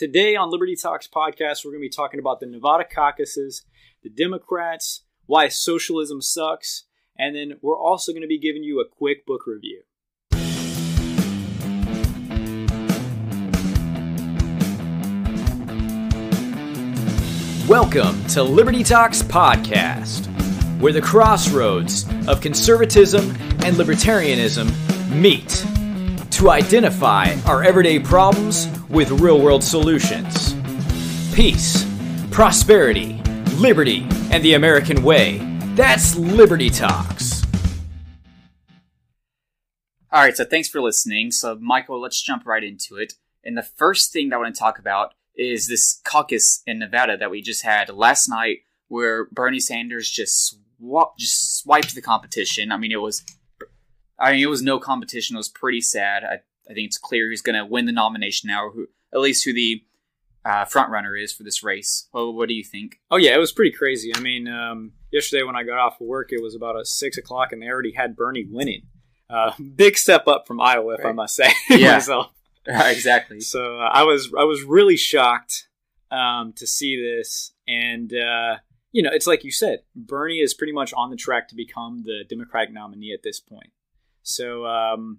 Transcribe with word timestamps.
Today 0.00 0.34
on 0.34 0.50
Liberty 0.50 0.76
Talks 0.76 1.06
podcast, 1.06 1.62
we're 1.62 1.72
going 1.72 1.82
to 1.82 1.88
be 1.90 1.90
talking 1.90 2.20
about 2.20 2.40
the 2.40 2.46
Nevada 2.46 2.84
caucuses, 2.90 3.66
the 4.02 4.08
Democrats, 4.08 5.02
why 5.26 5.48
socialism 5.48 6.22
sucks, 6.22 6.84
and 7.18 7.36
then 7.36 7.58
we're 7.60 7.78
also 7.78 8.12
going 8.12 8.22
to 8.22 8.26
be 8.26 8.38
giving 8.38 8.62
you 8.62 8.80
a 8.80 8.88
quick 8.88 9.26
book 9.26 9.42
review. 9.46 9.82
Welcome 17.68 18.24
to 18.28 18.42
Liberty 18.42 18.82
Talks 18.82 19.20
Podcast, 19.20 20.28
where 20.80 20.94
the 20.94 21.02
crossroads 21.02 22.06
of 22.26 22.40
conservatism 22.40 23.32
and 23.66 23.76
libertarianism 23.76 24.72
meet 25.10 25.62
to 26.40 26.48
identify 26.48 27.34
our 27.44 27.62
everyday 27.62 27.98
problems 27.98 28.66
with 28.88 29.10
real 29.20 29.42
world 29.42 29.62
solutions. 29.62 30.54
Peace, 31.34 31.86
prosperity, 32.30 33.20
liberty, 33.56 34.06
and 34.30 34.42
the 34.42 34.54
American 34.54 35.02
way. 35.02 35.36
That's 35.74 36.16
Liberty 36.16 36.70
Talks. 36.70 37.44
All 40.10 40.22
right, 40.22 40.34
so 40.34 40.46
thanks 40.46 40.70
for 40.70 40.80
listening. 40.80 41.30
So, 41.30 41.58
Michael, 41.60 42.00
let's 42.00 42.22
jump 42.22 42.46
right 42.46 42.64
into 42.64 42.96
it. 42.96 43.12
And 43.44 43.54
the 43.54 43.62
first 43.62 44.10
thing 44.10 44.30
that 44.30 44.36
I 44.36 44.38
want 44.38 44.54
to 44.54 44.58
talk 44.58 44.78
about 44.78 45.12
is 45.36 45.68
this 45.68 46.00
caucus 46.04 46.62
in 46.66 46.78
Nevada 46.78 47.18
that 47.18 47.30
we 47.30 47.42
just 47.42 47.64
had 47.64 47.90
last 47.90 48.30
night, 48.30 48.60
where 48.88 49.26
Bernie 49.26 49.60
Sanders 49.60 50.08
just 50.08 50.56
swa- 50.82 51.10
just 51.18 51.58
swiped 51.58 51.94
the 51.94 52.00
competition. 52.00 52.72
I 52.72 52.78
mean, 52.78 52.92
it 52.92 53.02
was, 53.02 53.22
I 54.20 54.32
mean, 54.32 54.42
it 54.42 54.50
was 54.50 54.62
no 54.62 54.78
competition. 54.78 55.36
It 55.36 55.38
was 55.38 55.48
pretty 55.48 55.80
sad. 55.80 56.24
I, 56.24 56.34
I 56.70 56.74
think 56.74 56.86
it's 56.86 56.98
clear 56.98 57.28
who's 57.28 57.42
going 57.42 57.56
to 57.56 57.64
win 57.64 57.86
the 57.86 57.92
nomination 57.92 58.48
now, 58.48 58.66
or 58.66 58.70
who, 58.72 58.86
at 59.14 59.20
least 59.20 59.44
who 59.44 59.52
the 59.54 59.82
uh, 60.44 60.64
front 60.64 60.90
runner 60.90 61.16
is 61.16 61.32
for 61.32 61.42
this 61.42 61.62
race. 61.62 62.08
Well, 62.12 62.32
what 62.32 62.48
do 62.48 62.54
you 62.54 62.64
think? 62.64 63.00
Oh 63.10 63.16
yeah, 63.16 63.34
it 63.34 63.38
was 63.38 63.52
pretty 63.52 63.72
crazy. 63.72 64.12
I 64.14 64.20
mean, 64.20 64.46
um, 64.48 64.92
yesterday 65.10 65.42
when 65.42 65.56
I 65.56 65.62
got 65.64 65.78
off 65.78 66.00
of 66.00 66.06
work, 66.06 66.28
it 66.32 66.42
was 66.42 66.54
about 66.54 66.78
a 66.80 66.84
six 66.84 67.18
o'clock, 67.18 67.52
and 67.52 67.60
they 67.62 67.66
already 67.66 67.92
had 67.92 68.16
Bernie 68.16 68.46
winning. 68.48 68.82
Uh, 69.28 69.52
big 69.76 69.96
step 69.96 70.26
up 70.26 70.46
from 70.46 70.60
Iowa, 70.60 70.94
if 70.98 71.04
I 71.04 71.12
must 71.12 71.36
say 71.36 71.52
Yeah. 71.70 71.92
myself. 71.94 72.32
exactly. 72.66 73.40
So 73.40 73.78
uh, 73.78 73.88
I 73.92 74.02
was 74.02 74.32
I 74.38 74.44
was 74.44 74.62
really 74.64 74.96
shocked 74.96 75.68
um, 76.10 76.52
to 76.54 76.66
see 76.66 77.00
this, 77.00 77.52
and 77.68 78.12
uh, 78.12 78.56
you 78.92 79.02
know, 79.02 79.10
it's 79.12 79.26
like 79.26 79.44
you 79.44 79.52
said, 79.52 79.80
Bernie 79.94 80.40
is 80.40 80.52
pretty 80.54 80.72
much 80.72 80.92
on 80.94 81.10
the 81.10 81.16
track 81.16 81.48
to 81.48 81.54
become 81.54 82.02
the 82.04 82.24
Democratic 82.28 82.72
nominee 82.74 83.12
at 83.12 83.22
this 83.22 83.40
point. 83.40 83.70
So, 84.22 84.66
um, 84.66 85.18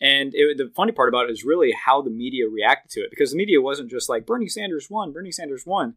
and 0.00 0.32
it, 0.34 0.58
the 0.58 0.72
funny 0.74 0.92
part 0.92 1.08
about 1.08 1.28
it 1.28 1.32
is 1.32 1.44
really 1.44 1.72
how 1.72 2.02
the 2.02 2.10
media 2.10 2.48
reacted 2.48 2.90
to 2.92 3.00
it, 3.00 3.10
because 3.10 3.30
the 3.30 3.36
media 3.36 3.60
wasn't 3.60 3.90
just 3.90 4.08
like 4.08 4.26
Bernie 4.26 4.48
Sanders 4.48 4.88
won, 4.90 5.12
Bernie 5.12 5.32
Sanders 5.32 5.64
won. 5.66 5.94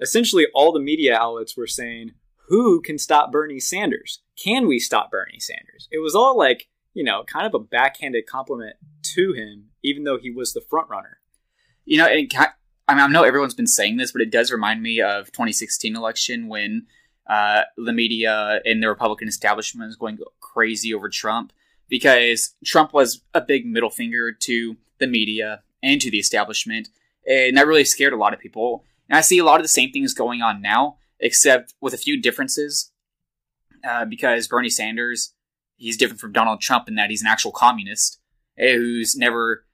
Essentially, 0.00 0.46
all 0.54 0.72
the 0.72 0.80
media 0.80 1.16
outlets 1.16 1.56
were 1.56 1.66
saying, 1.66 2.12
"Who 2.48 2.80
can 2.80 2.98
stop 2.98 3.32
Bernie 3.32 3.60
Sanders? 3.60 4.20
Can 4.42 4.66
we 4.66 4.78
stop 4.78 5.10
Bernie 5.10 5.40
Sanders?" 5.40 5.88
It 5.90 5.98
was 6.02 6.14
all 6.14 6.36
like 6.36 6.68
you 6.96 7.04
know, 7.04 7.22
kind 7.24 7.46
of 7.46 7.52
a 7.52 7.58
backhanded 7.58 8.26
compliment 8.26 8.76
to 9.02 9.34
him, 9.34 9.66
even 9.84 10.04
though 10.04 10.16
he 10.18 10.30
was 10.30 10.54
the 10.54 10.62
front 10.62 10.88
runner. 10.88 11.18
You 11.84 11.98
know, 11.98 12.06
and 12.06 12.32
I 12.88 12.94
mean, 12.94 13.04
I 13.04 13.06
know 13.06 13.22
everyone's 13.22 13.54
been 13.54 13.66
saying 13.66 13.98
this, 13.98 14.12
but 14.12 14.22
it 14.22 14.32
does 14.32 14.50
remind 14.50 14.82
me 14.82 15.02
of 15.02 15.26
2016 15.26 15.94
election 15.94 16.48
when 16.48 16.86
uh, 17.28 17.62
the 17.76 17.92
media 17.92 18.60
and 18.64 18.82
the 18.82 18.88
Republican 18.88 19.28
establishment 19.28 19.88
was 19.88 19.96
going 19.96 20.18
crazy 20.40 20.94
over 20.94 21.10
Trump 21.10 21.52
because 21.88 22.54
Trump 22.64 22.92
was 22.92 23.22
a 23.34 23.40
big 23.40 23.66
middle 23.66 23.90
finger 23.90 24.32
to 24.32 24.76
the 24.98 25.06
media 25.06 25.62
and 25.82 26.00
to 26.00 26.10
the 26.10 26.18
establishment, 26.18 26.88
and 27.28 27.56
that 27.56 27.66
really 27.66 27.84
scared 27.84 28.12
a 28.12 28.16
lot 28.16 28.34
of 28.34 28.40
people. 28.40 28.84
And 29.08 29.16
I 29.16 29.20
see 29.20 29.38
a 29.38 29.44
lot 29.44 29.60
of 29.60 29.64
the 29.64 29.68
same 29.68 29.92
things 29.92 30.14
going 30.14 30.42
on 30.42 30.60
now, 30.60 30.96
except 31.20 31.74
with 31.80 31.94
a 31.94 31.98
few 31.98 32.20
differences. 32.20 32.90
Uh, 33.86 34.04
because 34.04 34.48
Bernie 34.48 34.68
Sanders, 34.68 35.34
he's 35.76 35.96
different 35.96 36.20
from 36.20 36.32
Donald 36.32 36.60
Trump 36.60 36.88
in 36.88 36.96
that 36.96 37.10
he's 37.10 37.20
an 37.20 37.28
actual 37.28 37.52
communist 37.52 38.18
eh, 38.58 38.74
who's 38.74 39.14
never 39.14 39.64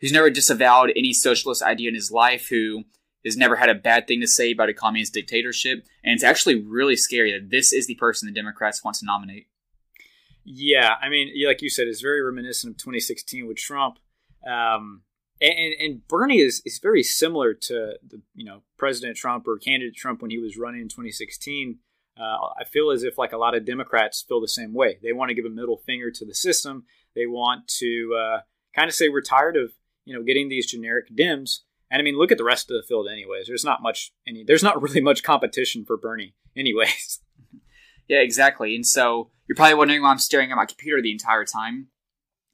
who's 0.00 0.12
never 0.12 0.30
disavowed 0.30 0.92
any 0.94 1.12
socialist 1.12 1.62
idea 1.62 1.88
in 1.88 1.94
his 1.94 2.10
life, 2.10 2.48
who 2.48 2.84
has 3.24 3.36
never 3.36 3.56
had 3.56 3.68
a 3.68 3.74
bad 3.74 4.06
thing 4.06 4.20
to 4.20 4.26
say 4.26 4.52
about 4.52 4.68
a 4.68 4.74
communist 4.74 5.14
dictatorship. 5.14 5.84
And 6.04 6.14
it's 6.14 6.22
actually 6.22 6.62
really 6.62 6.96
scary 6.96 7.32
that 7.32 7.50
this 7.50 7.72
is 7.72 7.86
the 7.86 7.94
person 7.96 8.26
the 8.26 8.32
Democrats 8.32 8.84
want 8.84 8.96
to 8.98 9.06
nominate. 9.06 9.48
Yeah, 10.48 10.94
I 11.02 11.08
mean, 11.08 11.32
like 11.44 11.60
you 11.60 11.68
said, 11.68 11.88
it's 11.88 12.00
very 12.00 12.22
reminiscent 12.22 12.74
of 12.74 12.76
2016 12.78 13.48
with 13.48 13.56
Trump. 13.56 13.98
Um, 14.46 15.02
and, 15.40 15.74
and 15.80 16.08
Bernie 16.08 16.38
is, 16.38 16.62
is 16.64 16.78
very 16.78 17.02
similar 17.02 17.52
to 17.52 17.94
the 18.06 18.22
you 18.34 18.44
know 18.44 18.62
President 18.78 19.16
Trump 19.16 19.46
or 19.48 19.58
candidate 19.58 19.96
Trump 19.96 20.22
when 20.22 20.30
he 20.30 20.38
was 20.38 20.56
running 20.56 20.82
in 20.82 20.88
2016. 20.88 21.78
Uh, 22.18 22.22
I 22.58 22.64
feel 22.64 22.90
as 22.90 23.02
if 23.02 23.18
like 23.18 23.32
a 23.32 23.38
lot 23.38 23.54
of 23.54 23.66
Democrats 23.66 24.24
feel 24.26 24.40
the 24.40 24.48
same 24.48 24.72
way. 24.72 24.98
They 25.02 25.12
want 25.12 25.28
to 25.30 25.34
give 25.34 25.44
a 25.44 25.50
middle 25.50 25.76
finger 25.76 26.10
to 26.12 26.24
the 26.24 26.34
system. 26.34 26.84
They 27.14 27.26
want 27.26 27.68
to 27.80 28.16
uh, 28.18 28.40
kind 28.74 28.88
of 28.88 28.94
say 28.94 29.08
we're 29.08 29.20
tired 29.20 29.56
of 29.56 29.72
you 30.04 30.14
know 30.14 30.22
getting 30.22 30.48
these 30.48 30.66
generic 30.66 31.08
Dems. 31.14 31.58
And 31.90 32.00
I 32.00 32.02
mean, 32.02 32.16
look 32.16 32.32
at 32.32 32.38
the 32.38 32.44
rest 32.44 32.70
of 32.70 32.76
the 32.76 32.86
field. 32.86 33.08
Anyways, 33.10 33.48
there's 33.48 33.64
not 33.64 33.82
much 33.82 34.12
any. 34.26 34.44
There's 34.44 34.62
not 34.62 34.80
really 34.80 35.00
much 35.00 35.24
competition 35.24 35.84
for 35.84 35.96
Bernie. 35.96 36.34
Anyways, 36.56 37.18
Yeah, 38.08 38.18
exactly. 38.18 38.74
And 38.74 38.86
so 38.86 39.30
you're 39.48 39.56
probably 39.56 39.74
wondering 39.74 40.02
why 40.02 40.10
I'm 40.10 40.18
staring 40.18 40.50
at 40.50 40.56
my 40.56 40.66
computer 40.66 41.02
the 41.02 41.12
entire 41.12 41.44
time. 41.44 41.88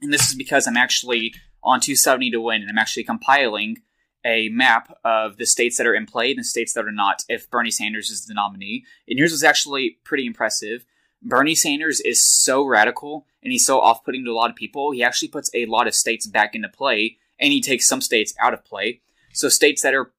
And 0.00 0.12
this 0.12 0.28
is 0.28 0.34
because 0.34 0.66
I'm 0.66 0.76
actually 0.76 1.34
on 1.62 1.80
270 1.80 2.30
to 2.32 2.40
win, 2.40 2.62
and 2.62 2.70
I'm 2.70 2.78
actually 2.78 3.04
compiling 3.04 3.82
a 4.24 4.48
map 4.48 4.96
of 5.04 5.36
the 5.36 5.46
states 5.46 5.76
that 5.78 5.86
are 5.86 5.94
in 5.94 6.06
play 6.06 6.30
and 6.30 6.38
the 6.38 6.44
states 6.44 6.74
that 6.74 6.84
are 6.84 6.92
not 6.92 7.22
if 7.28 7.50
Bernie 7.50 7.70
Sanders 7.70 8.10
is 8.10 8.26
the 8.26 8.34
nominee. 8.34 8.84
And 9.08 9.18
yours 9.18 9.32
was 9.32 9.44
actually 9.44 9.98
pretty 10.04 10.26
impressive. 10.26 10.84
Bernie 11.20 11.54
Sanders 11.54 12.00
is 12.00 12.24
so 12.24 12.64
radical 12.64 13.26
and 13.42 13.52
he's 13.52 13.66
so 13.66 13.80
off 13.80 14.04
putting 14.04 14.24
to 14.24 14.30
a 14.30 14.34
lot 14.34 14.50
of 14.50 14.56
people, 14.56 14.92
he 14.92 15.02
actually 15.02 15.28
puts 15.28 15.50
a 15.54 15.66
lot 15.66 15.86
of 15.86 15.94
states 15.94 16.26
back 16.26 16.54
into 16.54 16.68
play 16.68 17.18
and 17.38 17.52
he 17.52 17.60
takes 17.60 17.88
some 17.88 18.00
states 18.00 18.34
out 18.40 18.54
of 18.54 18.64
play. 18.64 19.00
So 19.32 19.48
states 19.48 19.82
that 19.82 19.94
are 19.94 20.12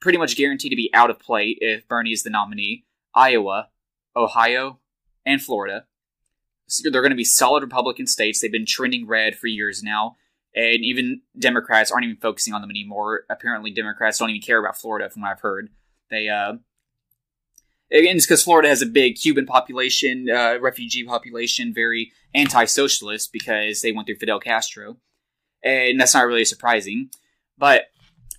pretty 0.00 0.18
much 0.18 0.36
guaranteed 0.36 0.70
to 0.70 0.76
be 0.76 0.90
out 0.92 1.10
of 1.10 1.18
play 1.18 1.56
if 1.60 1.86
Bernie 1.88 2.12
is 2.12 2.22
the 2.22 2.30
nominee 2.30 2.84
Iowa, 3.14 3.68
Ohio, 4.16 4.78
and 5.26 5.42
Florida. 5.42 5.86
So 6.66 6.90
they're 6.90 7.02
going 7.02 7.10
to 7.10 7.16
be 7.16 7.24
solid 7.24 7.62
Republican 7.62 8.06
states. 8.06 8.40
They've 8.40 8.50
been 8.50 8.66
trending 8.66 9.06
red 9.06 9.36
for 9.36 9.46
years 9.46 9.82
now. 9.82 10.16
And 10.54 10.84
even 10.84 11.22
Democrats 11.38 11.90
aren't 11.90 12.04
even 12.04 12.16
focusing 12.16 12.54
on 12.54 12.60
them 12.60 12.70
anymore. 12.70 13.24
Apparently, 13.28 13.70
Democrats 13.72 14.18
don't 14.18 14.30
even 14.30 14.40
care 14.40 14.60
about 14.60 14.78
Florida, 14.78 15.10
from 15.10 15.22
what 15.22 15.32
I've 15.32 15.40
heard. 15.40 15.68
They, 16.10 16.28
uh, 16.28 16.54
again, 17.90 18.16
it's 18.16 18.26
because 18.26 18.44
Florida 18.44 18.68
has 18.68 18.80
a 18.80 18.86
big 18.86 19.16
Cuban 19.16 19.46
population, 19.46 20.30
uh, 20.30 20.58
refugee 20.60 21.04
population, 21.04 21.74
very 21.74 22.12
anti 22.34 22.66
socialist 22.66 23.32
because 23.32 23.82
they 23.82 23.90
went 23.90 24.06
through 24.06 24.16
Fidel 24.16 24.38
Castro. 24.38 24.96
And 25.62 26.00
that's 26.00 26.14
not 26.14 26.26
really 26.26 26.44
surprising. 26.44 27.10
But, 27.58 27.86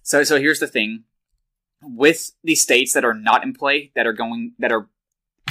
so, 0.03 0.24
so 0.24 0.40
here's 0.40 0.59
the 0.59 0.68
thing 0.68 1.03
with 1.81 2.31
the 2.44 2.56
states 2.56 2.94
that 2.94 3.03
are 3.03 3.13
not 3.13 3.44
in 3.44 3.53
play, 3.53 3.92
that 3.96 4.07
are 4.07 4.13
going, 4.13 4.53
that 4.59 4.72
are 4.72 4.88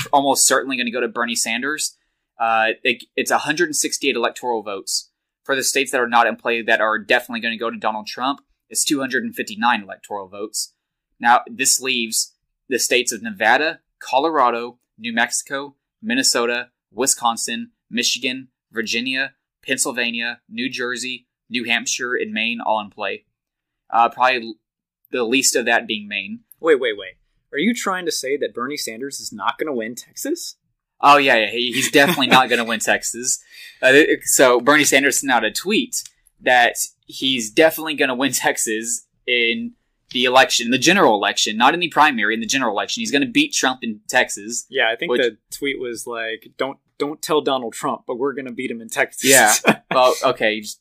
almost 0.13 0.47
certainly 0.47 0.77
going 0.77 0.87
to 0.87 0.93
go 0.93 1.01
to 1.01 1.09
Bernie 1.09 1.35
Sanders, 1.35 1.97
uh, 2.39 2.69
it, 2.83 3.05
it's 3.17 3.31
168 3.31 4.17
electoral 4.17 4.63
votes. 4.63 5.11
For 5.45 5.55
the 5.55 5.63
states 5.63 5.93
that 5.93 6.01
are 6.01 6.09
not 6.09 6.27
in 6.27 6.37
play, 6.37 6.63
that 6.63 6.81
are 6.81 6.99
definitely 6.99 7.41
going 7.41 7.53
to 7.53 7.59
go 7.59 7.71
to 7.71 7.77
Donald 7.77 8.07
Trump, 8.07 8.41
it's 8.71 8.85
259 8.85 9.83
electoral 9.83 10.27
votes. 10.27 10.73
Now, 11.21 11.43
this 11.47 11.81
leaves 11.81 12.35
the 12.69 12.79
states 12.79 13.13
of 13.13 13.23
Nevada, 13.23 13.81
Colorado, 13.99 14.79
New 14.99 15.13
Mexico, 15.13 15.77
Minnesota, 16.03 16.71
Wisconsin, 16.91 17.73
Michigan, 17.91 18.49
Virginia, 18.73 19.35
Pennsylvania, 19.67 20.41
New 20.49 20.71
Jersey, 20.71 21.27
New 21.49 21.65
Hampshire, 21.65 22.15
and 22.15 22.33
Maine 22.33 22.61
all 22.61 22.81
in 22.81 22.91
play. 22.91 23.25
Uh, 23.91 24.09
probably 24.09 24.55
the 25.11 25.25
least 25.25 25.55
of 25.57 25.67
that 25.67 25.87
being 25.87 26.09
Maine. 26.09 26.41
wait, 26.61 26.81
wait, 26.81 26.97
wait. 26.97 27.15
Are 27.55 27.59
you 27.59 27.73
trying 27.73 28.05
to 28.07 28.13
say 28.13 28.37
that 28.37 28.53
Bernie 28.53 28.77
Sanders 28.77 29.21
is 29.21 29.33
not 29.33 29.59
going 29.59 29.69
to 29.69 29.73
win 29.73 29.95
Texas? 29.95 30.57
Oh 31.01 31.19
yeah, 31.19 31.37
yeah, 31.37 31.51
he's 31.51 31.91
definitely 31.91 32.27
not 32.27 32.49
going 32.49 32.59
to 32.59 32.65
win 32.65 32.81
Texas. 32.81 33.43
Uh, 33.81 34.03
so 34.23 34.61
Bernie 34.61 34.85
Sanders 34.85 35.21
sent 35.21 35.31
out 35.31 35.45
a 35.45 35.51
tweet 35.53 36.03
that 36.41 36.77
he's 37.07 37.51
definitely 37.51 37.95
going 37.95 38.09
to 38.09 38.15
win 38.15 38.33
Texas 38.33 39.07
in 39.27 39.73
the 40.11 40.25
election, 40.25 40.71
the 40.71 40.79
general 40.79 41.15
election, 41.15 41.57
not 41.57 41.75
in 41.75 41.81
the 41.81 41.89
primary, 41.89 42.35
in 42.35 42.41
the 42.41 42.47
general 42.47 42.73
election. 42.73 43.01
He's 43.01 43.11
going 43.11 43.23
to 43.23 43.31
beat 43.31 43.53
Trump 43.53 43.81
in 43.83 44.01
Texas. 44.09 44.67
Yeah, 44.69 44.91
I 44.91 44.97
think 44.97 45.13
Which- 45.13 45.21
the 45.21 45.37
tweet 45.51 45.79
was 45.79 46.07
like, 46.07 46.49
"Don't 46.57 46.79
don't 46.99 47.21
tell 47.21 47.41
Donald 47.41 47.73
Trump, 47.75 48.03
but 48.07 48.17
we're 48.17 48.35
going 48.35 48.47
to 48.47 48.53
beat 48.53 48.71
him 48.71 48.81
in 48.81 48.89
Texas." 48.89 49.31
Yeah. 49.31 49.55
Well, 49.95 50.13
okay, 50.25 50.61
just 50.61 50.81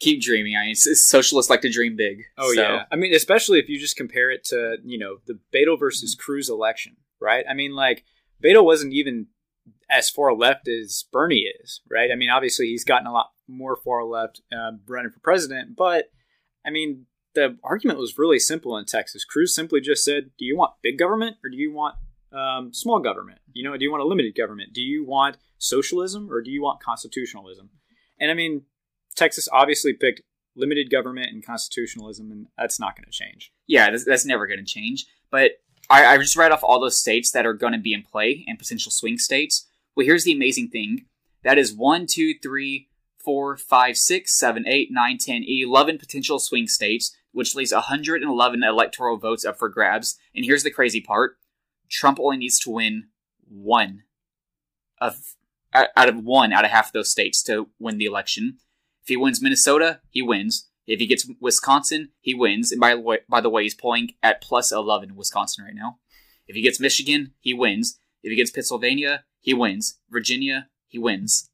keep 0.00 0.22
dreaming. 0.22 0.56
I 0.56 0.66
mean, 0.66 0.74
socialists 0.74 1.50
like 1.50 1.62
to 1.62 1.70
dream 1.70 1.96
big. 1.96 2.24
oh 2.36 2.52
so- 2.52 2.60
yeah. 2.60 2.84
I 2.90 2.96
mean, 2.96 3.14
especially 3.14 3.58
if 3.58 3.68
you 3.68 3.78
just 3.78 3.96
compare 3.96 4.30
it 4.30 4.44
to 4.44 4.76
you 4.84 4.98
know 4.98 5.18
the 5.26 5.38
Beto 5.54 5.78
versus 5.78 6.14
Cruz 6.14 6.48
election, 6.48 6.96
right? 7.20 7.44
I 7.48 7.54
mean, 7.54 7.74
like 7.74 8.04
Beto 8.42 8.64
wasn't 8.64 8.92
even 8.92 9.26
as 9.90 10.10
far 10.10 10.34
left 10.34 10.68
as 10.68 11.04
Bernie 11.12 11.46
is, 11.62 11.80
right? 11.90 12.10
I 12.12 12.14
mean, 12.14 12.30
obviously 12.30 12.66
he's 12.66 12.84
gotten 12.84 13.06
a 13.06 13.12
lot 13.12 13.30
more 13.48 13.76
far 13.76 14.04
left 14.04 14.42
uh, 14.52 14.72
running 14.86 15.10
for 15.10 15.20
president, 15.20 15.76
but 15.76 16.10
I 16.66 16.70
mean 16.70 17.06
the 17.34 17.56
argument 17.62 17.98
was 17.98 18.18
really 18.18 18.38
simple 18.38 18.76
in 18.76 18.84
Texas. 18.84 19.24
Cruz 19.24 19.54
simply 19.54 19.80
just 19.80 20.04
said, 20.04 20.30
"Do 20.38 20.44
you 20.44 20.56
want 20.56 20.74
big 20.82 20.98
government 20.98 21.36
or 21.44 21.50
do 21.50 21.56
you 21.56 21.72
want 21.72 21.94
um, 22.32 22.72
small 22.72 23.00
government? 23.00 23.38
You 23.52 23.64
know, 23.64 23.76
do 23.76 23.84
you 23.84 23.90
want 23.90 24.02
a 24.02 24.06
limited 24.06 24.34
government? 24.36 24.72
Do 24.72 24.82
you 24.82 25.04
want 25.04 25.36
socialism 25.58 26.30
or 26.30 26.42
do 26.42 26.50
you 26.50 26.62
want 26.62 26.82
constitutionalism?" 26.82 27.70
And 28.20 28.30
I 28.30 28.34
mean, 28.34 28.62
Texas 29.18 29.48
obviously 29.52 29.92
picked 29.92 30.22
limited 30.56 30.90
government 30.90 31.32
and 31.32 31.44
constitutionalism, 31.44 32.30
and 32.30 32.46
that's 32.56 32.80
not 32.80 32.96
going 32.96 33.04
to 33.04 33.10
change. 33.10 33.52
Yeah, 33.66 33.90
that's, 33.90 34.04
that's 34.04 34.26
never 34.26 34.46
going 34.46 34.58
to 34.58 34.64
change. 34.64 35.06
But 35.30 35.52
I, 35.90 36.06
I 36.06 36.18
just 36.18 36.36
read 36.36 36.52
off 36.52 36.64
all 36.64 36.80
those 36.80 36.98
states 36.98 37.30
that 37.32 37.46
are 37.46 37.54
going 37.54 37.72
to 37.72 37.78
be 37.78 37.94
in 37.94 38.02
play 38.02 38.44
and 38.46 38.58
potential 38.58 38.90
swing 38.90 39.18
states. 39.18 39.66
Well, 39.94 40.06
here's 40.06 40.24
the 40.24 40.32
amazing 40.32 40.68
thing: 40.68 41.06
that 41.44 41.58
is 41.58 41.74
one, 41.74 42.06
two, 42.06 42.34
three, 42.42 42.88
four, 43.18 43.56
five, 43.56 43.96
six, 43.96 44.38
seven, 44.38 44.64
eight, 44.66 44.88
nine, 44.90 45.18
ten, 45.18 45.44
eleven 45.46 45.98
potential 45.98 46.38
swing 46.38 46.66
states, 46.66 47.16
which 47.32 47.54
leaves 47.54 47.72
111 47.72 48.62
electoral 48.62 49.16
votes 49.16 49.44
up 49.44 49.58
for 49.58 49.68
grabs. 49.68 50.18
And 50.34 50.44
here's 50.44 50.62
the 50.62 50.70
crazy 50.70 51.00
part: 51.00 51.36
Trump 51.88 52.18
only 52.20 52.38
needs 52.38 52.58
to 52.60 52.70
win 52.70 53.08
one 53.48 54.02
of 55.00 55.34
out 55.74 56.08
of 56.08 56.24
one 56.24 56.52
out 56.52 56.64
of 56.64 56.70
half 56.70 56.86
of 56.86 56.92
those 56.92 57.10
states 57.10 57.42
to 57.44 57.68
win 57.78 57.98
the 57.98 58.06
election. 58.06 58.58
If 59.08 59.12
he 59.12 59.16
wins 59.16 59.40
Minnesota, 59.40 60.02
he 60.10 60.20
wins. 60.20 60.68
If 60.86 61.00
he 61.00 61.06
gets 61.06 61.26
Wisconsin, 61.40 62.10
he 62.20 62.34
wins. 62.34 62.70
And 62.70 62.78
by 62.78 62.94
the 62.94 63.00
way, 63.00 63.18
by 63.26 63.40
the 63.40 63.48
way, 63.48 63.62
he's 63.62 63.74
pulling 63.74 64.10
at 64.22 64.42
plus 64.42 64.70
11 64.70 65.16
Wisconsin 65.16 65.64
right 65.64 65.74
now. 65.74 65.96
If 66.46 66.54
he 66.54 66.60
gets 66.60 66.78
Michigan, 66.78 67.32
he 67.40 67.54
wins. 67.54 67.98
If 68.22 68.28
he 68.28 68.36
gets 68.36 68.50
Pennsylvania, 68.50 69.24
he 69.40 69.54
wins. 69.54 69.98
Virginia, 70.10 70.68
he 70.88 70.98
wins. 70.98 71.48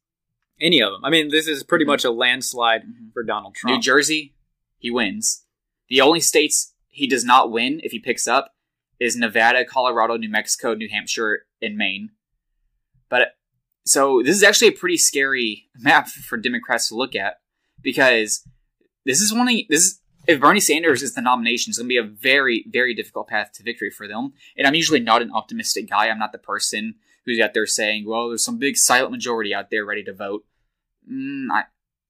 Any 0.59 0.81
of 0.81 0.91
them. 0.91 1.05
I 1.05 1.09
mean, 1.09 1.29
this 1.29 1.47
is 1.47 1.63
pretty 1.63 1.85
mm-hmm. 1.85 1.91
much 1.91 2.03
a 2.03 2.11
landslide 2.11 2.81
mm-hmm. 2.81 3.11
for 3.13 3.23
Donald 3.23 3.55
Trump. 3.55 3.77
New 3.77 3.81
Jersey, 3.81 4.35
he 4.77 4.91
wins. 4.91 5.45
The 5.87 6.01
only 6.01 6.19
states 6.19 6.73
he 6.89 7.07
does 7.07 7.23
not 7.23 7.53
win 7.53 7.79
if 7.85 7.93
he 7.93 7.99
picks 7.99 8.27
up 8.27 8.53
is 8.99 9.15
Nevada, 9.15 9.63
Colorado, 9.63 10.17
New 10.17 10.29
Mexico, 10.29 10.73
New 10.73 10.89
Hampshire, 10.89 11.45
and 11.61 11.77
Maine. 11.77 12.09
But 13.07 13.35
so 13.85 14.21
this 14.21 14.35
is 14.35 14.43
actually 14.43 14.67
a 14.67 14.73
pretty 14.73 14.97
scary 14.97 15.69
map 15.79 16.09
for 16.09 16.35
Democrats 16.35 16.89
to 16.89 16.95
look 16.95 17.15
at 17.15 17.37
because 17.85 18.45
this 19.05 19.21
is 19.21 19.31
one 19.31 19.47
of 19.47 19.55
this 19.69 19.81
is 19.83 20.01
if 20.27 20.41
Bernie 20.41 20.59
Sanders 20.59 21.03
is 21.03 21.13
the 21.13 21.21
nomination, 21.21 21.69
it's 21.69 21.77
going 21.77 21.85
to 21.85 21.89
be 21.89 21.97
a 21.97 22.03
very, 22.03 22.65
very 22.67 22.95
difficult 22.95 23.27
path 23.27 23.51
to 23.53 23.63
victory 23.63 23.91
for 23.91 24.07
them. 24.07 24.33
And 24.57 24.65
I'm 24.65 24.73
usually 24.73 24.99
not 24.99 25.21
an 25.21 25.31
optimistic 25.31 25.87
guy. 25.89 26.09
I'm 26.09 26.17
not 26.17 26.31
the 26.31 26.39
person 26.39 26.95
who's 27.25 27.39
out 27.39 27.53
there 27.53 27.67
saying, 27.67 28.05
"Well, 28.05 28.29
there's 28.29 28.43
some 28.43 28.57
big 28.57 28.75
silent 28.75 29.11
majority 29.11 29.53
out 29.53 29.69
there 29.69 29.85
ready 29.85 30.03
to 30.03 30.13
vote." 30.13 30.43
Mm, 31.09 31.45
I, 31.51 31.65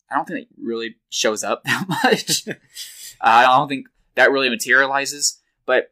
I 0.10 0.16
don't 0.16 0.25
think 0.25 0.39
it 0.39 0.48
really 0.57 0.95
shows 1.10 1.44
up 1.44 1.63
that 1.66 1.86
much. 1.88 2.48
uh, 2.48 2.54
I 3.22 3.44
don't 3.44 3.68
think 3.68 3.88
that 4.16 4.31
really 4.31 4.50
materializes. 4.50 5.42
But 5.66 5.92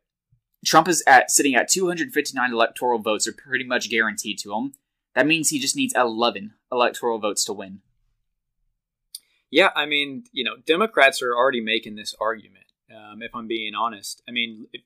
Trump 0.65 0.87
is 0.87 1.03
at 1.05 1.29
sitting 1.29 1.55
at 1.55 1.67
259 1.67 2.51
electoral 2.51 2.99
votes, 2.99 3.27
are 3.27 3.33
pretty 3.33 3.65
much 3.65 3.89
guaranteed 3.89 4.39
to 4.39 4.53
him. 4.53 4.73
That 5.13 5.27
means 5.27 5.49
he 5.49 5.59
just 5.59 5.75
needs 5.75 5.93
11 5.95 6.53
electoral 6.71 7.19
votes 7.19 7.43
to 7.45 7.53
win. 7.53 7.81
Yeah, 9.53 9.69
I 9.75 9.85
mean, 9.85 10.23
you 10.31 10.43
know, 10.43 10.55
Democrats 10.65 11.21
are 11.21 11.35
already 11.35 11.61
making 11.61 11.93
this 11.93 12.15
argument. 12.19 12.65
Um, 12.89 13.21
if 13.21 13.35
I'm 13.35 13.45
being 13.45 13.75
honest, 13.75 14.23
I 14.27 14.31
mean, 14.31 14.65
if, 14.73 14.81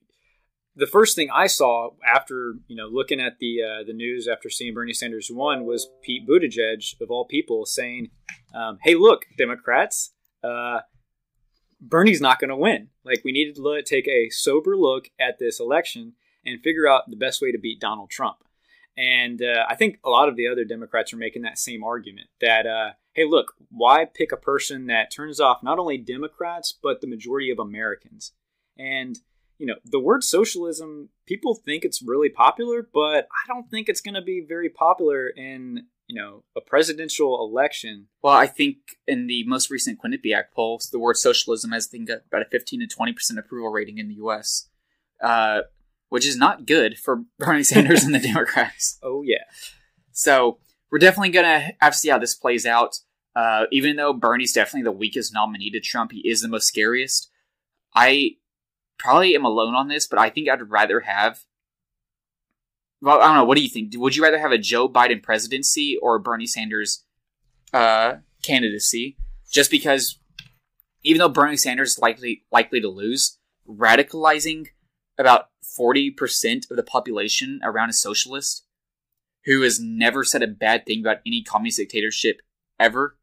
the 0.76 0.86
first 0.86 1.16
thing 1.16 1.30
I 1.34 1.48
saw 1.48 1.92
after 2.06 2.56
you 2.68 2.76
know 2.76 2.88
looking 2.88 3.22
at 3.22 3.40
the 3.40 3.60
uh, 3.64 3.84
the 3.88 3.94
news 3.94 4.28
after 4.28 4.50
seeing 4.50 4.74
Bernie 4.74 4.92
Sanders 4.92 5.32
won 5.32 5.66
was 5.66 5.88
Pete 6.02 6.28
Buttigieg 6.28 7.02
of 7.02 7.10
all 7.10 7.24
people 7.26 7.66
saying, 7.66 8.10
um, 8.54 8.78
"Hey, 8.84 8.96
look, 8.96 9.22
Democrats, 9.38 10.12
uh, 10.44 10.82
Bernie's 11.80 12.20
not 12.20 12.38
going 12.38 12.50
to 12.50 12.58
win. 12.58 12.90
Like 13.06 13.22
we 13.24 13.32
need 13.32 13.56
to 13.56 13.84
take 13.86 14.10
a 14.10 14.30
sober 14.32 14.76
look 14.76 15.08
at 15.18 15.40
this 15.40 15.62
election 15.62 16.16
and 16.46 16.62
figure 16.62 16.90
out 16.90 17.10
the 17.10 17.16
best 17.16 17.42
way 17.42 17.54
to 17.54 17.58
beat 17.58 17.80
Donald 17.80 18.10
Trump." 18.10 18.40
And 18.98 19.44
uh, 19.44 19.66
I 19.70 19.76
think 19.76 20.00
a 20.04 20.10
lot 20.10 20.28
of 20.28 20.36
the 20.36 20.48
other 20.48 20.66
Democrats 20.66 21.14
are 21.14 21.18
making 21.18 21.44
that 21.44 21.60
same 21.60 21.84
argument 21.84 22.30
that, 22.42 22.66
uh, 22.66 22.92
hey, 23.14 23.26
look, 23.26 23.54
why 23.70 24.06
pick 24.06 24.32
a 24.32 24.38
person 24.38 24.88
that 24.88 25.12
turns 25.12 25.40
off 25.40 25.62
not 25.62 25.78
only 25.78 26.00
Democrats, 26.00 26.78
but 26.82 27.00
the 27.00 27.08
majority 27.08 27.52
of 27.52 27.60
Americans? 27.60 28.34
And, 28.76 29.20
you 29.60 29.68
know, 29.68 29.76
the 29.86 30.00
word 30.00 30.24
socialism, 30.24 31.10
people 31.28 31.54
think 31.54 31.86
it's 31.86 32.02
really 32.02 32.30
popular, 32.30 32.88
but 32.92 33.28
I 33.32 33.48
don't 33.48 33.70
think 33.70 33.88
it's 33.88 34.02
going 34.02 34.16
to 34.16 34.22
be 34.22 34.44
very 34.48 34.70
popular 34.70 35.28
in, 35.30 35.86
you 36.08 36.20
know, 36.20 36.44
a 36.56 36.62
presidential 36.62 37.48
election. 37.48 38.08
Well, 38.24 38.34
I 38.34 38.48
think 38.48 38.78
in 39.08 39.28
the 39.28 39.44
most 39.46 39.70
recent 39.70 40.00
Quinnipiac 40.04 40.46
polls, 40.56 40.90
the 40.92 41.00
word 41.00 41.18
socialism 41.18 41.72
has, 41.72 41.88
I 41.88 41.92
think, 41.92 42.10
about 42.10 42.42
a 42.42 42.50
15 42.50 42.88
to 42.88 42.96
20% 42.96 43.38
approval 43.38 43.70
rating 43.70 44.00
in 44.00 44.08
the 44.08 44.16
U.S. 44.16 44.70
Uh, 45.22 45.62
which 46.10 46.26
is 46.26 46.38
not 46.38 46.66
good 46.66 46.98
for 46.98 47.24
Bernie 47.40 47.64
Sanders 47.64 48.04
and 48.04 48.14
the 48.14 48.20
Democrats. 48.20 49.00
Oh 49.04 49.22
yeah. 49.24 49.44
So 50.12 50.60
we're 50.92 51.00
definitely 51.00 51.30
gonna 51.30 51.72
have 51.80 51.94
to 51.94 52.00
see 52.00 52.10
how 52.10 52.20
this 52.20 52.36
plays 52.36 52.66
out. 52.66 53.00
Uh, 53.36 53.66
even 53.72 53.96
though 53.96 54.14
Bernie's 54.14 54.54
definitely 54.54 54.84
the 54.84 54.92
weakest 54.92 55.34
nominee 55.34 55.70
to 55.70 55.80
Trump, 55.80 56.12
he 56.12 56.28
is 56.28 56.42
the 56.42 56.48
most 56.48 56.68
scariest. 56.68 57.30
I 57.94 58.38
probably 58.98 59.36
am 59.36 59.46
alone 59.46 59.76
on 59.76 59.88
this, 59.88 60.08
but 60.08 60.20
I 60.20 60.30
think 60.30 60.50
I'd 60.50 60.70
rather 60.70 61.02
have. 61.02 61.42
Well, 63.00 63.22
I 63.22 63.28
don't 63.28 63.36
know. 63.36 63.46
What 63.46 63.58
do 63.58 63.64
you 63.64 63.70
think? 63.70 63.94
Would 63.96 64.16
you 64.16 64.24
rather 64.24 64.40
have 64.40 64.52
a 64.52 64.58
Joe 64.58 64.90
Biden 64.90 65.22
presidency 65.22 65.98
or 66.02 66.18
Bernie 66.18 66.48
Sanders 66.48 67.06
uh, 67.74 68.16
candidacy? 68.42 69.18
Just 69.52 69.70
because, 69.70 70.20
even 71.04 71.20
though 71.20 71.30
Bernie 71.30 71.58
Sanders 71.58 71.92
is 71.92 72.00
likely 72.00 72.44
likely 72.52 72.82
to 72.82 72.90
lose, 72.90 73.38
radicalizing 73.70 74.70
about 75.18 75.50
40% 75.80 76.70
of 76.70 76.78
the 76.78 76.84
population 76.84 77.60
around 77.64 77.90
a 77.90 77.94
socialist 77.94 78.66
who 79.46 79.62
has 79.62 79.80
never 79.80 80.24
said 80.24 80.44
a 80.44 80.48
bad 80.48 80.86
thing 80.86 81.00
about 81.00 81.18
any 81.26 81.42
communist 81.42 81.78
dictatorship 81.78 82.42
ever 82.80 83.18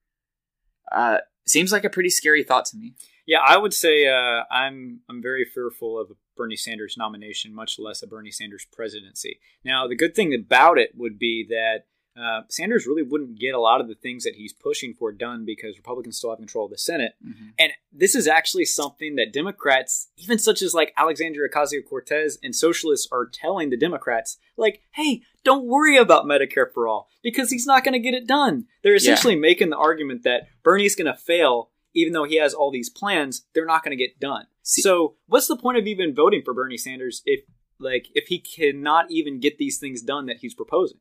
uh, 0.90 1.18
seems 1.46 1.72
like 1.72 1.84
a 1.84 1.90
pretty 1.90 2.10
scary 2.10 2.42
thought 2.42 2.66
to 2.66 2.76
me. 2.76 2.94
Yeah, 3.26 3.38
I 3.46 3.56
would 3.56 3.72
say 3.72 4.06
uh, 4.06 4.42
I'm 4.50 5.00
I'm 5.08 5.22
very 5.22 5.44
fearful 5.44 5.98
of 5.98 6.10
a 6.10 6.14
Bernie 6.36 6.56
Sanders 6.56 6.96
nomination, 6.98 7.54
much 7.54 7.78
less 7.78 8.02
a 8.02 8.06
Bernie 8.06 8.30
Sanders 8.30 8.66
presidency. 8.70 9.40
Now, 9.64 9.86
the 9.86 9.96
good 9.96 10.14
thing 10.14 10.34
about 10.34 10.78
it 10.78 10.90
would 10.94 11.18
be 11.18 11.46
that 11.48 11.86
uh, 12.16 12.42
Sanders 12.48 12.86
really 12.86 13.02
wouldn't 13.02 13.38
get 13.38 13.54
a 13.54 13.60
lot 13.60 13.80
of 13.80 13.88
the 13.88 13.94
things 13.94 14.24
that 14.24 14.36
he's 14.36 14.52
pushing 14.52 14.94
for 14.94 15.10
done 15.10 15.44
because 15.44 15.76
Republicans 15.76 16.16
still 16.16 16.30
have 16.30 16.38
control 16.38 16.66
of 16.66 16.70
the 16.70 16.78
Senate. 16.78 17.14
Mm-hmm. 17.24 17.48
And 17.58 17.72
this 17.92 18.14
is 18.14 18.28
actually 18.28 18.66
something 18.66 19.16
that 19.16 19.32
Democrats, 19.32 20.08
even 20.16 20.38
such 20.38 20.62
as 20.62 20.74
like 20.74 20.92
Alexandria 20.96 21.48
Ocasio 21.48 21.84
Cortez 21.84 22.38
and 22.42 22.54
socialists, 22.54 23.08
are 23.10 23.26
telling 23.26 23.70
the 23.70 23.76
Democrats, 23.76 24.38
like, 24.56 24.82
hey, 24.92 25.22
don't 25.44 25.66
worry 25.66 25.96
about 25.96 26.26
Medicare 26.26 26.72
for 26.72 26.86
all 26.86 27.08
because 27.22 27.50
he's 27.50 27.66
not 27.66 27.84
going 27.84 27.94
to 27.94 27.98
get 27.98 28.14
it 28.14 28.26
done. 28.26 28.66
They're 28.82 28.94
essentially 28.94 29.34
yeah. 29.34 29.40
making 29.40 29.70
the 29.70 29.76
argument 29.76 30.22
that 30.22 30.48
Bernie's 30.62 30.94
going 30.94 31.12
to 31.12 31.18
fail 31.18 31.70
even 31.94 32.12
though 32.12 32.24
he 32.24 32.36
has 32.36 32.52
all 32.52 32.70
these 32.70 32.90
plans, 32.90 33.46
they're 33.54 33.64
not 33.64 33.84
going 33.84 33.96
to 33.96 34.02
get 34.02 34.18
done. 34.20 34.46
So, 34.62 35.14
what's 35.26 35.46
the 35.46 35.56
point 35.56 35.78
of 35.78 35.86
even 35.86 36.14
voting 36.14 36.42
for 36.44 36.54
Bernie 36.54 36.76
Sanders 36.76 37.22
if 37.24 37.44
like 37.78 38.08
if 38.14 38.28
he 38.28 38.38
cannot 38.38 39.10
even 39.10 39.40
get 39.40 39.58
these 39.58 39.78
things 39.78 40.02
done 40.02 40.26
that 40.26 40.38
he's 40.38 40.54
proposing? 40.54 40.98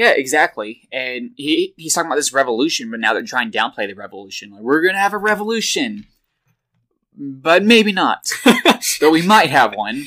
Yeah, 0.00 0.12
exactly. 0.16 0.88
And 0.90 1.32
he 1.36 1.74
he's 1.76 1.92
talking 1.92 2.06
about 2.06 2.16
this 2.16 2.32
revolution, 2.32 2.90
but 2.90 3.00
now 3.00 3.12
they're 3.12 3.22
trying 3.22 3.50
to 3.50 3.58
downplay 3.58 3.86
the 3.86 3.92
revolution. 3.92 4.50
Like 4.50 4.62
we're 4.62 4.80
gonna 4.80 4.96
have 4.96 5.12
a 5.12 5.18
revolution, 5.18 6.06
but 7.14 7.62
maybe 7.62 7.92
not. 7.92 8.26
Though 9.00 9.10
we 9.10 9.20
might 9.20 9.50
have 9.50 9.74
one. 9.74 10.06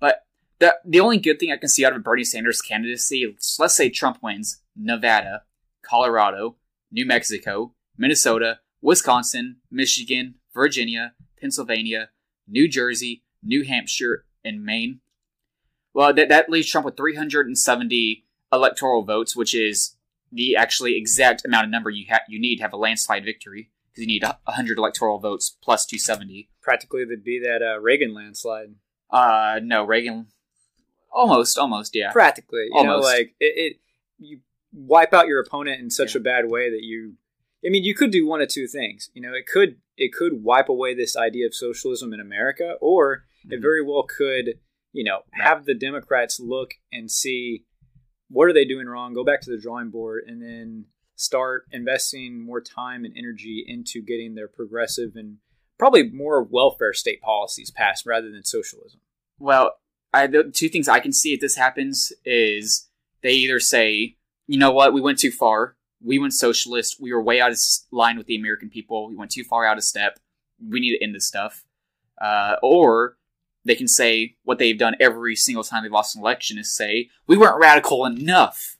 But 0.00 0.24
the 0.60 0.76
the 0.86 1.00
only 1.00 1.18
good 1.18 1.38
thing 1.38 1.52
I 1.52 1.58
can 1.58 1.68
see 1.68 1.84
out 1.84 1.94
of 1.94 2.02
Bernie 2.02 2.24
Sanders' 2.24 2.62
candidacy, 2.62 3.36
let's 3.58 3.76
say 3.76 3.90
Trump 3.90 4.16
wins 4.22 4.62
Nevada, 4.74 5.42
Colorado, 5.82 6.56
New 6.90 7.04
Mexico, 7.04 7.74
Minnesota, 7.98 8.60
Wisconsin, 8.80 9.56
Michigan, 9.70 10.36
Virginia, 10.54 11.12
Pennsylvania, 11.38 12.08
New 12.48 12.66
Jersey, 12.66 13.24
New 13.42 13.62
Hampshire, 13.62 14.24
and 14.42 14.64
Maine. 14.64 15.00
Well, 15.92 16.14
that 16.14 16.30
that 16.30 16.48
leaves 16.48 16.70
Trump 16.70 16.86
with 16.86 16.96
370 16.96 18.24
electoral 18.52 19.02
votes, 19.02 19.34
which 19.34 19.54
is 19.54 19.96
the 20.30 20.56
actually 20.56 20.96
exact 20.96 21.44
amount 21.44 21.64
of 21.64 21.70
number 21.70 21.90
you 21.90 22.06
ha- 22.10 22.22
you 22.28 22.40
need 22.40 22.56
to 22.56 22.62
have 22.62 22.72
a 22.72 22.76
landslide 22.76 23.24
victory 23.24 23.70
because 23.90 24.02
you 24.02 24.06
need 24.06 24.22
100 24.22 24.78
electoral 24.78 25.18
votes 25.18 25.56
plus 25.62 25.84
270. 25.86 26.48
Practically, 26.62 27.04
there'd 27.04 27.24
be 27.24 27.40
that 27.40 27.62
uh, 27.62 27.80
Reagan 27.80 28.14
landslide. 28.14 28.74
Uh, 29.10 29.60
no, 29.62 29.84
Reagan. 29.84 30.28
Almost, 31.10 31.58
almost, 31.58 31.94
yeah. 31.94 32.10
Practically, 32.10 32.68
you 32.70 32.78
almost. 32.78 33.02
know, 33.02 33.06
like 33.06 33.34
it, 33.38 33.52
it, 33.56 33.76
you 34.18 34.40
wipe 34.72 35.12
out 35.12 35.26
your 35.26 35.40
opponent 35.40 35.80
in 35.80 35.90
such 35.90 36.14
yeah. 36.14 36.20
a 36.20 36.22
bad 36.22 36.50
way 36.50 36.70
that 36.70 36.82
you. 36.82 37.14
I 37.64 37.68
mean, 37.68 37.84
you 37.84 37.94
could 37.94 38.10
do 38.10 38.26
one 38.26 38.40
of 38.40 38.48
two 38.48 38.66
things. 38.66 39.10
You 39.12 39.22
know, 39.22 39.34
it 39.34 39.46
could 39.46 39.76
it 39.96 40.12
could 40.12 40.42
wipe 40.42 40.70
away 40.70 40.94
this 40.94 41.16
idea 41.16 41.46
of 41.46 41.54
socialism 41.54 42.14
in 42.14 42.20
America, 42.20 42.76
or 42.80 43.24
mm-hmm. 43.44 43.52
it 43.52 43.60
very 43.60 43.84
well 43.84 44.04
could, 44.04 44.54
you 44.92 45.04
know, 45.04 45.20
have 45.32 45.66
the 45.66 45.74
Democrats 45.74 46.40
look 46.40 46.74
and 46.90 47.10
see 47.10 47.66
what 48.32 48.48
are 48.48 48.52
they 48.52 48.64
doing 48.64 48.86
wrong? 48.86 49.12
Go 49.12 49.24
back 49.24 49.42
to 49.42 49.50
the 49.50 49.60
drawing 49.60 49.90
board 49.90 50.24
and 50.26 50.42
then 50.42 50.86
start 51.16 51.66
investing 51.70 52.44
more 52.44 52.60
time 52.60 53.04
and 53.04 53.14
energy 53.16 53.64
into 53.66 54.02
getting 54.02 54.34
their 54.34 54.48
progressive 54.48 55.12
and 55.14 55.36
probably 55.78 56.10
more 56.10 56.42
welfare 56.42 56.94
state 56.94 57.20
policies 57.20 57.70
passed 57.70 58.06
rather 58.06 58.30
than 58.30 58.42
socialism. 58.42 59.00
Well, 59.38 59.74
I, 60.14 60.26
the 60.26 60.44
two 60.44 60.68
things 60.68 60.88
I 60.88 61.00
can 61.00 61.12
see 61.12 61.34
if 61.34 61.40
this 61.40 61.56
happens 61.56 62.12
is 62.24 62.88
they 63.22 63.32
either 63.32 63.60
say, 63.60 64.16
you 64.46 64.58
know 64.58 64.72
what, 64.72 64.92
we 64.92 65.00
went 65.00 65.18
too 65.18 65.30
far. 65.30 65.76
We 66.02 66.18
went 66.18 66.34
socialist. 66.34 66.96
We 67.00 67.12
were 67.12 67.22
way 67.22 67.40
out 67.40 67.52
of 67.52 67.58
line 67.92 68.16
with 68.16 68.26
the 68.26 68.36
American 68.36 68.70
people. 68.70 69.08
We 69.08 69.16
went 69.16 69.30
too 69.30 69.44
far 69.44 69.64
out 69.64 69.76
of 69.76 69.84
step. 69.84 70.18
We 70.60 70.80
need 70.80 70.96
to 70.96 71.04
end 71.04 71.14
this 71.14 71.28
stuff. 71.28 71.64
Uh, 72.20 72.56
or 72.62 73.16
they 73.64 73.74
can 73.74 73.88
say 73.88 74.36
what 74.42 74.58
they've 74.58 74.78
done 74.78 74.96
every 75.00 75.36
single 75.36 75.64
time 75.64 75.82
they've 75.82 75.92
lost 75.92 76.16
an 76.16 76.22
election 76.22 76.58
is 76.58 76.76
say 76.76 77.08
we 77.26 77.36
weren't 77.36 77.60
radical 77.60 78.04
enough. 78.04 78.76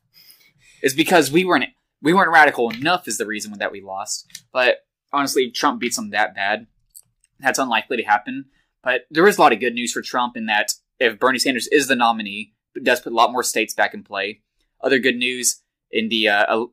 It's 0.83 0.95
because 0.95 1.31
we 1.31 1.45
weren't 1.45 1.67
we 2.01 2.13
weren't 2.13 2.33
radical 2.33 2.71
enough 2.71 3.07
is 3.07 3.19
the 3.19 3.27
reason 3.27 3.53
that 3.59 3.73
we 3.73 3.81
lost. 3.81 4.27
But 4.53 4.79
honestly, 5.13 5.51
Trump 5.51 5.81
beats 5.81 5.97
them 5.97 6.11
that 6.11 6.35
bad. 6.35 6.67
That's 7.39 7.59
unlikely 7.59 7.99
to 7.99 8.03
happen. 8.03 8.47
But 8.83 9.03
there 9.11 9.29
is 9.29 9.39
a 9.39 9.41
lot 9.41 9.53
of 9.53 9.61
good 9.61 9.75
news 9.75 9.93
for 9.93 10.03
Trump 10.03 10.37
in 10.37 10.47
that 10.47 10.73
if 10.99 11.19
Bernie 11.19 11.39
Sanders 11.39 11.69
is 11.69 11.87
the 11.87 11.97
nominee, 11.97 12.55
it 12.75 12.85
does 12.85 13.01
put 13.01 13.13
a 13.13 13.17
lot 13.17 13.33
more 13.33 13.43
states 13.45 13.75
back 13.75 13.95
in 13.95 14.03
play. 14.03 14.41
Other 14.81 14.99
good 14.99 15.17
news 15.17 15.63
in 15.91 16.09
the 16.09 16.29
uh, 16.29 16.65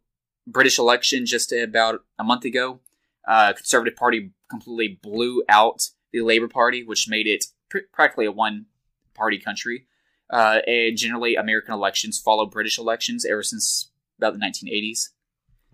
British 0.48 0.80
election 0.80 1.26
just 1.26 1.52
about 1.52 2.02
a 2.18 2.24
month 2.24 2.46
ago, 2.46 2.80
uh, 3.28 3.54
Conservative 3.54 3.96
Party 3.96 4.32
completely 4.50 5.00
blew 5.02 5.44
out 5.48 5.82
the 6.12 6.22
Labour 6.22 6.48
Party, 6.48 6.84
which 6.84 7.08
made 7.08 7.28
it 7.28 7.46
pr- 7.70 7.90
practically 7.94 8.26
a 8.26 8.32
one 8.32 8.66
party 9.14 9.40
country. 9.40 9.86
Uh, 10.30 10.60
and 10.68 10.98
generally, 10.98 11.36
American 11.36 11.74
elections 11.74 12.20
follow 12.20 12.46
British 12.46 12.78
elections 12.78 13.26
ever 13.26 13.42
since 13.42 13.92
about 14.18 14.34
the 14.34 14.40
1980s. 14.40 15.10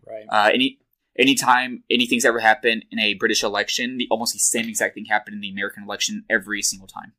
Right. 0.08 0.26
Uh, 0.30 0.50
any 0.54 0.80
anytime 1.18 1.84
anything's 1.90 2.26
ever 2.26 2.40
happened 2.40 2.86
in 2.92 3.00
a 3.00 3.16
British 3.16 3.44
election, 3.44 3.98
the 3.98 4.08
almost 4.10 4.34
the 4.34 4.40
same 4.40 4.70
exact 4.70 4.96
thing 4.96 5.06
happened 5.06 5.36
in 5.36 5.42
the 5.42 5.50
American 5.50 5.84
election 5.84 6.24
every 6.30 6.62
single 6.62 6.88
time. 6.88 7.14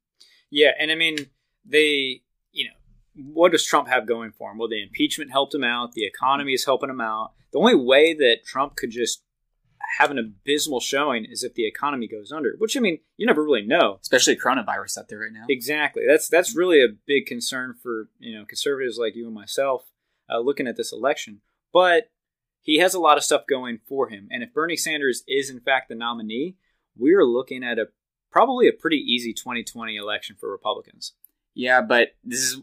Yeah, 0.50 0.70
and 0.78 0.90
I 0.90 0.94
mean 0.94 1.16
they, 1.64 2.22
you 2.52 2.66
know, 2.66 3.32
what 3.32 3.52
does 3.52 3.64
Trump 3.64 3.88
have 3.88 4.06
going 4.06 4.30
for 4.30 4.50
him? 4.50 4.58
Well, 4.58 4.68
the 4.68 4.82
impeachment 4.82 5.30
helped 5.30 5.54
him 5.54 5.64
out. 5.64 5.92
The 5.92 6.06
economy 6.06 6.52
is 6.52 6.64
helping 6.64 6.90
him 6.90 7.00
out. 7.00 7.32
The 7.52 7.58
only 7.58 7.74
way 7.74 8.14
that 8.14 8.44
Trump 8.44 8.76
could 8.76 8.90
just 8.90 9.22
have 9.98 10.10
an 10.10 10.18
abysmal 10.18 10.80
showing 10.80 11.24
is 11.24 11.42
if 11.42 11.54
the 11.54 11.66
economy 11.66 12.08
goes 12.08 12.32
under, 12.32 12.54
which 12.58 12.76
I 12.76 12.80
mean, 12.80 12.98
you 13.16 13.26
never 13.26 13.42
really 13.42 13.66
know. 13.66 13.98
Especially 14.02 14.36
coronavirus 14.36 14.98
out 14.98 15.08
there 15.08 15.20
right 15.20 15.32
now. 15.32 15.44
Exactly. 15.48 16.02
That's 16.06 16.28
that's 16.28 16.56
really 16.56 16.82
a 16.82 16.88
big 17.06 17.26
concern 17.26 17.74
for 17.82 18.08
you 18.18 18.36
know 18.36 18.44
conservatives 18.44 18.98
like 18.98 19.16
you 19.16 19.26
and 19.26 19.34
myself 19.34 19.90
uh, 20.30 20.38
looking 20.38 20.66
at 20.66 20.76
this 20.76 20.92
election. 20.92 21.40
But 21.72 22.10
he 22.60 22.78
has 22.78 22.94
a 22.94 23.00
lot 23.00 23.16
of 23.16 23.24
stuff 23.24 23.42
going 23.48 23.78
for 23.88 24.08
him, 24.08 24.28
and 24.30 24.42
if 24.42 24.52
Bernie 24.52 24.76
Sanders 24.76 25.22
is 25.28 25.50
in 25.50 25.60
fact 25.60 25.88
the 25.88 25.94
nominee, 25.94 26.56
we're 26.96 27.24
looking 27.24 27.62
at 27.62 27.78
a 27.78 27.88
probably 28.30 28.68
a 28.68 28.72
pretty 28.72 28.98
easy 28.98 29.32
2020 29.32 29.96
election 29.96 30.36
for 30.38 30.50
Republicans. 30.50 31.14
Yeah, 31.54 31.80
but 31.80 32.10
this 32.24 32.40
is 32.40 32.60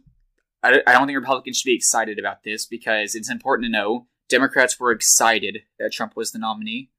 I 0.62 0.82
I 0.86 0.94
don't 0.94 1.08
think 1.08 1.18
Republicans 1.18 1.58
should 1.58 1.68
be 1.68 1.76
excited 1.76 2.20
about 2.20 2.44
this 2.44 2.66
because 2.66 3.16
it's 3.16 3.32
important 3.32 3.66
to 3.66 3.72
know 3.72 4.08
Democrats 4.30 4.80
were 4.80 4.92
excited 4.92 5.60
that 5.80 5.92
Trump 5.92 6.16
was 6.16 6.32
the 6.32 6.40
nominee, 6.40 6.90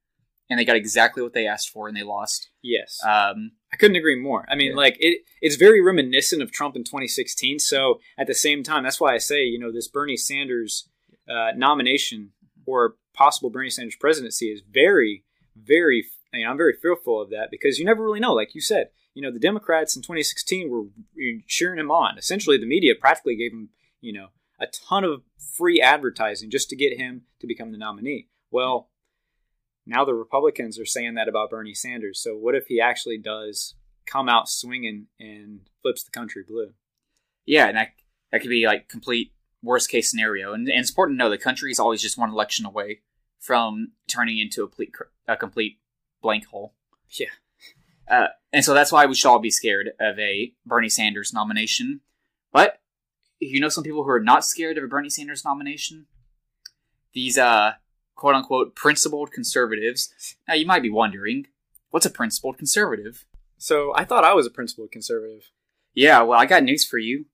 and 0.50 0.58
they 0.58 0.64
got 0.64 0.76
exactly 0.76 1.22
what 1.22 1.32
they 1.32 1.46
asked 1.46 1.70
for, 1.70 1.88
and 1.88 1.96
they 1.96 2.02
lost. 2.02 2.50
Yes. 2.62 3.00
Um, 3.04 3.52
I 3.72 3.76
couldn't 3.76 3.96
agree 3.96 4.20
more. 4.20 4.44
I 4.48 4.54
mean, 4.54 4.70
Yeah. 4.70 4.76
like 4.76 4.96
it, 5.00 5.22
it's 5.40 5.56
very 5.56 5.80
reminiscent 5.80 6.42
of 6.42 6.52
Trump 6.52 6.76
in 6.76 6.84
2016. 6.84 7.58
So 7.58 8.00
at 8.18 8.26
the 8.26 8.34
same 8.34 8.62
time, 8.62 8.82
that's 8.84 9.00
why 9.00 9.14
I 9.14 9.18
say, 9.18 9.44
you 9.44 9.58
know, 9.58 9.72
this 9.72 9.88
Bernie 9.88 10.16
Sanders 10.16 10.88
uh, 11.28 11.52
nomination 11.56 12.32
or 12.66 12.96
possible 13.14 13.50
Bernie 13.50 13.70
Sanders 13.70 13.96
presidency 13.96 14.46
is 14.46 14.60
very, 14.70 15.24
very. 15.56 16.04
You 16.32 16.44
know, 16.44 16.50
I'm 16.50 16.56
very 16.56 16.74
fearful 16.80 17.20
of 17.22 17.30
that 17.30 17.48
because 17.50 17.78
you 17.78 17.84
never 17.84 18.02
really 18.02 18.18
know. 18.20 18.34
Like 18.34 18.54
you 18.56 18.60
said, 18.60 18.88
you 19.14 19.22
know, 19.22 19.30
the 19.30 19.38
Democrats 19.38 19.94
in 19.94 20.02
2016 20.02 20.68
were 20.68 20.84
cheering 21.46 21.78
him 21.78 21.92
on. 21.92 22.18
Essentially, 22.18 22.58
the 22.58 22.66
media 22.66 22.94
practically 23.00 23.36
gave 23.36 23.52
him, 23.52 23.68
you 24.00 24.12
know, 24.12 24.28
a 24.60 24.66
ton 24.66 25.04
of 25.04 25.22
free 25.56 25.80
advertising 25.80 26.50
just 26.50 26.68
to 26.70 26.76
get 26.76 26.98
him 26.98 27.22
to 27.40 27.46
become 27.46 27.70
the 27.70 27.78
nominee. 27.78 28.28
Well, 28.50 28.90
now 29.86 30.04
the 30.04 30.14
Republicans 30.14 30.78
are 30.78 30.86
saying 30.86 31.14
that 31.14 31.28
about 31.28 31.50
Bernie 31.50 31.74
Sanders. 31.74 32.20
So 32.22 32.34
what 32.34 32.54
if 32.54 32.66
he 32.66 32.80
actually 32.80 33.18
does 33.18 33.74
come 34.06 34.28
out 34.28 34.48
swinging 34.48 35.06
and 35.18 35.60
flips 35.82 36.02
the 36.02 36.10
country 36.10 36.42
blue? 36.46 36.74
yeah, 37.46 37.68
and 37.68 37.76
that 37.76 37.88
that 38.32 38.40
could 38.40 38.50
be 38.50 38.66
like 38.66 38.88
complete 38.88 39.32
worst 39.62 39.90
case 39.90 40.10
scenario. 40.10 40.52
And, 40.52 40.68
and 40.68 40.80
it's 40.80 40.90
important 40.90 41.18
to 41.18 41.24
know 41.24 41.30
the 41.30 41.38
country 41.38 41.70
is 41.70 41.78
always 41.78 42.02
just 42.02 42.18
one 42.18 42.30
election 42.30 42.66
away 42.66 43.00
from 43.38 43.92
turning 44.08 44.38
into 44.38 44.62
a 44.62 44.66
complete 44.66 44.92
a 45.28 45.36
complete 45.36 45.78
blank 46.22 46.46
hole. 46.46 46.74
Yeah. 47.10 47.28
Uh, 48.08 48.28
and 48.52 48.64
so 48.64 48.74
that's 48.74 48.92
why 48.92 49.06
we 49.06 49.14
should 49.14 49.28
all 49.28 49.38
be 49.38 49.50
scared 49.50 49.90
of 49.98 50.18
a 50.18 50.52
Bernie 50.66 50.90
Sanders 50.90 51.32
nomination. 51.32 52.00
But 52.52 52.80
you 53.40 53.60
know 53.60 53.68
some 53.68 53.84
people 53.84 54.04
who 54.04 54.10
are 54.10 54.20
not 54.20 54.44
scared 54.44 54.78
of 54.78 54.84
a 54.84 54.88
Bernie 54.88 55.10
Sanders 55.10 55.44
nomination? 55.44 56.06
These 57.12 57.38
uh 57.38 57.74
quote 58.14 58.34
unquote 58.34 58.74
principled 58.74 59.32
conservatives. 59.32 60.12
Now 60.48 60.54
you 60.54 60.66
might 60.66 60.82
be 60.82 60.90
wondering, 60.90 61.46
what's 61.90 62.06
a 62.06 62.10
principled 62.10 62.58
conservative? 62.58 63.24
So 63.58 63.92
I 63.96 64.04
thought 64.04 64.24
I 64.24 64.34
was 64.34 64.46
a 64.46 64.50
principled 64.50 64.90
conservative. 64.92 65.50
Yeah, 65.94 66.22
well, 66.22 66.38
I 66.38 66.46
got 66.46 66.64
news 66.64 66.84
for 66.84 66.98
you. 66.98 67.26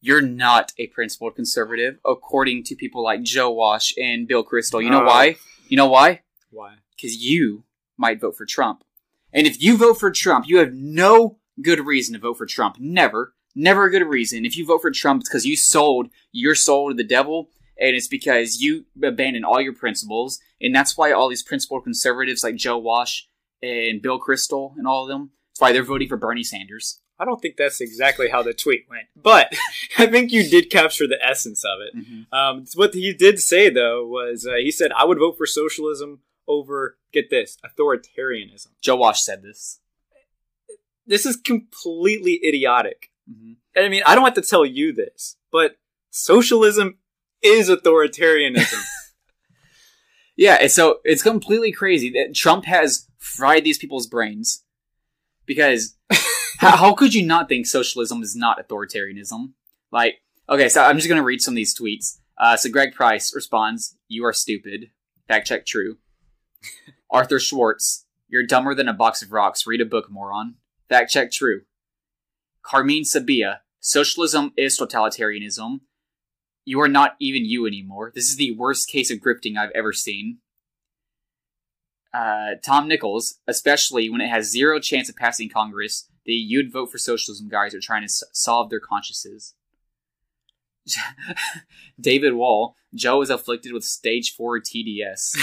You're 0.00 0.20
not 0.20 0.72
a 0.78 0.86
principled 0.88 1.34
conservative, 1.34 1.98
according 2.04 2.64
to 2.64 2.76
people 2.76 3.02
like 3.02 3.22
Joe 3.22 3.50
Walsh 3.50 3.92
and 4.00 4.28
Bill 4.28 4.44
Kristol. 4.44 4.82
You 4.82 4.90
know 4.90 5.02
Oh. 5.02 5.06
why? 5.06 5.36
You 5.68 5.76
know 5.76 5.86
why? 5.88 6.20
Why? 6.50 6.74
Because 6.94 7.16
you 7.16 7.64
might 7.96 8.20
vote 8.20 8.36
for 8.36 8.44
Trump. 8.44 8.84
And 9.32 9.46
if 9.46 9.60
you 9.62 9.76
vote 9.76 9.98
for 9.98 10.10
Trump, 10.10 10.46
you 10.46 10.58
have 10.58 10.72
no 10.74 11.38
good 11.60 11.84
reason 11.86 12.12
to 12.14 12.20
vote 12.20 12.34
for 12.38 12.46
Trump. 12.46 12.76
Never. 12.78 13.34
Never 13.54 13.84
a 13.84 13.90
good 13.90 14.06
reason. 14.06 14.44
If 14.44 14.56
you 14.56 14.66
vote 14.66 14.82
for 14.82 14.90
Trump, 14.90 15.20
it's 15.22 15.28
because 15.28 15.46
you 15.46 15.56
sold 15.56 16.08
your 16.32 16.54
soul 16.54 16.88
to 16.90 16.94
the 16.94 17.02
devil, 17.04 17.50
and 17.78 17.96
it's 17.96 18.08
because 18.08 18.60
you 18.60 18.86
abandon 19.02 19.44
all 19.44 19.60
your 19.60 19.74
principles. 19.74 20.40
And 20.60 20.74
that's 20.74 20.96
why 20.96 21.12
all 21.12 21.28
these 21.28 21.42
principled 21.42 21.84
conservatives 21.84 22.44
like 22.44 22.56
Joe 22.56 22.78
Walsh 22.78 23.22
and 23.62 24.00
Bill 24.00 24.20
Kristol 24.20 24.76
and 24.76 24.86
all 24.86 25.04
of 25.04 25.08
them, 25.08 25.30
that's 25.52 25.60
why 25.60 25.72
they're 25.72 25.82
voting 25.82 26.08
for 26.08 26.16
Bernie 26.16 26.44
Sanders. 26.44 27.00
I 27.18 27.24
don't 27.24 27.40
think 27.40 27.56
that's 27.56 27.80
exactly 27.80 28.28
how 28.28 28.42
the 28.42 28.52
tweet 28.52 28.86
went, 28.90 29.06
but 29.14 29.54
I 29.98 30.06
think 30.06 30.32
you 30.32 30.48
did 30.48 30.70
capture 30.70 31.06
the 31.06 31.24
essence 31.24 31.64
of 31.64 31.78
it. 31.80 31.94
Um, 32.32 32.64
what 32.74 32.92
he 32.92 33.12
did 33.12 33.38
say 33.38 33.70
though 33.70 34.04
was 34.04 34.46
uh, 34.46 34.56
he 34.56 34.72
said 34.72 34.90
I 34.92 35.04
would 35.04 35.18
vote 35.18 35.36
for 35.38 35.46
socialism 35.46 36.20
over 36.48 36.98
get 37.12 37.30
this 37.30 37.56
authoritarianism. 37.64 38.68
Joe 38.82 38.96
Walsh 38.96 39.20
said 39.20 39.42
this. 39.42 39.80
This 41.06 41.24
is 41.24 41.36
completely 41.36 42.40
idiotic. 42.44 43.10
Mm-hmm. 43.30 43.52
And 43.76 43.84
I 43.84 43.88
mean, 43.88 44.02
I 44.06 44.14
don't 44.14 44.24
have 44.24 44.34
to 44.34 44.42
tell 44.42 44.66
you 44.66 44.92
this, 44.92 45.36
but 45.52 45.76
socialism 46.10 46.98
is 47.44 47.68
authoritarianism. 47.68 48.82
Yeah, 50.36 50.66
so 50.66 50.98
it's 51.04 51.22
completely 51.22 51.70
crazy 51.70 52.10
that 52.10 52.34
Trump 52.34 52.64
has 52.64 53.08
fried 53.18 53.64
these 53.64 53.78
people's 53.78 54.06
brains. 54.06 54.64
Because 55.46 55.96
how, 56.58 56.76
how 56.76 56.94
could 56.94 57.14
you 57.14 57.24
not 57.24 57.48
think 57.48 57.66
socialism 57.66 58.22
is 58.22 58.34
not 58.34 58.58
authoritarianism? 58.58 59.52
Like, 59.92 60.16
okay, 60.48 60.68
so 60.68 60.82
I'm 60.82 60.96
just 60.96 61.08
going 61.08 61.20
to 61.20 61.24
read 61.24 61.40
some 61.40 61.52
of 61.52 61.56
these 61.56 61.78
tweets. 61.78 62.18
Uh, 62.36 62.56
so 62.56 62.68
Greg 62.68 62.94
Price 62.94 63.32
responds, 63.32 63.96
You 64.08 64.24
are 64.24 64.32
stupid. 64.32 64.90
Fact 65.28 65.46
check 65.46 65.66
true. 65.66 65.98
Arthur 67.10 67.38
Schwartz, 67.38 68.06
You're 68.28 68.44
dumber 68.44 68.74
than 68.74 68.88
a 68.88 68.92
box 68.92 69.22
of 69.22 69.30
rocks. 69.30 69.68
Read 69.68 69.80
a 69.80 69.84
book, 69.84 70.10
moron. 70.10 70.56
Fact 70.88 71.12
check 71.12 71.30
true. 71.30 71.60
Carmine 72.62 73.04
Sabia, 73.04 73.58
Socialism 73.78 74.50
is 74.56 74.78
totalitarianism. 74.78 75.80
You 76.64 76.80
are 76.80 76.88
not 76.88 77.16
even 77.20 77.44
you 77.44 77.66
anymore. 77.66 78.12
This 78.14 78.28
is 78.30 78.36
the 78.36 78.56
worst 78.56 78.88
case 78.88 79.10
of 79.10 79.18
grifting 79.18 79.56
I've 79.56 79.70
ever 79.74 79.92
seen. 79.92 80.38
Uh, 82.12 82.54
Tom 82.62 82.88
Nichols, 82.88 83.40
especially 83.46 84.08
when 84.08 84.20
it 84.20 84.28
has 84.28 84.50
zero 84.50 84.78
chance 84.78 85.08
of 85.08 85.16
passing 85.16 85.48
Congress, 85.48 86.08
the 86.24 86.32
you'd 86.32 86.72
vote 86.72 86.90
for 86.90 86.98
socialism 86.98 87.48
guys 87.48 87.74
are 87.74 87.80
trying 87.80 88.02
to 88.02 88.06
s- 88.06 88.22
solve 88.32 88.70
their 88.70 88.80
consciences. 88.80 89.54
David 92.00 92.34
Wall, 92.34 92.76
Joe 92.94 93.20
is 93.22 93.30
afflicted 93.30 93.72
with 93.72 93.84
stage 93.84 94.34
4 94.34 94.60
TDS. 94.60 95.36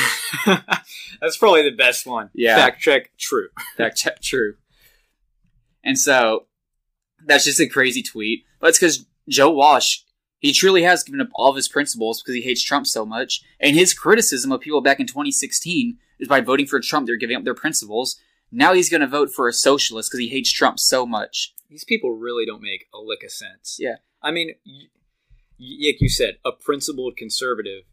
That's 1.22 1.38
probably 1.38 1.64
the 1.64 1.76
best 1.76 2.06
one. 2.06 2.30
Yeah. 2.34 2.56
Fact 2.56 2.82
check 2.82 3.12
true. 3.18 3.50
Fact 3.78 3.98
check 3.98 4.22
true. 4.22 4.56
And 5.84 5.98
so 5.98 6.46
that's 7.26 7.44
just 7.46 7.60
a 7.60 7.68
crazy 7.68 8.04
tweet. 8.04 8.46
But 8.60 8.68
it's 8.70 8.80
because 8.80 9.06
Joe 9.28 9.52
Walsh, 9.52 10.00
he 10.42 10.52
truly 10.54 10.84
has 10.84 11.04
given 11.04 11.22
up 11.22 11.30
all 11.34 11.50
of 11.52 11.56
his 11.56 11.70
principles 11.70 12.22
because 12.22 12.36
he 12.36 12.42
hates 12.42 12.62
Trump 12.64 12.86
so 12.88 13.06
much. 13.06 13.42
And 13.60 13.76
his 13.76 13.94
criticism 13.94 14.52
of 14.52 14.60
people 14.60 14.82
back 14.82 15.00
in 15.00 15.08
2016 15.08 15.98
is 16.20 16.28
by 16.28 16.42
voting 16.42 16.66
for 16.68 16.80
Trump, 16.80 17.06
they're 17.08 17.16
giving 17.16 17.38
up 17.38 17.44
their 17.46 17.54
principles. 17.56 18.20
Now 18.52 18.74
he's 18.74 18.90
going 18.90 19.02
to 19.02 19.08
vote 19.08 19.32
for 19.34 19.48
a 19.48 19.54
socialist 19.54 20.10
because 20.12 20.20
he 20.20 20.28
hates 20.30 20.52
Trump 20.52 20.78
so 20.80 21.06
much. 21.06 21.54
These 21.70 21.86
people 21.86 22.12
really 22.18 22.46
don't 22.46 22.62
make 22.62 22.88
a 22.94 23.00
lick 23.00 23.24
of 23.24 23.32
sense. 23.32 23.78
Yeah. 23.80 23.96
I 24.22 24.32
mean, 24.32 24.56
y- 24.66 24.90
like 25.88 26.02
you 26.02 26.10
said, 26.10 26.36
a 26.44 26.52
principled 26.52 27.16
conservative. 27.16 27.84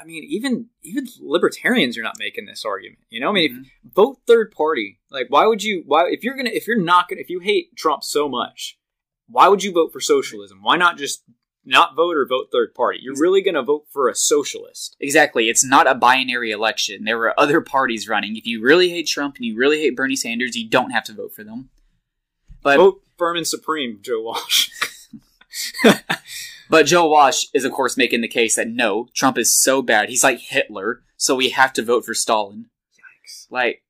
I 0.00 0.04
mean, 0.04 0.22
even 0.24 0.68
even 0.82 1.06
libertarians 1.20 1.98
are 1.98 2.02
not 2.02 2.18
making 2.18 2.46
this 2.46 2.64
argument. 2.64 3.00
You 3.10 3.20
know, 3.20 3.30
I 3.30 3.32
mean, 3.32 3.50
Mhm. 3.52 3.62
if, 3.86 3.92
vote 3.94 4.18
third 4.26 4.52
party. 4.52 5.00
Like, 5.10 5.26
why 5.30 5.46
would 5.46 5.62
you? 5.64 5.82
Why 5.86 6.08
if 6.10 6.22
you're 6.22 6.36
gonna 6.36 6.50
if 6.52 6.66
you're 6.66 6.80
not 6.80 7.08
gonna 7.08 7.20
if 7.20 7.28
you 7.30 7.40
hate 7.40 7.74
Trump 7.76 8.04
so 8.04 8.28
much, 8.28 8.78
why 9.28 9.48
would 9.48 9.62
you 9.64 9.72
vote 9.72 9.92
for 9.92 10.00
socialism? 10.00 10.60
Why 10.62 10.76
not 10.76 10.96
just 10.96 11.24
not 11.64 11.96
vote 11.96 12.16
or 12.16 12.26
vote 12.26 12.48
third 12.52 12.74
party? 12.74 12.98
You're 13.02 13.18
really 13.18 13.42
gonna 13.42 13.62
vote 13.62 13.86
for 13.90 14.08
a 14.08 14.14
socialist. 14.14 14.96
Exactly. 15.00 15.48
It's 15.48 15.64
not 15.64 15.86
a 15.86 15.94
binary 15.94 16.50
election. 16.50 17.04
There 17.04 17.18
were 17.18 17.38
other 17.38 17.60
parties 17.60 18.08
running. 18.08 18.36
If 18.36 18.46
you 18.46 18.62
really 18.62 18.90
hate 18.90 19.06
Trump 19.06 19.36
and 19.36 19.44
you 19.44 19.56
really 19.56 19.80
hate 19.80 19.96
Bernie 19.96 20.16
Sanders, 20.16 20.56
you 20.56 20.68
don't 20.68 20.90
have 20.90 21.04
to 21.04 21.14
vote 21.14 21.34
for 21.34 21.44
them. 21.44 21.70
But 22.62 22.76
vote 22.76 23.02
firm 23.18 23.36
and 23.36 23.46
supreme, 23.46 23.98
Joe 24.02 24.22
Walsh. 24.22 24.70
but 26.70 26.86
Joe 26.86 27.08
Walsh 27.08 27.46
is 27.54 27.64
of 27.64 27.72
course 27.72 27.96
making 27.96 28.20
the 28.20 28.28
case 28.28 28.56
that 28.56 28.68
no, 28.68 29.08
Trump 29.14 29.38
is 29.38 29.60
so 29.60 29.82
bad. 29.82 30.08
He's 30.08 30.24
like 30.24 30.40
Hitler, 30.40 31.02
so 31.16 31.34
we 31.34 31.50
have 31.50 31.72
to 31.74 31.82
vote 31.82 32.04
for 32.04 32.14
Stalin. 32.14 32.66
Yikes. 32.94 33.46
Like 33.50 33.82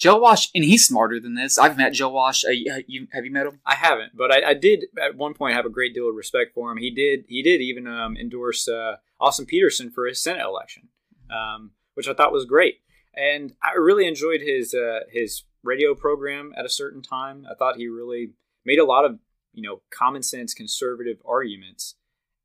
Joe 0.00 0.18
Walsh, 0.18 0.48
and 0.54 0.64
he's 0.64 0.86
smarter 0.86 1.20
than 1.20 1.34
this. 1.34 1.58
I've 1.58 1.76
met 1.76 1.92
Joe 1.92 2.08
Walsh. 2.08 2.42
Uh, 2.46 2.50
you, 2.50 2.82
you- 2.86 3.06
have 3.12 3.26
you 3.26 3.30
met 3.30 3.46
him? 3.46 3.60
I 3.66 3.74
haven't, 3.74 4.16
but 4.16 4.32
I, 4.32 4.50
I 4.50 4.54
did 4.54 4.86
at 5.00 5.14
one 5.14 5.34
point 5.34 5.54
have 5.54 5.66
a 5.66 5.70
great 5.70 5.92
deal 5.92 6.08
of 6.08 6.14
respect 6.16 6.54
for 6.54 6.72
him. 6.72 6.78
He 6.78 6.90
did 6.90 7.26
he 7.28 7.42
did 7.42 7.60
even 7.60 7.86
um, 7.86 8.16
endorse 8.16 8.66
uh, 8.66 8.96
Austin 9.20 9.44
Petersen 9.44 9.90
for 9.90 10.06
his 10.06 10.20
Senate 10.22 10.42
election, 10.44 10.88
um, 11.30 11.72
which 11.94 12.08
I 12.08 12.14
thought 12.14 12.32
was 12.32 12.46
great. 12.46 12.80
And 13.14 13.52
I 13.62 13.74
really 13.78 14.08
enjoyed 14.08 14.40
his 14.40 14.72
uh, 14.72 15.00
his 15.12 15.44
radio 15.62 15.94
program 15.94 16.54
at 16.56 16.64
a 16.64 16.70
certain 16.70 17.02
time. 17.02 17.46
I 17.50 17.54
thought 17.54 17.76
he 17.76 17.86
really 17.86 18.30
made 18.64 18.78
a 18.78 18.86
lot 18.86 19.04
of 19.04 19.18
you 19.52 19.62
know 19.62 19.82
common 19.90 20.22
sense 20.22 20.54
conservative 20.54 21.18
arguments, 21.28 21.96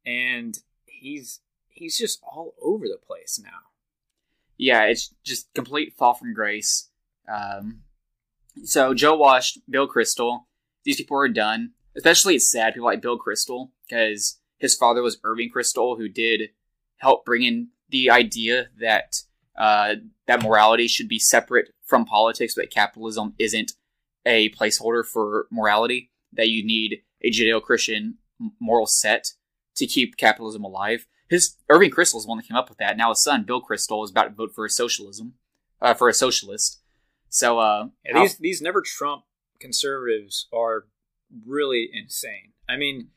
and 0.05 0.57
he's 0.83 1.39
he's 1.67 1.97
just 1.97 2.19
all 2.21 2.53
over 2.61 2.85
the 2.89 2.99
place 3.01 3.39
now. 3.41 3.59
Yeah, 4.57 4.83
it's 4.83 5.13
just 5.23 5.53
complete 5.53 5.93
fall 5.97 6.15
from 6.15 6.33
grace. 6.33 6.89
Um, 7.27 7.81
so 8.63 8.93
Joe 8.93 9.15
Walsh, 9.17 9.57
Bill 9.69 9.87
Kristol, 9.87 10.45
these 10.83 10.97
people 10.97 11.17
are 11.17 11.27
done. 11.27 11.71
Especially, 11.95 12.35
it's 12.35 12.51
sad 12.51 12.73
people 12.73 12.85
like 12.85 13.01
Bill 13.01 13.17
Kristol 13.17 13.69
because 13.87 14.39
his 14.57 14.75
father 14.75 15.01
was 15.01 15.17
Irving 15.23 15.49
Kristol, 15.49 15.97
who 15.97 16.09
did 16.09 16.49
help 16.97 17.25
bring 17.25 17.43
in 17.43 17.69
the 17.89 18.09
idea 18.09 18.67
that 18.79 19.15
uh, 19.57 19.95
that 20.27 20.43
morality 20.43 20.87
should 20.87 21.07
be 21.07 21.19
separate 21.19 21.69
from 21.85 22.05
politics, 22.05 22.55
but 22.55 22.71
capitalism 22.71 23.33
isn't 23.39 23.73
a 24.25 24.49
placeholder 24.49 25.05
for 25.05 25.47
morality. 25.51 26.11
That 26.33 26.49
you 26.49 26.65
need 26.65 27.01
a 27.21 27.31
Judeo-Christian 27.31 28.17
moral 28.59 28.87
set 28.87 29.27
to 29.77 29.87
keep 29.87 30.17
capitalism 30.17 30.65
alive. 30.65 31.07
His 31.29 31.55
Irving 31.69 31.91
Kristol 31.91 32.17
is 32.17 32.23
the 32.23 32.29
one 32.29 32.37
that 32.37 32.47
came 32.47 32.57
up 32.57 32.67
with 32.67 32.77
that. 32.79 32.97
Now 32.97 33.09
his 33.09 33.23
son, 33.23 33.43
Bill 33.43 33.61
Kristol, 33.61 34.03
is 34.03 34.11
about 34.11 34.25
to 34.25 34.29
vote 34.31 34.53
for 34.53 34.65
a 34.65 34.69
socialism, 34.69 35.35
uh, 35.81 35.93
for 35.93 36.09
a 36.09 36.13
socialist. 36.13 36.81
So, 37.35 37.59
uh, 37.59 37.87
Yeah, 38.05 38.21
these 38.21 38.37
these 38.37 38.61
never 38.61 38.81
Trump 38.81 39.25
conservatives 39.59 40.47
are 40.53 40.85
really 41.45 41.89
insane. 41.91 42.53
I 42.69 42.77
mean, 42.77 43.09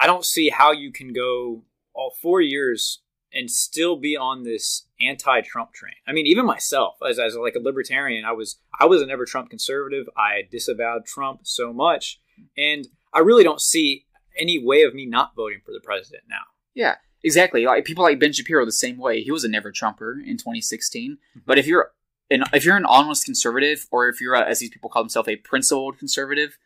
I 0.00 0.06
don't 0.06 0.24
see 0.24 0.48
how 0.48 0.72
you 0.72 0.90
can 0.90 1.12
go 1.12 1.64
all 1.92 2.14
four 2.22 2.40
years 2.40 3.02
and 3.34 3.50
still 3.50 3.96
be 3.96 4.16
on 4.16 4.44
this 4.44 4.86
anti-Trump 4.98 5.74
train. 5.74 5.96
I 6.06 6.12
mean, 6.12 6.26
even 6.26 6.46
myself, 6.46 6.94
as 7.06 7.18
as 7.18 7.36
like 7.36 7.54
a 7.54 7.58
libertarian, 7.58 8.24
I 8.24 8.32
was 8.32 8.60
I 8.80 8.86
was 8.86 9.02
a 9.02 9.06
never 9.06 9.26
Trump 9.26 9.50
conservative. 9.50 10.08
I 10.16 10.48
disavowed 10.50 11.04
Trump 11.04 11.40
so 11.42 11.70
much, 11.70 12.22
and 12.56 12.88
I 13.12 13.18
really 13.18 13.44
don't 13.44 13.60
see 13.60 14.06
any 14.38 14.58
way 14.58 14.84
of 14.84 14.94
me 14.94 15.04
not 15.04 15.36
voting 15.36 15.60
for 15.62 15.72
the 15.72 15.80
president 15.80 16.22
now. 16.30 16.44
yeah, 16.72 16.94
exactly. 17.22 17.66
Like 17.66 17.84
people 17.84 18.04
like 18.04 18.18
Ben 18.18 18.32
Shapiro, 18.32 18.64
the 18.64 18.72
same 18.72 18.96
way. 18.96 19.20
He 19.20 19.30
was 19.30 19.44
a 19.44 19.48
never 19.48 19.70
Trumper 19.70 20.18
in 20.18 20.38
2016. 20.38 21.18
But 21.44 21.58
if 21.58 21.66
you're 21.66 21.90
an 22.30 22.44
if 22.52 22.64
you're 22.64 22.76
an 22.76 22.86
honest 22.86 23.24
conservative, 23.24 23.86
or 23.90 24.08
if 24.08 24.20
you're, 24.20 24.34
a, 24.34 24.40
as 24.40 24.58
these 24.58 24.70
people 24.70 24.90
call 24.90 25.02
themselves, 25.02 25.28
a 25.28 25.36
principled 25.36 25.98
conservative, 25.98 26.58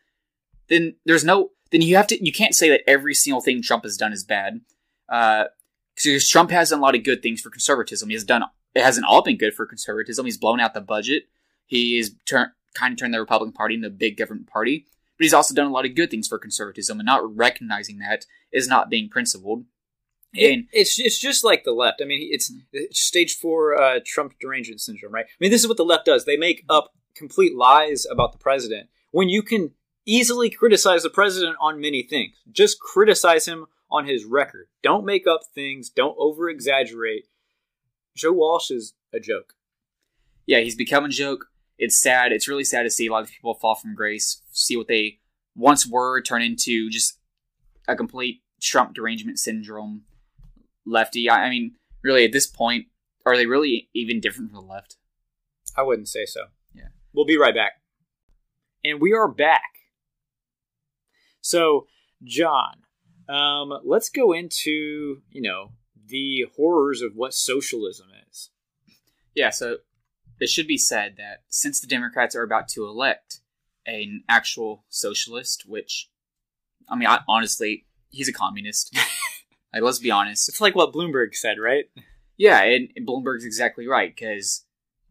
then 0.67 0.95
there's 1.05 1.23
no 1.23 1.51
then 1.71 1.81
you 1.81 1.95
have 1.95 2.07
to 2.07 2.25
you 2.25 2.31
can't 2.31 2.55
say 2.55 2.69
that 2.69 2.81
every 2.87 3.13
single 3.13 3.41
thing 3.41 3.61
Trump 3.61 3.83
has 3.83 3.97
done 3.97 4.13
is 4.13 4.23
bad. 4.23 4.61
Uh, 5.07 5.45
because 5.95 6.29
Trump 6.29 6.51
has 6.51 6.69
done 6.69 6.79
a 6.79 6.81
lot 6.81 6.95
of 6.95 7.03
good 7.03 7.21
things 7.21 7.41
for 7.41 7.49
conservatism. 7.49 8.09
He 8.09 8.15
has 8.15 8.23
done 8.23 8.43
it 8.75 8.83
hasn't 8.83 9.05
all 9.05 9.21
been 9.21 9.37
good 9.37 9.53
for 9.53 9.65
conservatism. 9.65 10.25
He's 10.25 10.37
blown 10.37 10.59
out 10.59 10.73
the 10.73 10.81
budget. 10.81 11.23
He 11.65 11.97
is 11.97 12.15
turn, 12.25 12.51
kind 12.73 12.93
of 12.93 12.99
turned 12.99 13.13
the 13.13 13.19
Republican 13.19 13.53
Party 13.53 13.75
into 13.75 13.87
a 13.87 13.91
big 13.91 14.17
government 14.17 14.47
party. 14.47 14.85
But 15.17 15.23
he's 15.23 15.33
also 15.33 15.53
done 15.53 15.67
a 15.67 15.71
lot 15.71 15.85
of 15.85 15.95
good 15.95 16.09
things 16.09 16.27
for 16.27 16.39
conservatism, 16.39 16.99
and 16.99 17.05
not 17.05 17.35
recognizing 17.35 17.99
that 17.99 18.25
is 18.53 18.67
not 18.67 18.89
being 18.89 19.09
principled. 19.09 19.65
And 20.33 20.41
It- 20.43 20.65
it's 20.71 20.99
it's 20.99 21.19
just 21.19 21.43
like 21.43 21.63
the 21.63 21.71
left. 21.71 22.01
I 22.01 22.05
mean, 22.05 22.27
it's, 22.31 22.51
it's 22.71 22.99
stage 22.99 23.35
four 23.37 23.79
uh, 23.81 23.99
Trump 24.05 24.33
derangement 24.39 24.81
syndrome, 24.81 25.13
right? 25.13 25.25
I 25.25 25.35
mean, 25.39 25.51
this 25.51 25.61
is 25.61 25.67
what 25.67 25.77
the 25.77 25.83
left 25.85 26.05
does. 26.05 26.25
They 26.25 26.37
make 26.37 26.63
up 26.69 26.93
complete 27.15 27.55
lies 27.55 28.05
about 28.09 28.31
the 28.31 28.37
president 28.37 28.89
when 29.11 29.27
you 29.29 29.41
can 29.41 29.71
easily 30.05 30.49
criticize 30.49 31.03
the 31.03 31.09
president 31.09 31.55
on 31.59 31.81
many 31.81 32.03
things. 32.03 32.35
Just 32.51 32.79
criticize 32.79 33.47
him 33.47 33.65
on 33.91 34.05
his 34.05 34.23
record. 34.25 34.67
Don't 34.83 35.03
make 35.05 35.25
up 35.27 35.41
things. 35.55 35.89
Don't 35.89 36.15
over 36.19 36.47
exaggerate. 36.49 37.25
Joe 38.15 38.33
Walsh 38.33 38.69
is 38.71 38.93
a 39.13 39.19
joke. 39.19 39.53
yeah, 40.45 40.59
he's 40.59 40.75
become 40.75 41.05
a 41.05 41.09
joke. 41.09 41.47
It's 41.77 41.99
sad. 41.99 42.31
It's 42.31 42.47
really 42.47 42.63
sad 42.63 42.83
to 42.83 42.89
see 42.89 43.07
a 43.07 43.11
lot 43.11 43.23
of 43.23 43.29
people 43.31 43.53
fall 43.55 43.75
from 43.75 43.95
grace, 43.95 44.41
see 44.51 44.75
what 44.77 44.87
they 44.87 45.19
once 45.55 45.87
were 45.87 46.21
turn 46.21 46.41
into 46.41 46.89
just 46.89 47.17
a 47.87 47.95
complete 47.95 48.41
Trump 48.61 48.93
derangement 48.93 49.39
syndrome 49.39 50.03
lefty. 50.89 51.29
I, 51.29 51.45
I 51.45 51.49
mean, 51.49 51.75
really, 52.03 52.25
at 52.25 52.31
this 52.31 52.47
point, 52.47 52.87
are 53.25 53.35
they 53.35 53.45
really 53.45 53.89
even 53.93 54.19
different 54.19 54.51
from 54.51 54.65
the 54.65 54.73
left? 54.73 54.97
I 55.75 55.83
wouldn't 55.83 56.07
say 56.07 56.25
so. 56.25 56.45
Yeah. 56.73 56.89
We'll 57.13 57.25
be 57.25 57.37
right 57.37 57.55
back. 57.55 57.73
And 58.83 59.01
we 59.01 59.13
are 59.13 59.27
back. 59.27 59.69
So, 61.41 61.87
John, 62.23 62.83
um, 63.27 63.73
let's 63.83 64.09
go 64.09 64.33
into, 64.33 65.21
you 65.29 65.41
know, 65.41 65.71
the 66.07 66.45
horrors 66.55 67.01
of 67.01 67.15
what 67.15 67.33
socialism 67.33 68.07
is. 68.29 68.49
Yeah, 69.35 69.51
so 69.51 69.77
it 70.39 70.49
should 70.49 70.67
be 70.67 70.77
said 70.77 71.15
that 71.17 71.43
since 71.49 71.79
the 71.79 71.87
Democrats 71.87 72.35
are 72.35 72.43
about 72.43 72.67
to 72.69 72.85
elect 72.85 73.41
an 73.85 74.23
actual 74.27 74.85
socialist, 74.89 75.65
which, 75.67 76.09
I 76.89 76.95
mean, 76.95 77.07
I, 77.07 77.19
honestly, 77.27 77.85
he's 78.09 78.29
a 78.29 78.33
communist. 78.33 78.97
like, 79.73 79.81
let's 79.81 79.99
be 79.99 80.11
honest. 80.11 80.49
It's 80.49 80.61
like 80.61 80.75
what 80.75 80.93
Bloomberg 80.93 81.35
said, 81.35 81.57
right? 81.59 81.85
Yeah, 82.37 82.61
and, 82.63 82.89
and 82.95 83.07
Bloomberg's 83.07 83.45
exactly 83.45 83.87
right 83.87 84.15
because 84.15 84.65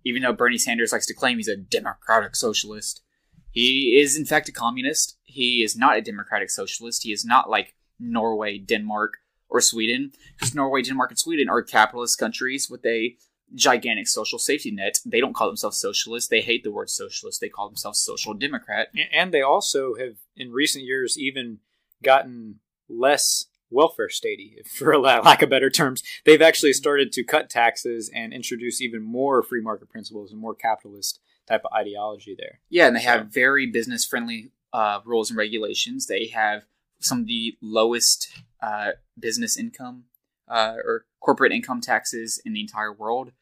even 0.05 0.23
though 0.23 0.33
Bernie 0.33 0.59
Sanders 0.59 0.93
likes 0.93 1.07
to 1.07 1.15
claim 1.15 1.37
he's 1.37 1.49
a 1.49 1.57
democratic 1.57 2.35
socialist, 2.35 3.03
he 3.51 3.99
is 4.01 4.17
in 4.17 4.25
fact 4.25 4.49
a 4.49 4.53
communist. 4.53 5.19
He 5.25 5.63
is 5.63 5.77
not 5.77 5.97
a 5.97 6.03
democratic 6.03 6.51
socialist. 6.51 7.03
He 7.03 7.13
is 7.13 7.25
not 7.25 7.51
like 7.51 7.75
Norway, 8.01 8.59
Denmark, 8.59 9.15
or 9.49 9.61
Sweden 9.61 10.13
because 10.39 10.55
Norway, 10.55 10.83
Denmark, 10.83 11.11
and 11.11 11.19
Sweden 11.19 11.49
are 11.49 11.63
capitalist 11.63 12.19
countries 12.19 12.69
with 12.71 12.85
a 12.87 13.17
gigantic 13.55 14.07
social 14.07 14.39
safety 14.39 14.71
net. 14.71 14.99
They 15.05 15.21
don't 15.21 15.35
call 15.35 15.49
themselves 15.49 15.79
socialists. 15.79 16.29
They 16.29 16.43
hate 16.43 16.65
the 16.65 16.71
word 16.71 16.91
socialist. 16.91 17.41
They 17.41 17.49
call 17.49 17.69
themselves 17.69 18.01
social 18.01 18.35
democrat. 18.35 18.89
And 19.13 19.33
they 19.33 19.43
also 19.43 19.95
have, 19.95 20.17
in 20.37 20.53
recent 20.53 20.85
years, 20.85 21.19
even 21.19 21.59
gotten 22.03 22.61
less 22.89 23.47
welfare 23.71 24.09
statey, 24.09 24.67
for 24.67 24.99
lack 24.99 25.43
of 25.43 25.51
better 25.51 25.71
terms. 25.71 26.03
They've 26.25 26.43
actually 26.43 26.73
started 26.73 27.13
to 27.13 27.25
cut 27.25 27.51
taxes 27.51 28.11
and 28.15 28.33
introduce 28.33 28.81
even 28.81 29.03
more 29.03 29.43
free 29.43 29.63
market 29.63 29.89
principles 29.89 30.31
and 30.33 30.41
more 30.41 30.55
capitalist 30.55 31.21
type 31.47 31.63
of 31.65 31.73
ideology 31.73 32.37
there. 32.39 32.61
Yeah, 32.69 32.87
and 32.87 32.97
they 32.97 33.03
have 33.03 33.29
very 33.29 33.67
business 33.67 34.05
friendly 34.05 34.53
uh, 34.73 35.01
rules 35.05 35.31
and 35.31 35.39
regulations. 35.39 36.07
They 36.07 36.29
have 36.29 36.65
some 37.01 37.21
of 37.21 37.27
the 37.27 37.57
lowest 37.63 38.29
uh, 38.61 38.93
business 39.19 39.57
income 39.57 40.05
uh, 40.49 40.75
or 40.85 41.07
corporate 41.21 41.53
income 41.53 41.81
taxes 41.81 42.41
in 42.45 42.53
the 42.53 42.61
entire 42.61 42.93
world. 42.93 43.33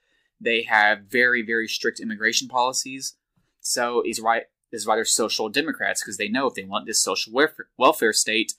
They 0.41 0.62
have 0.62 1.03
very, 1.09 1.43
very 1.43 1.67
strict 1.67 2.01
immigration 2.01 2.49
policies. 2.49 3.17
So 3.61 4.03
he's 4.05 4.21
right. 4.21 4.45
This 4.71 4.83
is 4.83 4.87
why 4.87 4.97
they're 4.97 5.05
social 5.05 5.49
democrats 5.49 6.03
because 6.03 6.19
they 6.19 6.29
know 6.29 6.47
if 6.47 6.55
they 6.55 6.65
want 6.65 6.87
this 6.87 7.03
social 7.03 7.33
welfare, 7.33 7.69
welfare 7.79 8.12
state, 8.12 8.53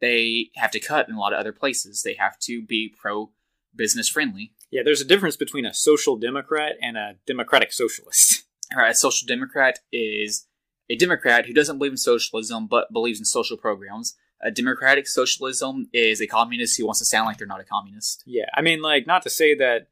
they 0.00 0.50
have 0.56 0.70
to 0.72 0.80
cut 0.80 1.08
in 1.08 1.14
a 1.14 1.20
lot 1.20 1.32
of 1.32 1.38
other 1.38 1.52
places. 1.52 2.02
They 2.02 2.14
have 2.14 2.38
to 2.40 2.62
be 2.62 2.94
pro 2.96 3.30
business 3.74 4.08
friendly. 4.08 4.52
Yeah, 4.70 4.82
there's 4.84 5.00
a 5.00 5.06
difference 5.06 5.36
between 5.36 5.66
a 5.66 5.74
social 5.74 6.16
democrat 6.16 6.72
and 6.82 6.96
a 6.96 7.16
democratic 7.26 7.72
socialist. 7.72 8.44
All 8.72 8.80
right, 8.80 8.92
a 8.92 8.94
social 8.94 9.26
democrat 9.26 9.80
is 9.92 10.46
a 10.90 10.96
Democrat 10.96 11.46
who 11.46 11.54
doesn't 11.54 11.78
believe 11.78 11.92
in 11.92 11.96
socialism 11.96 12.66
but 12.66 12.92
believes 12.92 13.18
in 13.18 13.24
social 13.24 13.56
programs. 13.56 14.16
A 14.42 14.50
democratic 14.50 15.06
socialism 15.06 15.88
is 15.92 16.20
a 16.20 16.26
communist 16.26 16.76
who 16.76 16.84
wants 16.84 16.98
to 16.98 17.06
sound 17.06 17.26
like 17.26 17.38
they're 17.38 17.46
not 17.46 17.60
a 17.60 17.64
communist. 17.64 18.22
Yeah, 18.26 18.46
I 18.54 18.60
mean, 18.60 18.82
like, 18.82 19.06
not 19.06 19.22
to 19.22 19.30
say 19.30 19.54
that 19.54 19.88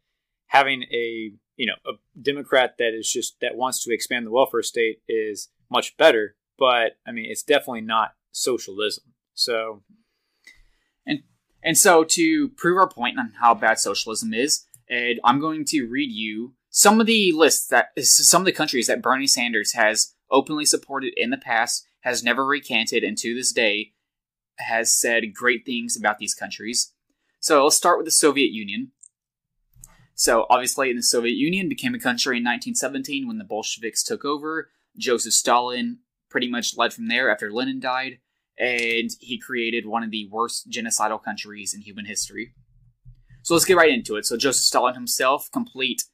having 0.47 0.83
a 0.93 1.33
you 1.57 1.67
know 1.67 1.75
a 1.87 1.93
Democrat 2.21 2.75
that 2.79 2.93
is 2.93 3.11
just 3.11 3.37
that 3.41 3.57
wants 3.57 3.83
to 3.85 3.93
expand 3.93 4.27
the 4.27 4.31
welfare 4.31 4.63
state 4.63 5.01
is 5.09 5.49
much 5.71 5.97
better, 5.97 6.37
but 6.59 6.99
I 7.07 7.13
mean, 7.13 7.31
it's 7.31 7.43
definitely 7.43 7.83
not 7.83 8.13
socialism. 8.33 9.05
So 9.35 9.83
And 11.07 11.21
and 11.63 11.79
so, 11.79 12.05
to 12.05 12.49
prove 12.51 12.79
our 12.79 12.89
point 12.89 13.19
on 13.19 13.35
how 13.41 13.55
bad 13.55 13.79
socialism 13.79 14.35
is, 14.35 14.67
Ed, 14.89 15.19
I'm 15.25 15.41
going 15.41 15.65
to 15.67 15.87
read 15.87 16.11
you 16.11 16.55
some 16.71 17.01
of 17.01 17.07
the 17.07 17.33
lists 17.33 17.69
that 17.69 17.89
some 17.99 18.43
of 18.43 18.47
the 18.47 18.53
countries 18.53 18.87
that 18.87 19.03
Bernie 19.03 19.27
Sanders 19.27 19.75
has 19.75 20.15
openly 20.31 20.65
supported 20.65 21.13
in 21.17 21.31
the 21.31 21.37
past, 21.37 21.87
has 22.01 22.25
never 22.25 22.45
recanted, 22.45 23.05
and 23.05 23.17
to 23.19 23.35
this 23.35 23.53
day 23.53 23.93
has 24.59 24.93
said 24.93 25.35
great 25.35 25.65
things 25.65 25.97
about 25.97 26.19
these 26.19 26.35
countries. 26.35 26.93
So 27.41 27.63
let's 27.63 27.77
start 27.77 27.99
with 27.99 28.07
the 28.07 28.13
Soviet 28.13 28.51
Union. 28.53 28.93
So 30.15 30.47
obviously, 30.49 30.93
the 30.93 31.03
Soviet 31.03 31.35
Union 31.35 31.69
became 31.69 31.95
a 31.95 31.99
country 31.99 32.39
in 32.39 32.45
1917 32.45 33.27
when 33.27 33.39
the 33.39 33.45
Bolsheviks 33.45 34.03
took 34.03 34.25
over. 34.25 34.71
Joseph 34.97 35.33
Stalin 35.35 35.99
pretty 36.31 36.49
much 36.49 36.77
led 36.77 36.93
from 36.95 37.09
there 37.09 37.31
after 37.31 37.53
Lenin 37.53 37.81
died, 37.81 38.19
and 38.59 39.11
he 39.21 39.39
created 39.39 39.87
one 39.87 40.03
of 40.03 40.11
the 40.11 40.29
worst 40.31 40.71
genocidal 40.71 41.23
countries 41.23 41.75
in 41.75 41.81
human 41.81 42.05
history. 42.05 42.55
So 43.43 43.55
let's 43.55 43.65
get 43.65 43.77
right 43.77 43.93
into 43.93 44.17
it. 44.17 44.25
So 44.25 44.37
Joseph 44.37 44.65
Stalin 44.65 44.95
himself, 44.95 45.51
complete 45.53 46.05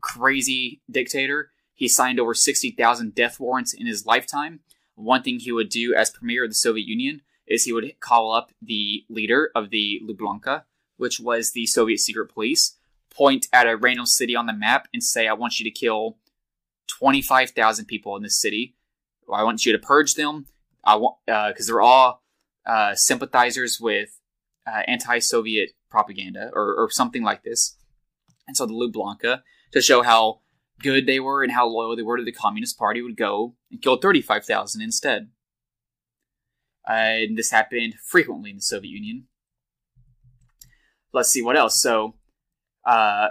crazy 0.00 0.82
dictator. 0.90 1.50
He 1.74 1.88
signed 1.88 2.20
over 2.20 2.34
60,000 2.34 3.14
death 3.14 3.38
warrants 3.38 3.72
in 3.72 3.86
his 3.86 4.06
lifetime. 4.06 4.60
One 4.94 5.22
thing 5.22 5.38
he 5.38 5.52
would 5.52 5.68
do 5.68 5.94
as 5.94 6.10
premier 6.10 6.44
of 6.44 6.50
the 6.50 6.54
Soviet 6.54 6.86
Union 6.86 7.22
is 7.46 7.64
he 7.64 7.72
would 7.72 8.00
call 8.00 8.32
up 8.32 8.52
the 8.62 9.04
leader 9.08 9.50
of 9.54 9.70
the 9.70 10.00
Lubyanka, 10.04 10.64
which 10.96 11.20
was 11.20 11.52
the 11.52 11.66
Soviet 11.66 11.98
secret 11.98 12.32
police, 12.32 12.76
point 13.10 13.46
at 13.52 13.66
a 13.66 13.76
random 13.76 14.06
city 14.06 14.34
on 14.34 14.46
the 14.46 14.52
map 14.52 14.88
and 14.92 15.02
say, 15.02 15.28
I 15.28 15.32
want 15.32 15.58
you 15.58 15.64
to 15.64 15.70
kill 15.70 16.18
25,000 16.88 17.86
people 17.86 18.16
in 18.16 18.22
this 18.22 18.40
city. 18.40 18.76
I 19.32 19.42
want 19.42 19.64
you 19.64 19.72
to 19.72 19.78
purge 19.78 20.14
them. 20.14 20.46
I 20.86 20.96
want, 20.96 21.16
because 21.26 21.68
uh, 21.68 21.72
they're 21.72 21.82
all 21.82 22.22
uh, 22.66 22.94
sympathizers 22.94 23.78
with 23.80 24.20
uh, 24.66 24.82
anti-Soviet 24.86 25.70
propaganda 25.90 26.50
or, 26.54 26.74
or 26.74 26.90
something 26.90 27.22
like 27.22 27.42
this. 27.42 27.76
And 28.46 28.56
so 28.56 28.66
the 28.66 28.72
Lubyanka, 28.72 29.42
to 29.72 29.80
show 29.80 30.02
how 30.02 30.40
good 30.80 31.06
they 31.06 31.20
were 31.20 31.42
and 31.42 31.52
how 31.52 31.66
loyal 31.66 31.96
they 31.96 32.02
were 32.02 32.16
to 32.16 32.24
the 32.24 32.32
Communist 32.32 32.78
Party, 32.78 33.00
would 33.02 33.16
go 33.16 33.54
and 33.70 33.80
kill 33.80 33.96
35,000 33.96 34.82
instead. 34.82 35.30
Uh, 36.88 36.92
and 36.92 37.38
this 37.38 37.50
happened 37.50 37.94
frequently 38.04 38.50
in 38.50 38.56
the 38.56 38.62
Soviet 38.62 38.90
Union. 38.90 39.24
Let's 41.12 41.30
see 41.30 41.42
what 41.42 41.56
else. 41.56 41.80
So, 41.80 42.16
uh, 42.84 43.28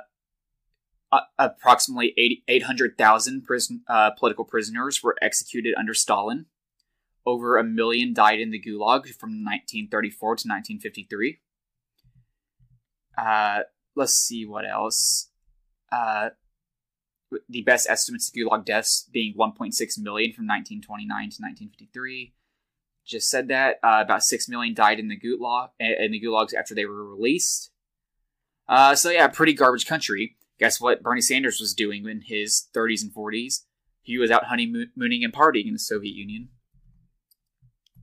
approximately 1.37 2.41
800,000 2.47 3.43
prison, 3.43 3.83
political 4.17 4.45
prisoners 4.45 5.03
were 5.03 5.15
executed 5.21 5.75
under 5.77 5.93
Stalin. 5.93 6.47
Over 7.25 7.57
a 7.57 7.63
million 7.63 8.13
died 8.13 8.39
in 8.39 8.51
the 8.51 8.59
Gulag 8.59 9.07
from 9.15 9.43
1934 9.45 10.27
to 10.27 10.47
1953. 10.47 11.39
Uh, 13.17 13.59
let's 13.95 14.13
see 14.13 14.45
what 14.45 14.65
else. 14.69 15.29
Uh, 15.91 16.29
the 17.49 17.61
best 17.61 17.89
estimates 17.89 18.29
of 18.29 18.33
Gulag 18.35 18.65
deaths 18.65 19.07
being 19.11 19.33
1.6 19.35 19.73
million 19.99 20.33
from 20.33 20.47
1929 20.47 21.07
to 21.07 21.41
1953 21.41 22.33
just 23.05 23.29
said 23.29 23.47
that. 23.49 23.75
Uh, 23.83 23.99
about 24.01 24.23
six 24.23 24.47
million 24.47 24.73
died 24.73 24.99
in 24.99 25.07
the 25.07 25.19
gulag 25.19 25.69
in 25.79 26.11
the 26.11 26.21
gulags 26.21 26.53
after 26.53 26.73
they 26.73 26.85
were 26.85 27.07
released. 27.07 27.71
Uh, 28.67 28.95
so 28.95 29.09
yeah, 29.09 29.27
pretty 29.27 29.53
garbage 29.53 29.85
country. 29.85 30.37
Guess 30.59 30.79
what? 30.79 31.03
Bernie 31.03 31.21
Sanders 31.21 31.59
was 31.59 31.73
doing 31.73 32.07
in 32.07 32.21
his 32.21 32.67
30s 32.73 33.03
and 33.03 33.13
40s. 33.13 33.63
He 34.01 34.17
was 34.17 34.31
out 34.31 34.45
honeymooning 34.45 35.23
and 35.23 35.33
partying 35.33 35.67
in 35.67 35.73
the 35.73 35.79
Soviet 35.79 36.15
Union. 36.15 36.49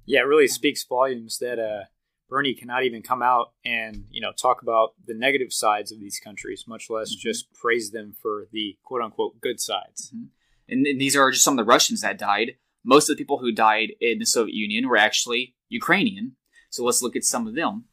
Yeah, 0.06 0.20
it 0.20 0.26
really 0.26 0.48
speaks 0.48 0.84
volumes 0.84 1.38
that 1.38 1.58
uh, 1.58 1.84
Bernie 2.28 2.54
cannot 2.54 2.84
even 2.84 3.02
come 3.02 3.22
out 3.22 3.52
and 3.64 4.04
you 4.10 4.20
know 4.20 4.32
talk 4.32 4.62
about 4.62 4.94
the 5.06 5.14
negative 5.14 5.52
sides 5.52 5.92
of 5.92 6.00
these 6.00 6.18
countries, 6.18 6.64
much 6.66 6.90
less 6.90 7.10
mm-hmm. 7.10 7.28
just 7.28 7.52
praise 7.54 7.90
them 7.90 8.14
for 8.20 8.46
the 8.52 8.76
quote 8.82 9.02
unquote 9.02 9.40
good 9.40 9.60
sides. 9.60 10.10
Mm-hmm. 10.14 10.26
And, 10.68 10.86
and 10.86 11.00
these 11.00 11.16
are 11.16 11.30
just 11.30 11.44
some 11.44 11.58
of 11.58 11.64
the 11.64 11.68
Russians 11.68 12.00
that 12.02 12.18
died 12.18 12.52
most 12.84 13.08
of 13.08 13.16
the 13.16 13.20
people 13.20 13.38
who 13.38 13.52
died 13.52 13.92
in 14.00 14.18
the 14.18 14.26
Soviet 14.26 14.54
Union 14.54 14.88
were 14.88 14.96
actually 14.96 15.54
Ukrainian. 15.68 16.36
So 16.70 16.84
let's 16.84 17.02
look 17.02 17.16
at 17.16 17.24
some 17.24 17.46
of 17.46 17.54
them. 17.54 17.84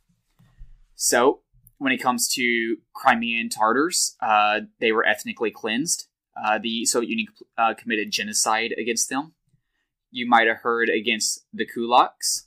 So, 0.95 1.41
when 1.79 1.91
it 1.91 2.01
comes 2.01 2.27
to 2.33 2.77
Crimean 2.93 3.49
Tatars, 3.49 4.15
uh, 4.19 4.61
they 4.79 4.91
were 4.91 5.05
ethnically 5.05 5.51
cleansed. 5.51 6.07
Uh, 6.35 6.57
the 6.57 6.85
Soviet 6.85 7.09
Union 7.09 7.27
uh, 7.57 7.75
committed 7.75 8.11
genocide 8.11 8.73
against 8.79 9.09
them. 9.09 9.33
You 10.11 10.27
might 10.27 10.47
have 10.47 10.57
heard 10.57 10.89
against 10.89 11.45
the 11.53 11.65
kulaks. 11.65 12.43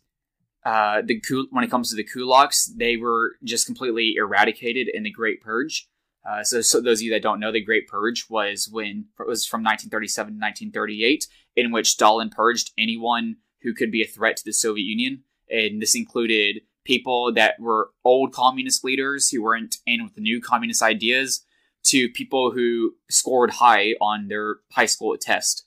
Uh, 0.65 1.03
the 1.05 1.23
when 1.51 1.65
it 1.65 1.71
comes 1.71 1.91
to 1.91 1.97
the 1.97 2.07
kulaks, 2.07 2.69
they 2.77 2.97
were 2.97 3.37
just 3.43 3.67
completely 3.67 4.15
eradicated 4.17 4.89
in 4.93 5.03
the 5.03 5.11
Great 5.11 5.41
Purge. 5.41 5.89
Uh, 6.29 6.43
so, 6.45 6.61
so, 6.61 6.81
those 6.81 6.99
of 6.99 7.03
you 7.03 7.11
that 7.13 7.23
don't 7.23 7.41
know, 7.41 7.51
the 7.51 7.65
Great 7.65 7.89
Purge 7.89 8.27
was 8.29 8.69
when 8.71 9.07
it 9.19 9.27
was 9.27 9.47
from 9.47 9.63
1937 9.63 10.35
to 10.35 10.39
1938, 10.39 11.27
in 11.57 11.73
which 11.73 11.89
Stalin 11.91 12.29
purged 12.29 12.73
anyone 12.77 13.37
who 13.63 13.73
could 13.73 13.91
be 13.91 14.03
a 14.03 14.07
threat 14.07 14.37
to 14.37 14.45
the 14.45 14.53
Soviet 14.53 14.85
Union, 14.85 15.25
and 15.49 15.81
this 15.81 15.95
included 15.95 16.61
people 16.85 17.33
that 17.33 17.59
were 17.59 17.91
old 18.05 18.33
communist 18.33 18.85
leaders 18.85 19.31
who 19.31 19.43
weren't 19.43 19.77
in 19.87 20.05
with 20.05 20.15
the 20.15 20.21
new 20.21 20.41
communist 20.41 20.83
ideas, 20.83 21.45
to 21.83 22.09
people 22.11 22.51
who 22.51 22.95
scored 23.11 23.53
high 23.53 23.95
on 24.01 24.29
their 24.29 24.57
high 24.73 24.87
school 24.87 25.17
test. 25.19 25.65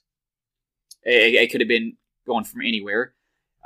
It, 1.04 1.34
it 1.34 1.52
could 1.52 1.60
have 1.60 1.68
been 1.68 1.96
going 2.26 2.44
from 2.44 2.62
anywhere. 2.62 3.14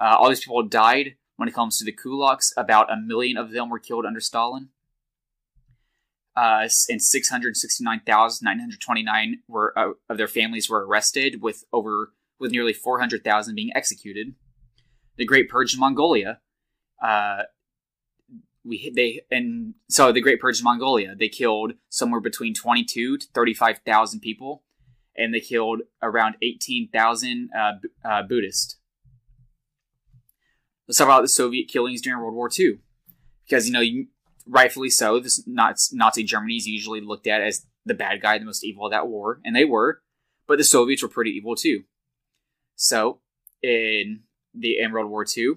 Uh, 0.00 0.16
all 0.18 0.28
these 0.28 0.40
people 0.40 0.62
died. 0.62 1.16
When 1.36 1.48
it 1.48 1.54
comes 1.54 1.78
to 1.78 1.84
the 1.84 1.92
kulaks, 1.92 2.52
about 2.56 2.92
a 2.92 2.96
million 2.96 3.36
of 3.36 3.52
them 3.52 3.70
were 3.70 3.78
killed 3.78 4.04
under 4.04 4.20
Stalin 4.20 4.70
uh, 6.38 6.68
and 6.88 7.02
669,929 7.02 9.42
were 9.48 9.76
uh, 9.76 9.90
of 10.08 10.16
their 10.16 10.28
families 10.28 10.70
were 10.70 10.86
arrested, 10.86 11.42
with 11.42 11.64
over 11.72 12.12
with 12.38 12.52
nearly 12.52 12.72
400,000 12.72 13.56
being 13.56 13.72
executed. 13.74 14.36
The 15.16 15.24
Great 15.24 15.48
Purge 15.48 15.74
in 15.74 15.80
Mongolia, 15.80 16.38
uh, 17.02 17.42
we 18.64 18.92
they 18.94 19.22
and 19.32 19.74
so 19.88 20.12
the 20.12 20.20
Great 20.20 20.40
Purge 20.40 20.60
in 20.60 20.64
Mongolia, 20.64 21.16
they 21.18 21.28
killed 21.28 21.72
somewhere 21.88 22.20
between 22.20 22.54
22 22.54 23.18
to 23.18 23.26
35,000 23.34 24.20
people, 24.20 24.62
and 25.18 25.34
they 25.34 25.40
killed 25.40 25.80
around 26.00 26.36
18,000 26.40 27.50
uh, 27.54 27.72
uh, 28.08 28.22
Buddhists. 28.22 28.78
Let's 30.86 30.96
talk 30.96 31.08
about 31.08 31.22
the 31.22 31.28
Soviet 31.28 31.68
killings 31.68 32.00
during 32.00 32.20
World 32.20 32.34
War 32.34 32.48
II, 32.56 32.78
because 33.44 33.66
you 33.66 33.72
know 33.74 33.80
you 33.80 34.06
rightfully 34.46 34.88
so. 34.88 35.20
This 35.20 35.46
Nazi 35.46 36.24
Germany 36.24 36.54
is 36.54 36.66
usually 36.66 37.02
looked 37.02 37.26
at 37.26 37.42
as 37.42 37.66
the 37.84 37.92
bad 37.92 38.22
guy, 38.22 38.38
the 38.38 38.46
most 38.46 38.64
evil 38.64 38.86
of 38.86 38.92
that 38.92 39.08
war, 39.08 39.40
and 39.44 39.54
they 39.54 39.66
were. 39.66 40.00
But 40.46 40.56
the 40.56 40.64
Soviets 40.64 41.02
were 41.02 41.10
pretty 41.10 41.32
evil 41.32 41.56
too. 41.56 41.82
So 42.74 43.20
in 43.62 44.20
the 44.54 44.78
in 44.78 44.92
World 44.92 45.10
War 45.10 45.26
II, 45.36 45.54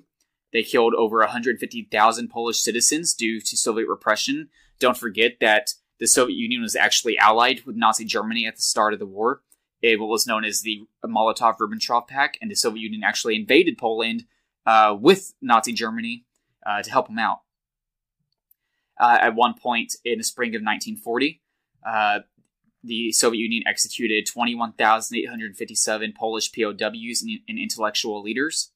they 0.52 0.64
killed 0.64 0.94
over 0.96 1.20
150,000 1.20 2.28
Polish 2.30 2.60
citizens 2.60 3.14
due 3.14 3.40
to 3.40 3.56
Soviet 3.56 3.88
repression. 3.88 4.50
Don't 4.80 4.98
forget 4.98 5.34
that 5.40 5.76
the 6.00 6.08
Soviet 6.08 6.36
Union 6.36 6.62
was 6.62 6.76
actually 6.76 7.18
allied 7.18 7.62
with 7.66 7.78
Nazi 7.78 8.04
Germany 8.04 8.46
at 8.46 8.58
the 8.58 8.62
start 8.62 8.92
of 8.92 9.00
the 9.00 9.06
war 9.06 9.44
what 9.84 10.08
was 10.08 10.28
known 10.28 10.46
as 10.46 10.62
the 10.62 10.86
Molotov-Ribbentrop 11.04 12.08
Pact, 12.08 12.38
and 12.42 12.50
the 12.50 12.56
Soviet 12.56 12.84
Union 12.84 13.04
actually 13.04 13.36
invaded 13.36 13.78
Poland 13.78 14.26
uh, 14.66 14.96
with 15.00 15.34
Nazi 15.42 15.74
Germany 15.74 16.26
uh, 16.66 16.82
to 16.84 16.92
help 16.92 17.08
them 17.08 17.20
out 17.20 17.40
uh, 19.00 19.18
at 19.20 19.36
one 19.36 19.56
point 19.56 19.96
in 20.06 20.20
the 20.20 20.24
spring 20.24 20.50
of 20.50 20.62
1940. 20.62 21.42
Uh, 21.86 22.20
the 22.84 23.12
Soviet 23.12 23.42
Union 23.42 23.64
executed 23.68 24.26
21,857 24.32 26.14
Polish 26.18 26.52
POWs 26.52 27.22
and, 27.22 27.40
and, 27.48 27.60
intellectual 27.60 28.22
leaders. 28.22 28.72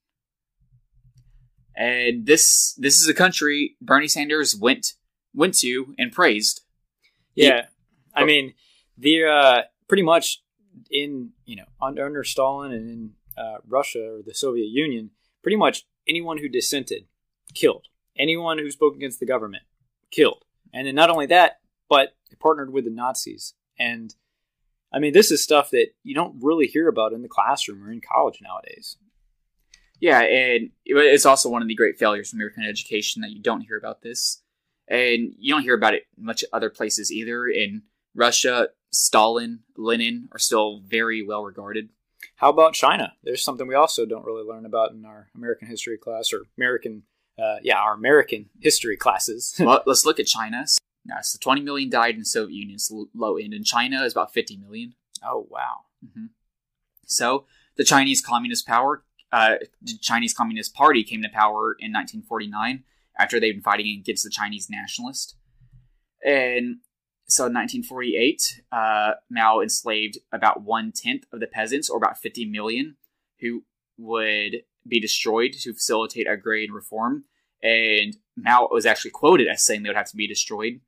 And 1.75 2.25
this 2.25 2.73
this 2.77 3.01
is 3.01 3.09
a 3.09 3.13
country 3.13 3.75
Bernie 3.81 4.07
Sanders 4.07 4.55
went 4.55 4.93
went 5.33 5.55
to 5.57 5.93
and 5.97 6.11
praised. 6.11 6.61
Yeah, 7.33 7.63
he, 8.15 8.21
I 8.21 8.25
mean, 8.25 8.53
the 8.97 9.25
uh, 9.25 9.61
pretty 9.87 10.03
much 10.03 10.41
in 10.89 11.31
you 11.45 11.55
know 11.55 11.65
under, 11.81 12.23
Stalin 12.23 12.71
and 12.71 12.89
in 12.89 13.11
uh, 13.37 13.57
Russia 13.67 14.17
or 14.17 14.21
the 14.25 14.33
Soviet 14.33 14.67
Union, 14.67 15.11
pretty 15.41 15.57
much 15.57 15.85
anyone 16.07 16.37
who 16.37 16.49
dissented 16.49 17.05
killed. 17.53 17.87
Anyone 18.17 18.57
who 18.57 18.71
spoke 18.71 18.95
against 18.95 19.19
the 19.19 19.25
government 19.25 19.63
killed. 20.11 20.45
And 20.73 20.87
then 20.87 20.95
not 20.95 21.09
only 21.09 21.25
that, 21.27 21.59
but 21.89 22.15
they 22.29 22.35
partnered 22.35 22.71
with 22.71 22.85
the 22.85 22.91
Nazis. 22.91 23.53
And 23.77 24.15
I 24.93 24.99
mean, 24.99 25.13
this 25.13 25.31
is 25.31 25.43
stuff 25.43 25.71
that 25.71 25.87
you 26.03 26.15
don't 26.15 26.37
really 26.41 26.67
hear 26.67 26.87
about 26.87 27.13
in 27.13 27.21
the 27.21 27.27
classroom 27.27 27.83
or 27.83 27.91
in 27.91 28.01
college 28.01 28.39
nowadays. 28.41 28.97
Yeah, 29.99 30.21
and 30.21 30.71
it's 30.85 31.25
also 31.25 31.49
one 31.49 31.61
of 31.61 31.67
the 31.67 31.75
great 31.75 31.97
failures 31.97 32.31
of 32.31 32.37
American 32.37 32.63
education 32.63 33.21
that 33.21 33.31
you 33.31 33.41
don't 33.41 33.61
hear 33.61 33.77
about 33.77 34.01
this. 34.01 34.41
And 34.87 35.33
you 35.39 35.53
don't 35.53 35.63
hear 35.63 35.73
about 35.73 35.95
it 35.95 36.03
much 36.17 36.43
other 36.53 36.69
places 36.69 37.11
either. 37.11 37.47
In 37.47 37.83
Russia, 38.15 38.69
Stalin, 38.91 39.59
Lenin 39.75 40.29
are 40.31 40.39
still 40.39 40.79
very 40.79 41.21
well 41.25 41.43
regarded. 41.43 41.89
How 42.37 42.49
about 42.49 42.73
China? 42.73 43.13
There's 43.23 43.43
something 43.43 43.67
we 43.67 43.75
also 43.75 44.05
don't 44.05 44.25
really 44.25 44.43
learn 44.43 44.65
about 44.65 44.91
in 44.91 45.05
our 45.05 45.29
American 45.35 45.67
history 45.67 45.97
class 45.97 46.33
or 46.33 46.43
American 46.57 47.03
uh, 47.37 47.57
yeah, 47.61 47.79
our 47.79 47.93
American 47.93 48.49
history 48.61 48.97
classes. 48.97 49.55
well, 49.59 49.83
let's 49.85 50.05
look 50.05 50.19
at 50.19 50.25
China. 50.25 50.65
Yeah, 51.07 51.21
so 51.21 51.37
20 51.39 51.61
million 51.61 51.89
died 51.89 52.15
in 52.15 52.19
the 52.19 52.25
Soviet 52.25 52.55
Union, 52.55 52.75
it's 52.75 52.91
low 53.13 53.37
end. 53.37 53.53
In 53.53 53.63
China, 53.63 54.03
is 54.03 54.13
about 54.13 54.33
50 54.33 54.57
million. 54.57 54.95
Oh 55.23 55.47
wow. 55.49 55.81
Mm-hmm. 56.05 56.27
So 57.05 57.45
the 57.77 57.83
Chinese 57.83 58.21
Communist 58.21 58.65
Power, 58.65 59.03
uh, 59.31 59.55
the 59.81 59.97
Chinese 60.01 60.33
Communist 60.33 60.73
Party 60.73 61.03
came 61.03 61.21
to 61.21 61.29
power 61.29 61.75
in 61.79 61.91
1949 61.91 62.83
after 63.19 63.39
they'd 63.39 63.51
been 63.51 63.61
fighting 63.61 63.87
against 63.99 64.23
the 64.23 64.29
Chinese 64.29 64.69
nationalists. 64.69 65.35
And 66.25 66.77
so 67.27 67.45
in 67.45 67.53
1948, 67.53 68.61
uh, 68.71 69.13
Mao 69.29 69.61
enslaved 69.61 70.19
about 70.31 70.61
one 70.61 70.91
tenth 70.91 71.25
of 71.33 71.39
the 71.39 71.47
peasants, 71.47 71.89
or 71.89 71.97
about 71.97 72.19
50 72.19 72.45
million, 72.45 72.97
who 73.39 73.63
would 73.97 74.63
be 74.87 74.99
destroyed 74.99 75.53
to 75.53 75.73
facilitate 75.73 76.27
agrarian 76.29 76.71
reform. 76.71 77.25
And 77.63 78.15
Mao 78.37 78.67
was 78.71 78.85
actually 78.85 79.11
quoted 79.11 79.47
as 79.47 79.65
saying 79.65 79.81
they 79.81 79.89
would 79.89 79.95
have 79.95 80.11
to 80.11 80.15
be 80.15 80.27
destroyed. 80.27 80.81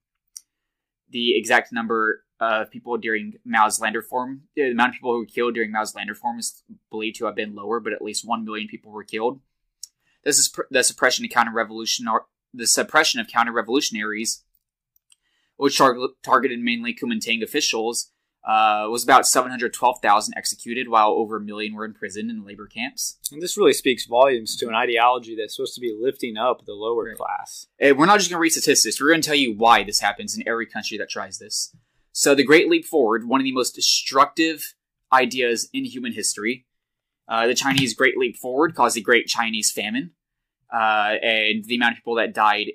The 1.09 1.37
exact 1.37 1.73
number 1.73 2.23
of 2.39 2.69
people 2.69 2.97
during 2.97 3.33
Mao's 3.45 3.79
land 3.79 3.95
reform, 3.95 4.43
the 4.55 4.69
amount 4.69 4.89
of 4.89 4.93
people 4.95 5.13
who 5.13 5.19
were 5.19 5.25
killed 5.25 5.55
during 5.55 5.71
Mao's 5.71 5.95
land 5.95 6.09
reform 6.09 6.37
is 6.37 6.63
believed 6.91 7.17
to 7.17 7.25
have 7.25 7.35
been 7.35 7.55
lower, 7.55 7.79
but 7.79 7.93
at 7.93 8.01
least 8.01 8.27
one 8.27 8.45
million 8.45 8.67
people 8.67 8.91
were 8.91 9.03
killed. 9.03 9.39
This 10.23 10.37
is 10.37 10.49
pr- 10.49 10.63
the 10.69 10.83
suppression 10.83 11.25
of 11.25 11.31
counter 11.31 11.51
revolution, 11.51 12.05
the 12.53 12.67
suppression 12.67 13.19
of 13.19 13.27
counter 13.27 13.51
revolutionaries, 13.51 14.43
which 15.57 15.77
tar- 15.77 15.97
targeted 16.23 16.59
mainly 16.59 16.95
Kuomintang 16.95 17.43
officials, 17.43 18.11
uh, 18.47 18.87
was 18.89 19.03
about 19.03 19.27
712,000 19.27 20.33
executed, 20.37 20.87
while 20.87 21.09
over 21.09 21.35
a 21.35 21.41
million 21.41 21.75
were 21.75 21.83
imprisoned 21.83 22.31
in 22.31 22.45
labor 22.45 22.65
camps. 22.65 23.17
And 23.29 23.41
this 23.41 23.57
really 23.57 23.73
speaks 23.73 24.05
volumes 24.05 24.55
to 24.57 24.69
an 24.69 24.73
ideology 24.73 25.35
that's 25.35 25.57
supposed 25.57 25.75
to 25.75 25.81
be 25.81 25.97
lifting 25.99 26.37
up 26.37 26.65
the 26.65 26.73
lower 26.73 27.05
right. 27.05 27.17
class. 27.17 27.67
And 27.77 27.97
we're 27.97 28.05
not 28.05 28.19
just 28.19 28.29
going 28.29 28.37
to 28.37 28.41
read 28.41 28.51
statistics, 28.51 29.01
we're 29.01 29.09
going 29.09 29.21
to 29.21 29.27
tell 29.27 29.35
you 29.35 29.53
why 29.53 29.83
this 29.83 29.99
happens 29.99 30.37
in 30.37 30.47
every 30.47 30.65
country 30.65 30.97
that 30.97 31.09
tries 31.09 31.39
this. 31.39 31.75
So, 32.13 32.33
the 32.33 32.45
Great 32.45 32.69
Leap 32.69 32.85
Forward, 32.85 33.27
one 33.27 33.41
of 33.41 33.43
the 33.43 33.51
most 33.51 33.75
destructive 33.75 34.75
ideas 35.11 35.69
in 35.73 35.85
human 35.85 36.13
history. 36.13 36.65
Uh, 37.27 37.47
the 37.47 37.53
Chinese 37.53 37.93
Great 37.93 38.17
Leap 38.17 38.37
Forward 38.37 38.73
caused 38.73 38.95
the 38.95 39.01
Great 39.01 39.27
Chinese 39.27 39.71
Famine, 39.71 40.11
uh, 40.73 41.15
and 41.21 41.65
the 41.65 41.75
amount 41.75 41.93
of 41.93 41.97
people 41.97 42.15
that 42.15 42.33
died 42.33 42.67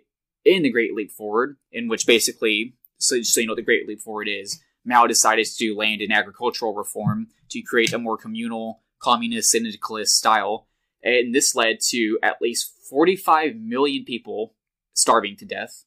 in 0.44 0.62
the 0.62 0.70
Great 0.70 0.94
Leap 0.94 1.10
Forward, 1.10 1.56
in 1.70 1.88
which 1.88 2.06
basically, 2.06 2.74
so, 2.98 3.22
so 3.22 3.40
you 3.40 3.46
know 3.46 3.52
what 3.52 3.56
the 3.56 3.62
Great 3.62 3.86
Leap 3.86 4.00
Forward 4.00 4.28
is, 4.28 4.60
Mao 4.84 5.06
decided 5.06 5.46
to 5.58 5.76
land 5.76 6.00
and 6.00 6.12
agricultural 6.12 6.74
reform 6.74 7.28
to 7.50 7.62
create 7.62 7.92
a 7.92 7.98
more 7.98 8.16
communal, 8.16 8.82
communist, 9.00 9.50
syndicalist 9.50 10.16
style. 10.16 10.66
And 11.02 11.34
this 11.34 11.54
led 11.54 11.78
to 11.90 12.18
at 12.22 12.40
least 12.40 12.72
45 12.88 13.56
million 13.56 14.04
people 14.04 14.54
starving 14.92 15.36
to 15.36 15.44
death. 15.44 15.84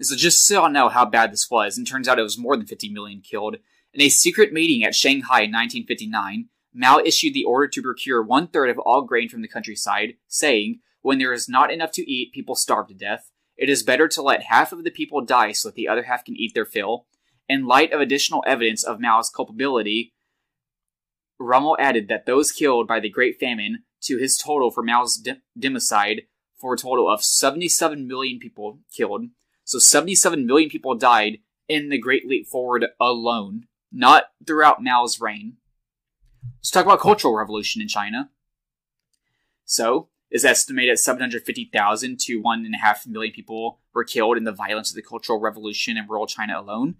So 0.00 0.16
just 0.16 0.46
so 0.46 0.64
I 0.64 0.70
know 0.70 0.88
how 0.88 1.04
bad 1.04 1.32
this 1.32 1.50
was, 1.50 1.76
and 1.76 1.86
turns 1.86 2.08
out 2.08 2.18
it 2.18 2.22
was 2.22 2.38
more 2.38 2.56
than 2.56 2.66
50 2.66 2.88
million 2.90 3.20
killed. 3.20 3.56
In 3.92 4.00
a 4.00 4.08
secret 4.08 4.52
meeting 4.52 4.84
at 4.84 4.94
Shanghai 4.94 5.42
in 5.42 5.52
1959, 5.52 6.48
Mao 6.72 7.00
issued 7.00 7.34
the 7.34 7.44
order 7.44 7.68
to 7.68 7.82
procure 7.82 8.22
one 8.22 8.46
third 8.46 8.70
of 8.70 8.78
all 8.78 9.02
grain 9.02 9.28
from 9.28 9.42
the 9.42 9.48
countryside, 9.48 10.14
saying, 10.28 10.80
When 11.02 11.18
there 11.18 11.32
is 11.32 11.48
not 11.48 11.72
enough 11.72 11.92
to 11.92 12.10
eat, 12.10 12.32
people 12.32 12.54
starve 12.54 12.88
to 12.88 12.94
death. 12.94 13.29
It 13.60 13.68
is 13.68 13.82
better 13.82 14.08
to 14.08 14.22
let 14.22 14.44
half 14.44 14.72
of 14.72 14.84
the 14.84 14.90
people 14.90 15.20
die 15.20 15.52
so 15.52 15.68
that 15.68 15.74
the 15.74 15.86
other 15.86 16.04
half 16.04 16.24
can 16.24 16.34
eat 16.34 16.54
their 16.54 16.64
fill. 16.64 17.04
In 17.46 17.66
light 17.66 17.92
of 17.92 18.00
additional 18.00 18.42
evidence 18.46 18.82
of 18.82 19.00
Mao's 19.00 19.28
culpability, 19.28 20.14
Rummel 21.38 21.76
added 21.78 22.08
that 22.08 22.24
those 22.24 22.52
killed 22.52 22.88
by 22.88 23.00
the 23.00 23.10
Great 23.10 23.38
Famine 23.38 23.84
to 24.04 24.16
his 24.16 24.38
total 24.38 24.70
for 24.70 24.82
Mao's 24.82 25.22
democide 25.58 26.20
for 26.56 26.72
a 26.72 26.78
total 26.78 27.10
of 27.10 27.22
77 27.22 28.08
million 28.08 28.38
people 28.38 28.78
killed. 28.96 29.26
So 29.64 29.78
77 29.78 30.46
million 30.46 30.70
people 30.70 30.94
died 30.94 31.38
in 31.68 31.90
the 31.90 31.98
Great 31.98 32.26
Leap 32.26 32.46
Forward 32.46 32.86
alone, 32.98 33.66
not 33.92 34.24
throughout 34.46 34.82
Mao's 34.82 35.20
reign. 35.20 35.58
Let's 36.58 36.70
talk 36.70 36.86
about 36.86 37.00
Cultural 37.00 37.36
Revolution 37.36 37.82
in 37.82 37.88
China. 37.88 38.30
So, 39.66 40.08
is 40.30 40.44
estimated 40.44 40.92
at 40.92 40.98
750,000 40.98 42.18
to 42.20 42.42
1.5 42.42 43.06
million 43.06 43.32
people 43.32 43.80
were 43.92 44.04
killed 44.04 44.36
in 44.36 44.44
the 44.44 44.52
violence 44.52 44.90
of 44.90 44.96
the 44.96 45.02
Cultural 45.02 45.40
Revolution 45.40 45.96
in 45.96 46.06
rural 46.06 46.26
China 46.26 46.60
alone. 46.60 46.96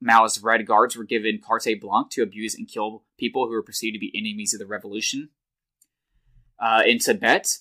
Mao's 0.00 0.42
Red 0.42 0.66
Guards 0.66 0.96
were 0.96 1.04
given 1.04 1.40
carte 1.44 1.80
blanche 1.80 2.12
to 2.12 2.22
abuse 2.22 2.54
and 2.54 2.68
kill 2.68 3.04
people 3.18 3.46
who 3.46 3.52
were 3.52 3.62
perceived 3.62 3.94
to 3.94 4.00
be 4.00 4.12
enemies 4.16 4.54
of 4.54 4.60
the 4.60 4.66
revolution. 4.66 5.30
Uh, 6.58 6.82
in 6.86 6.98
Tibet, 6.98 7.58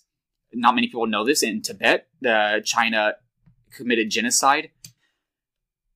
not 0.53 0.75
many 0.75 0.87
people 0.87 1.07
know 1.07 1.25
this. 1.25 1.43
In 1.43 1.61
Tibet, 1.61 2.07
the 2.21 2.61
China 2.63 3.15
committed 3.71 4.09
genocide. 4.09 4.69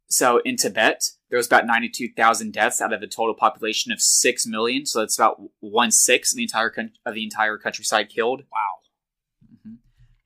So 0.07 0.41
in 0.43 0.57
Tibet, 0.57 1.11
there 1.29 1.37
was 1.37 1.47
about 1.47 1.67
92,000 1.67 2.51
deaths 2.51 2.81
out 2.81 2.91
of 2.91 3.01
a 3.01 3.07
total 3.07 3.35
population 3.35 3.91
of 3.91 4.01
6 4.01 4.47
million. 4.47 4.85
So 4.85 4.99
that's 4.99 5.17
about 5.17 5.39
one 5.59 5.91
sixth 5.91 6.33
of 6.33 6.37
the 6.37 6.43
entire 6.43 6.73
of 7.05 7.13
the 7.13 7.23
entire 7.23 7.57
countryside 7.57 8.09
killed. 8.09 8.41
Wow. 8.51 8.78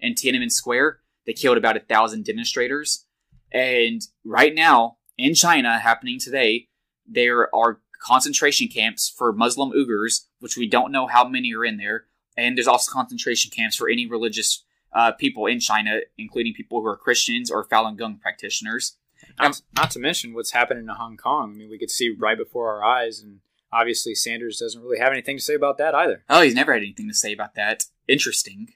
In 0.03 0.13
Tiananmen 0.13 0.51
Square, 0.51 0.99
they 1.25 1.33
killed 1.33 1.57
about 1.57 1.77
a 1.77 1.79
thousand 1.79 2.25
demonstrators. 2.25 3.05
And 3.51 4.01
right 4.25 4.53
now, 4.53 4.97
in 5.17 5.33
China 5.33 5.79
happening 5.79 6.19
today, 6.19 6.67
there 7.07 7.53
are 7.55 7.79
concentration 8.05 8.67
camps 8.67 9.11
for 9.15 9.31
Muslim 9.31 9.71
Uyghurs, 9.71 10.25
which 10.39 10.57
we 10.57 10.67
don't 10.67 10.91
know 10.91 11.07
how 11.07 11.27
many 11.27 11.55
are 11.55 11.63
in 11.63 11.77
there. 11.77 12.05
And 12.35 12.57
there's 12.57 12.67
also 12.67 12.91
concentration 12.91 13.49
camps 13.49 13.77
for 13.77 13.89
any 13.89 14.05
religious 14.05 14.65
uh, 14.91 15.13
people 15.13 15.45
in 15.45 15.61
China, 15.61 16.01
including 16.17 16.53
people 16.53 16.81
who 16.81 16.87
are 16.87 16.97
Christians 16.97 17.49
or 17.49 17.65
Falun 17.65 17.97
Gong 17.97 18.19
practitioners. 18.21 18.97
Not, 19.39 19.61
not 19.73 19.91
to 19.91 19.99
mention 19.99 20.33
what's 20.33 20.51
happening 20.51 20.83
in 20.83 20.89
Hong 20.89 21.15
Kong. 21.15 21.53
I 21.53 21.57
mean, 21.57 21.69
we 21.69 21.79
could 21.79 21.89
see 21.89 22.13
right 22.15 22.37
before 22.37 22.73
our 22.73 22.83
eyes, 22.83 23.21
and 23.21 23.39
obviously 23.71 24.15
Sanders 24.15 24.59
doesn't 24.59 24.81
really 24.81 24.99
have 24.99 25.13
anything 25.13 25.37
to 25.37 25.43
say 25.43 25.53
about 25.53 25.77
that 25.77 25.95
either. 25.95 26.23
Oh, 26.29 26.41
he's 26.41 26.55
never 26.55 26.73
had 26.73 26.81
anything 26.81 27.07
to 27.07 27.13
say 27.13 27.31
about 27.31 27.55
that. 27.55 27.85
Interesting. 28.07 28.73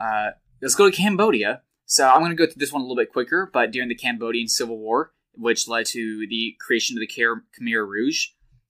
Uh, 0.00 0.30
let's 0.62 0.74
go 0.74 0.90
to 0.90 0.96
Cambodia. 0.96 1.62
So 1.86 2.08
I'm 2.08 2.20
going 2.20 2.30
to 2.30 2.36
go 2.36 2.46
through 2.46 2.60
this 2.60 2.72
one 2.72 2.82
a 2.82 2.84
little 2.84 2.96
bit 2.96 3.12
quicker, 3.12 3.50
but 3.52 3.72
during 3.72 3.88
the 3.88 3.94
Cambodian 3.94 4.48
Civil 4.48 4.78
War, 4.78 5.12
which 5.34 5.68
led 5.68 5.86
to 5.86 6.26
the 6.28 6.56
creation 6.60 6.96
of 6.96 7.00
the 7.00 7.08
Khmer 7.08 7.86
Rouge, 7.86 8.28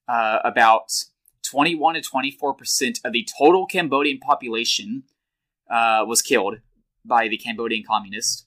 uh, 0.08 0.38
about 0.42 0.90
21 1.48 1.94
to 1.94 2.02
24 2.02 2.54
percent 2.54 3.00
of 3.04 3.12
the 3.12 3.28
total 3.38 3.66
Cambodian 3.66 4.18
population 4.18 5.04
uh, 5.70 6.04
was 6.06 6.22
killed 6.22 6.56
by 7.04 7.28
the 7.28 7.38
Cambodian 7.38 7.84
communists. 7.86 8.46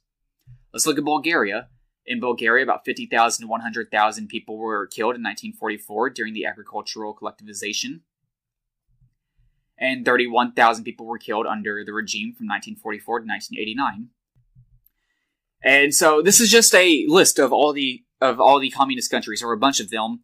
Let's 0.74 0.86
look 0.86 0.98
at 0.98 1.04
Bulgaria. 1.04 1.70
In 2.06 2.20
Bulgaria, 2.20 2.64
about 2.64 2.84
50,000 2.84 3.44
to 3.44 3.48
100,000 3.48 4.28
people 4.28 4.58
were 4.58 4.88
killed 4.88 5.16
in 5.16 5.24
1944 5.24 6.10
during 6.10 6.34
the 6.34 6.46
agricultural 6.46 7.16
collectivization. 7.16 8.02
And 9.84 10.06
31,000 10.06 10.86
people 10.86 11.06
were 11.06 11.18
killed 11.18 11.46
under 11.46 11.84
the 11.84 11.92
regime 11.92 12.34
from 12.34 12.48
1944 12.48 13.20
to 13.20 13.26
1989. 13.26 14.08
And 15.62 15.94
so 15.94 16.22
this 16.22 16.40
is 16.40 16.50
just 16.50 16.74
a 16.74 17.06
list 17.10 17.38
of 17.38 17.52
all 17.52 17.74
the 17.74 18.02
of 18.22 18.40
all 18.40 18.62
the 18.62 18.70
communist 18.70 19.12
countries, 19.12 19.44
or 19.44 19.52
a 19.52 19.58
bunch 19.58 19.82
of 19.82 19.90
them, 19.90 20.22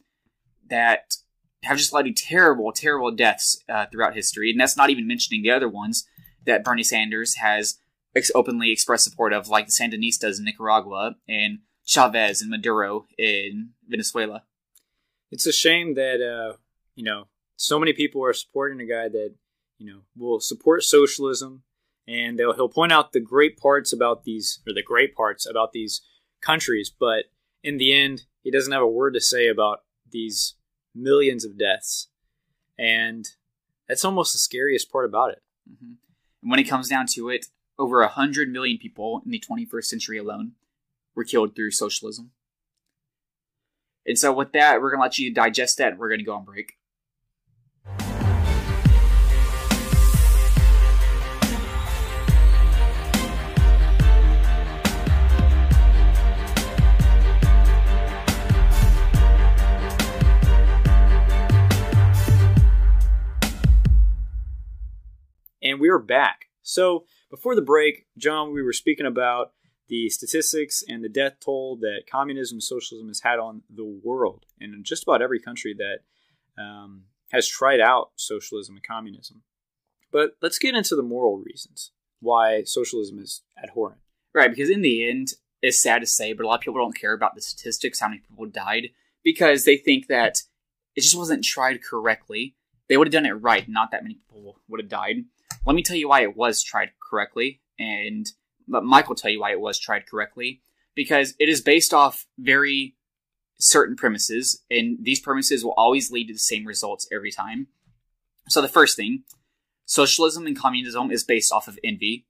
that 0.69 1.15
have 1.63 1.77
just 1.77 1.91
led 1.91 2.05
to 2.05 2.13
terrible, 2.13 2.71
terrible 2.71 3.11
deaths 3.11 3.61
uh, 3.67 3.85
throughout 3.91 4.15
history. 4.15 4.49
And 4.49 4.57
that's 4.57 4.77
not 4.77 4.89
even 4.89 5.05
mentioning 5.05 5.43
the 5.43 5.51
other 5.51 5.67
ones 5.67 6.07
that 6.45 6.63
Bernie 6.63 6.81
Sanders 6.81 7.35
has 7.35 7.79
ex- 8.15 8.31
openly 8.33 8.71
expressed 8.71 9.03
support 9.03 9.33
of, 9.33 9.49
like 9.49 9.65
the 9.65 9.73
Sandinistas 9.73 10.39
in 10.39 10.45
Nicaragua 10.45 11.15
and 11.27 11.59
Chavez 11.85 12.41
and 12.41 12.49
Maduro 12.49 13.07
in 13.17 13.71
Venezuela. 13.85 14.43
It's 15.31 15.45
a 15.45 15.51
shame 15.51 15.95
that 15.95 16.21
uh, 16.25 16.55
you 16.95 17.03
know 17.03 17.27
so 17.57 17.77
many 17.77 17.91
people 17.91 18.23
are 18.23 18.33
supporting 18.33 18.79
a 18.79 18.85
guy 18.85 19.09
that 19.09 19.35
you 19.79 19.87
know 19.87 20.01
will 20.15 20.39
support 20.39 20.83
socialism 20.83 21.63
and 22.09 22.39
they'll 22.39 22.53
he'll 22.53 22.69
point 22.69 22.91
out 22.91 23.11
the 23.11 23.19
great 23.19 23.57
parts 23.57 23.93
about 23.93 24.23
these, 24.23 24.59
or 24.67 24.73
the 24.73 24.83
great 24.83 25.15
parts 25.15 25.47
about 25.47 25.71
these 25.73 26.01
countries, 26.41 26.91
but 26.97 27.25
in 27.63 27.77
the 27.77 27.93
end, 27.93 28.23
he 28.41 28.49
doesn't 28.49 28.73
have 28.73 28.81
a 28.81 28.87
word 28.87 29.13
to 29.13 29.21
say 29.21 29.47
about 29.47 29.83
these 30.09 30.55
millions 30.95 31.45
of 31.45 31.57
deaths. 31.57 32.07
And 32.79 33.27
that's 33.87 34.05
almost 34.05 34.33
the 34.33 34.39
scariest 34.39 34.91
part 34.91 35.05
about 35.05 35.31
it. 35.31 35.43
Mm-hmm. 35.69 35.93
And 36.41 36.51
when 36.51 36.59
it 36.59 36.63
comes 36.63 36.87
down 36.87 37.05
to 37.13 37.29
it, 37.29 37.47
over 37.77 37.99
100 37.99 38.49
million 38.49 38.77
people 38.77 39.21
in 39.23 39.31
the 39.31 39.39
21st 39.39 39.85
century 39.85 40.17
alone 40.17 40.53
were 41.15 41.23
killed 41.23 41.55
through 41.55 41.71
socialism. 41.71 42.31
And 44.05 44.17
so, 44.17 44.33
with 44.33 44.53
that, 44.53 44.81
we're 44.81 44.89
going 44.89 44.99
to 44.99 45.03
let 45.03 45.19
you 45.19 45.31
digest 45.31 45.77
that 45.77 45.97
we're 45.97 46.09
going 46.09 46.19
to 46.19 46.25
go 46.25 46.33
on 46.33 46.45
break. 46.45 46.78
And 65.69 65.79
we 65.79 65.89
are 65.89 65.99
back. 65.99 66.45
So 66.63 67.05
before 67.29 67.53
the 67.53 67.62
break, 67.62 68.08
John, 68.17 68.53
we 68.53 68.63
were 68.63 68.73
speaking 68.73 69.05
about 69.05 69.51
the 69.88 70.10
statistics 70.10 70.84
and 70.88 71.03
the 71.03 71.10
death 71.10 71.34
toll 71.39 71.77
that 71.82 72.05
communism 72.12 72.55
and 72.55 72.63
socialism 72.63 73.08
has 73.08 73.21
had 73.21 73.38
on 73.38 73.62
the 73.69 73.86
world, 74.03 74.45
and 74.60 74.73
in 74.73 74.84
just 74.84 75.03
about 75.03 75.21
every 75.21 75.39
country 75.39 75.75
that 75.77 76.62
um, 76.62 77.03
has 77.32 77.47
tried 77.47 77.79
out 77.79 78.12
socialism 78.15 78.75
and 78.75 78.84
communism. 78.84 79.43
But 80.12 80.32
let's 80.41 80.58
get 80.58 80.73
into 80.73 80.95
the 80.95 81.03
moral 81.03 81.38
reasons 81.38 81.91
why 82.19 82.63
socialism 82.63 83.19
is 83.19 83.43
abhorrent. 83.63 84.01
Right, 84.34 84.49
because 84.49 84.71
in 84.71 84.82
the 84.82 85.08
end, 85.08 85.34
it's 85.62 85.82
sad 85.82 85.99
to 85.99 86.08
say, 86.08 86.34
but 86.34 86.45
a 86.45 86.47
lot 86.47 86.55
of 86.55 86.62
people 86.62 86.79
don't 86.79 86.99
care 86.99 87.13
about 87.13 87.36
the 87.36 87.41
statistics, 87.41 87.99
how 87.99 88.08
many 88.08 88.21
people 88.27 88.47
died, 88.47 88.89
because 89.23 89.65
they 89.65 89.77
think 89.77 90.08
that 90.08 90.39
it 90.95 91.01
just 91.01 91.17
wasn't 91.17 91.43
tried 91.43 91.84
correctly. 91.84 92.55
They 92.88 92.97
would 92.97 93.08
have 93.08 93.13
done 93.13 93.27
it 93.27 93.34
right, 93.34 93.69
not 93.69 93.91
that 93.91 94.01
many 94.01 94.15
people 94.15 94.60
would 94.67 94.82
have 94.82 94.89
died. 94.89 95.25
Let 95.65 95.75
me 95.75 95.83
tell 95.83 95.97
you 95.97 96.09
why 96.09 96.21
it 96.21 96.35
was 96.35 96.63
tried 96.63 96.91
correctly, 97.09 97.61
and 97.77 98.25
will 98.67 99.15
tell 99.15 99.31
you 99.31 99.41
why 99.41 99.51
it 99.51 99.59
was 99.59 99.79
tried 99.79 100.07
correctly. 100.07 100.61
Because 100.95 101.33
it 101.39 101.49
is 101.49 101.61
based 101.61 101.93
off 101.93 102.25
very 102.37 102.95
certain 103.59 103.95
premises, 103.95 104.63
and 104.69 104.97
these 105.01 105.19
premises 105.19 105.63
will 105.63 105.73
always 105.77 106.11
lead 106.11 106.27
to 106.27 106.33
the 106.33 106.39
same 106.39 106.65
results 106.65 107.07
every 107.11 107.31
time. 107.31 107.67
So 108.47 108.61
the 108.61 108.67
first 108.67 108.95
thing, 108.95 109.23
socialism 109.85 110.47
and 110.47 110.57
communism 110.57 111.11
is 111.11 111.23
based 111.23 111.51
off 111.51 111.67
of 111.67 111.79
envy. 111.83 112.25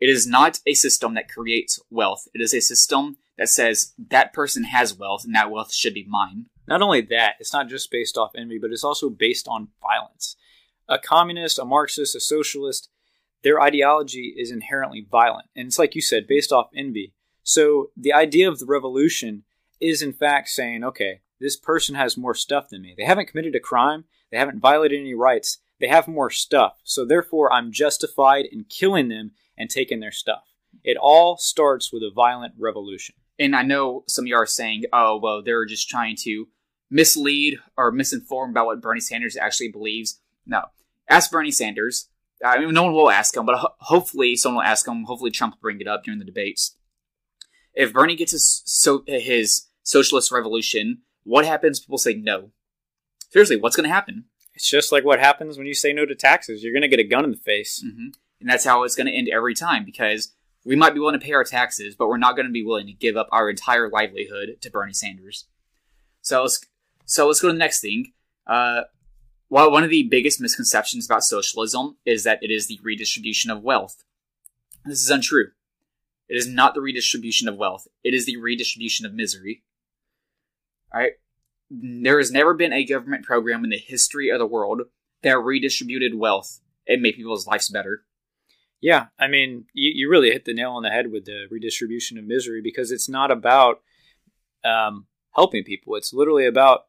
It 0.00 0.08
is 0.08 0.26
not 0.26 0.60
a 0.66 0.74
system 0.74 1.14
that 1.14 1.28
creates 1.28 1.78
wealth. 1.90 2.26
It 2.32 2.40
is 2.40 2.54
a 2.54 2.60
system 2.60 3.18
that 3.36 3.48
says 3.48 3.92
that 4.10 4.32
person 4.32 4.64
has 4.64 4.96
wealth 4.96 5.24
and 5.24 5.34
that 5.34 5.50
wealth 5.50 5.74
should 5.74 5.94
be 5.94 6.06
mine. 6.08 6.46
Not 6.66 6.82
only 6.82 7.02
that, 7.02 7.34
it's 7.38 7.52
not 7.52 7.68
just 7.68 7.90
based 7.90 8.16
off 8.16 8.32
envy, 8.34 8.58
but 8.58 8.70
it's 8.70 8.84
also 8.84 9.10
based 9.10 9.46
on 9.46 9.68
violence. 9.82 10.36
A 10.90 10.98
communist, 10.98 11.58
a 11.58 11.64
Marxist, 11.64 12.14
a 12.14 12.20
socialist, 12.20 12.90
their 13.42 13.60
ideology 13.60 14.34
is 14.36 14.50
inherently 14.50 15.06
violent. 15.10 15.48
And 15.56 15.68
it's 15.68 15.78
like 15.78 15.94
you 15.94 16.02
said, 16.02 16.26
based 16.26 16.52
off 16.52 16.68
envy. 16.76 17.14
So 17.42 17.90
the 17.96 18.12
idea 18.12 18.50
of 18.50 18.58
the 18.58 18.66
revolution 18.66 19.44
is 19.80 20.02
in 20.02 20.12
fact 20.12 20.48
saying, 20.48 20.84
okay, 20.84 21.22
this 21.40 21.56
person 21.56 21.94
has 21.94 22.18
more 22.18 22.34
stuff 22.34 22.68
than 22.68 22.82
me. 22.82 22.94
They 22.96 23.04
haven't 23.04 23.28
committed 23.28 23.54
a 23.54 23.60
crime, 23.60 24.04
they 24.30 24.36
haven't 24.36 24.60
violated 24.60 25.00
any 25.00 25.14
rights, 25.14 25.58
they 25.80 25.88
have 25.88 26.06
more 26.06 26.28
stuff. 26.28 26.80
So 26.84 27.06
therefore, 27.06 27.50
I'm 27.52 27.72
justified 27.72 28.44
in 28.52 28.64
killing 28.64 29.08
them 29.08 29.32
and 29.56 29.70
taking 29.70 30.00
their 30.00 30.12
stuff. 30.12 30.42
It 30.84 30.98
all 31.00 31.38
starts 31.38 31.92
with 31.92 32.02
a 32.02 32.12
violent 32.14 32.54
revolution. 32.58 33.14
And 33.38 33.56
I 33.56 33.62
know 33.62 34.04
some 34.06 34.24
of 34.24 34.26
you 34.28 34.36
are 34.36 34.46
saying, 34.46 34.84
oh, 34.92 35.18
well, 35.18 35.42
they're 35.42 35.64
just 35.64 35.88
trying 35.88 36.16
to 36.24 36.46
mislead 36.90 37.58
or 37.76 37.90
misinform 37.90 38.50
about 38.50 38.66
what 38.66 38.82
Bernie 38.82 39.00
Sanders 39.00 39.36
actually 39.36 39.68
believes. 39.68 40.20
No. 40.46 40.62
Ask 41.08 41.30
Bernie 41.30 41.50
Sanders. 41.50 42.08
I 42.44 42.58
mean, 42.58 42.72
no 42.72 42.84
one 42.84 42.92
will 42.92 43.10
ask 43.10 43.36
him, 43.36 43.44
but 43.44 43.58
ho- 43.58 43.74
hopefully 43.80 44.36
someone 44.36 44.64
will 44.64 44.70
ask 44.70 44.86
him. 44.86 45.04
Hopefully 45.04 45.30
Trump 45.30 45.54
will 45.54 45.60
bring 45.60 45.80
it 45.80 45.88
up 45.88 46.04
during 46.04 46.18
the 46.18 46.24
debates. 46.24 46.76
If 47.74 47.92
Bernie 47.92 48.16
gets 48.16 48.32
his, 48.32 48.62
so, 48.64 49.04
his 49.06 49.66
socialist 49.82 50.32
revolution, 50.32 51.02
what 51.24 51.44
happens? 51.44 51.80
People 51.80 51.98
say 51.98 52.14
no. 52.14 52.50
Seriously, 53.30 53.56
what's 53.56 53.76
going 53.76 53.88
to 53.88 53.94
happen? 53.94 54.24
It's 54.54 54.68
just 54.68 54.90
like 54.92 55.04
what 55.04 55.20
happens 55.20 55.58
when 55.58 55.66
you 55.66 55.74
say 55.74 55.92
no 55.92 56.06
to 56.06 56.14
taxes. 56.14 56.62
You're 56.62 56.72
going 56.72 56.82
to 56.82 56.88
get 56.88 56.98
a 56.98 57.04
gun 57.04 57.24
in 57.24 57.30
the 57.30 57.36
face. 57.36 57.84
Mm-hmm. 57.84 58.08
And 58.40 58.48
that's 58.48 58.64
how 58.64 58.82
it's 58.84 58.96
going 58.96 59.06
to 59.06 59.12
end 59.12 59.28
every 59.32 59.54
time 59.54 59.84
because 59.84 60.32
we 60.64 60.76
might 60.76 60.94
be 60.94 61.00
willing 61.00 61.18
to 61.18 61.24
pay 61.24 61.32
our 61.32 61.44
taxes, 61.44 61.94
but 61.94 62.08
we're 62.08 62.16
not 62.16 62.36
going 62.36 62.46
to 62.46 62.52
be 62.52 62.64
willing 62.64 62.86
to 62.86 62.92
give 62.92 63.16
up 63.16 63.28
our 63.32 63.48
entire 63.48 63.88
livelihood 63.88 64.56
to 64.60 64.70
Bernie 64.70 64.92
Sanders. 64.92 65.46
So 66.22 66.42
let's 66.42 66.60
so 67.04 67.26
let's 67.26 67.40
go 67.40 67.48
to 67.48 67.52
the 67.52 67.58
next 67.58 67.80
thing. 67.80 68.12
Uh, 68.46 68.82
while 69.50 69.70
one 69.70 69.82
of 69.82 69.90
the 69.90 70.04
biggest 70.04 70.40
misconceptions 70.40 71.06
about 71.06 71.24
socialism 71.24 71.96
is 72.06 72.22
that 72.22 72.38
it 72.40 72.52
is 72.52 72.68
the 72.68 72.78
redistribution 72.84 73.50
of 73.50 73.64
wealth, 73.64 74.04
this 74.84 75.02
is 75.02 75.10
untrue. 75.10 75.48
It 76.28 76.36
is 76.36 76.46
not 76.46 76.74
the 76.74 76.80
redistribution 76.80 77.48
of 77.48 77.56
wealth. 77.56 77.88
It 78.04 78.14
is 78.14 78.26
the 78.26 78.36
redistribution 78.36 79.04
of 79.04 79.12
misery. 79.12 79.64
All 80.94 81.00
right. 81.00 81.14
There 81.68 82.18
has 82.18 82.30
never 82.30 82.54
been 82.54 82.72
a 82.72 82.84
government 82.84 83.24
program 83.24 83.64
in 83.64 83.70
the 83.70 83.76
history 83.76 84.30
of 84.30 84.38
the 84.38 84.46
world 84.46 84.82
that 85.24 85.38
redistributed 85.38 86.14
wealth 86.14 86.60
and 86.86 87.02
made 87.02 87.16
people's 87.16 87.48
lives 87.48 87.68
better. 87.68 88.04
Yeah, 88.80 89.06
I 89.18 89.26
mean, 89.26 89.64
you, 89.74 89.90
you 89.92 90.08
really 90.08 90.30
hit 90.30 90.44
the 90.44 90.54
nail 90.54 90.70
on 90.72 90.84
the 90.84 90.90
head 90.90 91.10
with 91.10 91.24
the 91.24 91.46
redistribution 91.50 92.18
of 92.18 92.24
misery 92.24 92.60
because 92.62 92.92
it's 92.92 93.08
not 93.08 93.32
about 93.32 93.80
um, 94.64 95.06
helping 95.34 95.64
people. 95.64 95.96
It's 95.96 96.12
literally 96.12 96.46
about 96.46 96.82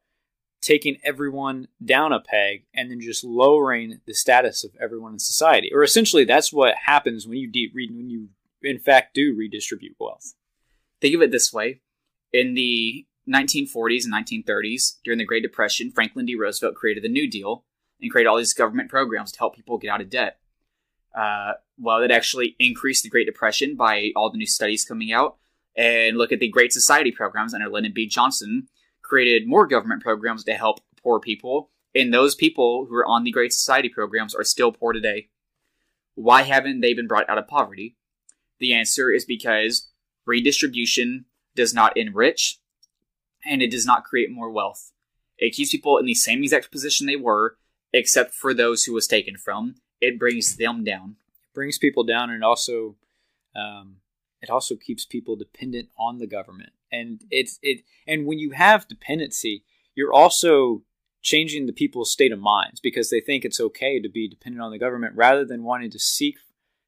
taking 0.62 0.96
everyone 1.04 1.66
down 1.84 2.12
a 2.12 2.20
peg 2.20 2.64
and 2.72 2.90
then 2.90 3.00
just 3.00 3.24
lowering 3.24 4.00
the 4.06 4.14
status 4.14 4.64
of 4.64 4.70
everyone 4.80 5.12
in 5.12 5.18
society. 5.18 5.70
Or 5.74 5.82
essentially, 5.82 6.24
that's 6.24 6.52
what 6.52 6.74
happens 6.86 7.26
when 7.26 7.38
you 7.38 7.50
de- 7.50 7.70
when 7.74 8.08
you 8.08 8.28
in 8.62 8.78
fact 8.78 9.14
do 9.14 9.34
redistribute 9.36 9.96
wealth. 9.98 10.34
Think 11.00 11.14
of 11.16 11.22
it 11.22 11.32
this 11.32 11.52
way: 11.52 11.80
in 12.32 12.54
the 12.54 13.06
1940s 13.28 14.04
and 14.04 14.14
1930s, 14.14 14.98
during 15.04 15.18
the 15.18 15.24
Great 15.24 15.42
Depression, 15.42 15.90
Franklin 15.90 16.26
D. 16.26 16.34
Roosevelt 16.34 16.76
created 16.76 17.02
the 17.02 17.08
New 17.08 17.28
Deal 17.28 17.64
and 18.00 18.10
created 18.10 18.28
all 18.28 18.38
these 18.38 18.54
government 18.54 18.88
programs 18.88 19.32
to 19.32 19.38
help 19.38 19.54
people 19.54 19.78
get 19.78 19.90
out 19.90 20.00
of 20.00 20.10
debt. 20.10 20.38
Uh, 21.14 21.52
well, 21.78 22.02
it 22.02 22.10
actually 22.10 22.56
increased 22.58 23.02
the 23.02 23.10
Great 23.10 23.26
Depression 23.26 23.76
by 23.76 24.10
all 24.16 24.30
the 24.30 24.38
new 24.38 24.46
studies 24.46 24.84
coming 24.84 25.12
out. 25.12 25.36
And 25.76 26.18
look 26.18 26.32
at 26.32 26.40
the 26.40 26.48
Great 26.48 26.72
Society 26.72 27.10
programs 27.12 27.54
under 27.54 27.68
Lyndon 27.68 27.92
B. 27.94 28.06
Johnson, 28.06 28.68
created 29.12 29.46
more 29.46 29.66
government 29.66 30.02
programs 30.02 30.42
to 30.42 30.54
help 30.54 30.80
poor 31.02 31.20
people. 31.20 31.68
And 31.94 32.14
those 32.14 32.34
people 32.34 32.86
who 32.88 32.94
are 32.94 33.04
on 33.04 33.24
the 33.24 33.30
Great 33.30 33.52
Society 33.52 33.90
programs 33.90 34.34
are 34.34 34.42
still 34.42 34.72
poor 34.72 34.94
today. 34.94 35.28
Why 36.14 36.44
haven't 36.44 36.80
they 36.80 36.94
been 36.94 37.08
brought 37.08 37.28
out 37.28 37.36
of 37.36 37.46
poverty? 37.46 37.98
The 38.58 38.72
answer 38.72 39.10
is 39.10 39.26
because 39.26 39.90
redistribution 40.24 41.26
does 41.54 41.74
not 41.74 41.94
enrich 41.94 42.58
and 43.44 43.60
it 43.60 43.70
does 43.70 43.84
not 43.84 44.04
create 44.04 44.30
more 44.30 44.50
wealth. 44.50 44.92
It 45.36 45.50
keeps 45.50 45.72
people 45.72 45.98
in 45.98 46.06
the 46.06 46.14
same 46.14 46.42
exact 46.42 46.72
position 46.72 47.06
they 47.06 47.16
were, 47.16 47.58
except 47.92 48.32
for 48.32 48.54
those 48.54 48.84
who 48.84 48.94
was 48.94 49.06
taken 49.06 49.36
from. 49.36 49.74
It 50.00 50.18
brings 50.18 50.56
them 50.56 50.84
down. 50.84 51.16
It 51.50 51.54
brings 51.54 51.76
people 51.76 52.04
down, 52.04 52.30
and 52.30 52.42
also, 52.42 52.96
um, 53.54 53.96
it 54.40 54.48
also 54.48 54.74
keeps 54.74 55.04
people 55.04 55.36
dependent 55.36 55.90
on 55.98 56.16
the 56.16 56.26
government. 56.26 56.72
And 56.92 57.22
it's 57.30 57.58
it. 57.62 57.82
And 58.06 58.26
when 58.26 58.38
you 58.38 58.50
have 58.50 58.86
dependency, 58.86 59.64
you're 59.94 60.12
also 60.12 60.82
changing 61.22 61.66
the 61.66 61.72
people's 61.72 62.12
state 62.12 62.32
of 62.32 62.38
minds 62.38 62.80
because 62.80 63.08
they 63.08 63.20
think 63.20 63.44
it's 63.44 63.60
okay 63.60 64.00
to 64.00 64.08
be 64.08 64.28
dependent 64.28 64.62
on 64.62 64.70
the 64.70 64.78
government 64.78 65.14
rather 65.16 65.44
than 65.44 65.62
wanting 65.62 65.90
to 65.90 65.98
seek, 65.98 66.36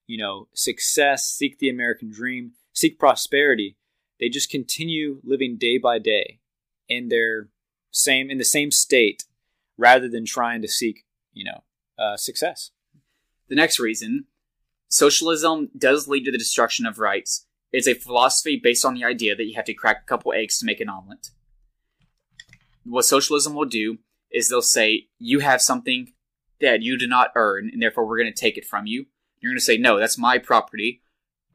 you 0.07 0.19
know, 0.19 0.49
success, 0.53 1.25
seek 1.25 1.59
the 1.59 1.71
American 1.71 2.11
dream, 2.11 2.53
seek 2.73 2.99
prosperity. 2.99 3.77
They 4.21 4.29
just 4.29 4.51
continue 4.51 5.21
living 5.25 5.57
day 5.57 5.79
by 5.79 5.99
day 5.99 6.41
in 6.89 7.09
their 7.09 7.49
same 7.91 8.31
in 8.31 8.39
the 8.39 8.45
same 8.45 8.71
state 8.71 9.25
rather 9.79 10.09
than 10.09 10.25
trying 10.25 10.61
to 10.63 10.69
seek 10.69 11.05
you 11.33 11.45
know 11.45 11.63
uh, 11.99 12.17
success 12.17 12.71
the 13.49 13.55
next 13.55 13.79
reason 13.79 14.25
socialism 14.89 15.71
does 15.77 16.09
lead 16.09 16.25
to 16.25 16.33
the 16.33 16.39
destruction 16.39 16.87
of 16.87 16.99
rights 16.99 17.47
it's 17.75 17.89
a 17.89 17.95
philosophy 17.95 18.61
based 18.63 18.85
on 18.85 18.95
the 18.95 19.05
idea 19.05 19.35
that 19.35 19.45
you 19.45 19.55
have 19.55 19.65
to 19.65 19.75
crack 19.75 20.03
a 20.03 20.07
couple 20.07 20.33
eggs 20.33 20.59
to 20.59 20.67
make 20.67 20.81
an 20.81 20.89
omelet 20.89 21.31
what 22.85 23.05
socialism 23.05 23.55
will 23.55 23.65
do 23.65 23.99
is 24.31 24.49
they'll 24.49 24.63
say 24.63 25.07
you 25.19 25.41
have 25.41 25.63
something 25.63 26.13
that 26.61 26.83
you 26.83 26.99
do 26.99 27.07
not 27.07 27.33
earn 27.35 27.71
and 27.73 27.83
therefore 27.83 28.07
we're 28.07 28.19
going 28.19 28.33
to 28.33 28.41
take 28.41 28.57
it 28.57 28.67
from 28.67 28.87
you 28.87 29.07
you're 29.41 29.53
going 29.53 29.59
to 29.59 29.65
say 29.65 29.77
no 29.77 29.99
that's 29.99 30.19
my 30.19 30.39
property 30.39 31.03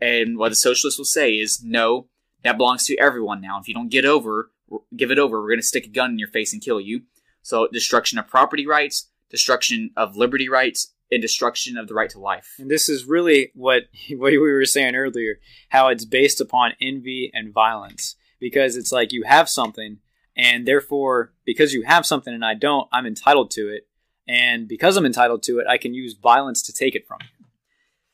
and 0.02 0.38
what 0.38 0.50
the 0.50 0.56
socialists 0.56 0.98
will 0.98 1.06
say 1.06 1.34
is 1.34 1.64
no 1.64 2.08
that 2.44 2.58
belongs 2.58 2.86
to 2.86 2.98
everyone 2.98 3.42
now 3.42 3.60
if 3.60 3.68
you 3.68 3.74
don't 3.74 3.90
get 3.90 4.06
over 4.06 4.52
give 4.96 5.12
it 5.12 5.20
over. 5.20 5.42
We're 5.42 5.50
going 5.50 5.60
to 5.60 5.66
stick 5.66 5.86
a 5.86 5.90
gun 5.90 6.12
in 6.12 6.20
your 6.20 6.28
face 6.28 6.54
and 6.54 6.62
kill 6.62 6.80
you. 6.80 7.04
So, 7.42 7.68
destruction 7.72 8.20
of 8.20 8.28
property 8.28 8.68
rights, 8.68 9.10
destruction 9.30 9.92
of 9.96 10.16
liberty 10.16 10.50
rights, 10.50 10.94
and 11.12 11.22
destruction 11.22 11.78
of 11.78 11.88
the 11.88 11.94
right 11.94 12.10
to 12.12 12.20
life. 12.20 12.56
And 12.60 12.70
this 12.70 12.90
is 12.90 13.06
really 13.06 13.52
what 13.56 13.84
what 14.12 14.32
we 14.32 14.38
were 14.38 14.66
saying 14.66 14.96
earlier, 14.96 15.40
how 15.70 15.90
it's 15.90 16.06
based 16.06 16.42
upon 16.42 16.74
envy 16.82 17.32
and 17.34 17.54
violence. 17.54 18.16
Because 18.40 18.78
it's 18.78 18.94
like 18.94 19.12
you 19.12 19.24
have 19.24 19.50
something, 19.50 19.98
and 20.38 20.66
therefore, 20.66 21.34
because 21.46 21.74
you 21.74 21.84
have 21.84 22.06
something 22.06 22.34
and 22.34 22.46
I 22.46 22.54
don't, 22.54 22.88
I'm 22.94 23.06
entitled 23.06 23.52
to 23.52 23.68
it. 23.68 23.88
And 24.30 24.66
because 24.66 24.96
I'm 24.96 25.06
entitled 25.06 25.44
to 25.44 25.60
it, 25.60 25.68
I 25.68 25.78
can 25.78 25.94
use 25.94 26.14
violence 26.14 26.62
to 26.64 26.74
take 26.74 26.96
it 26.96 27.06
from 27.06 27.18
you. 27.22 27.46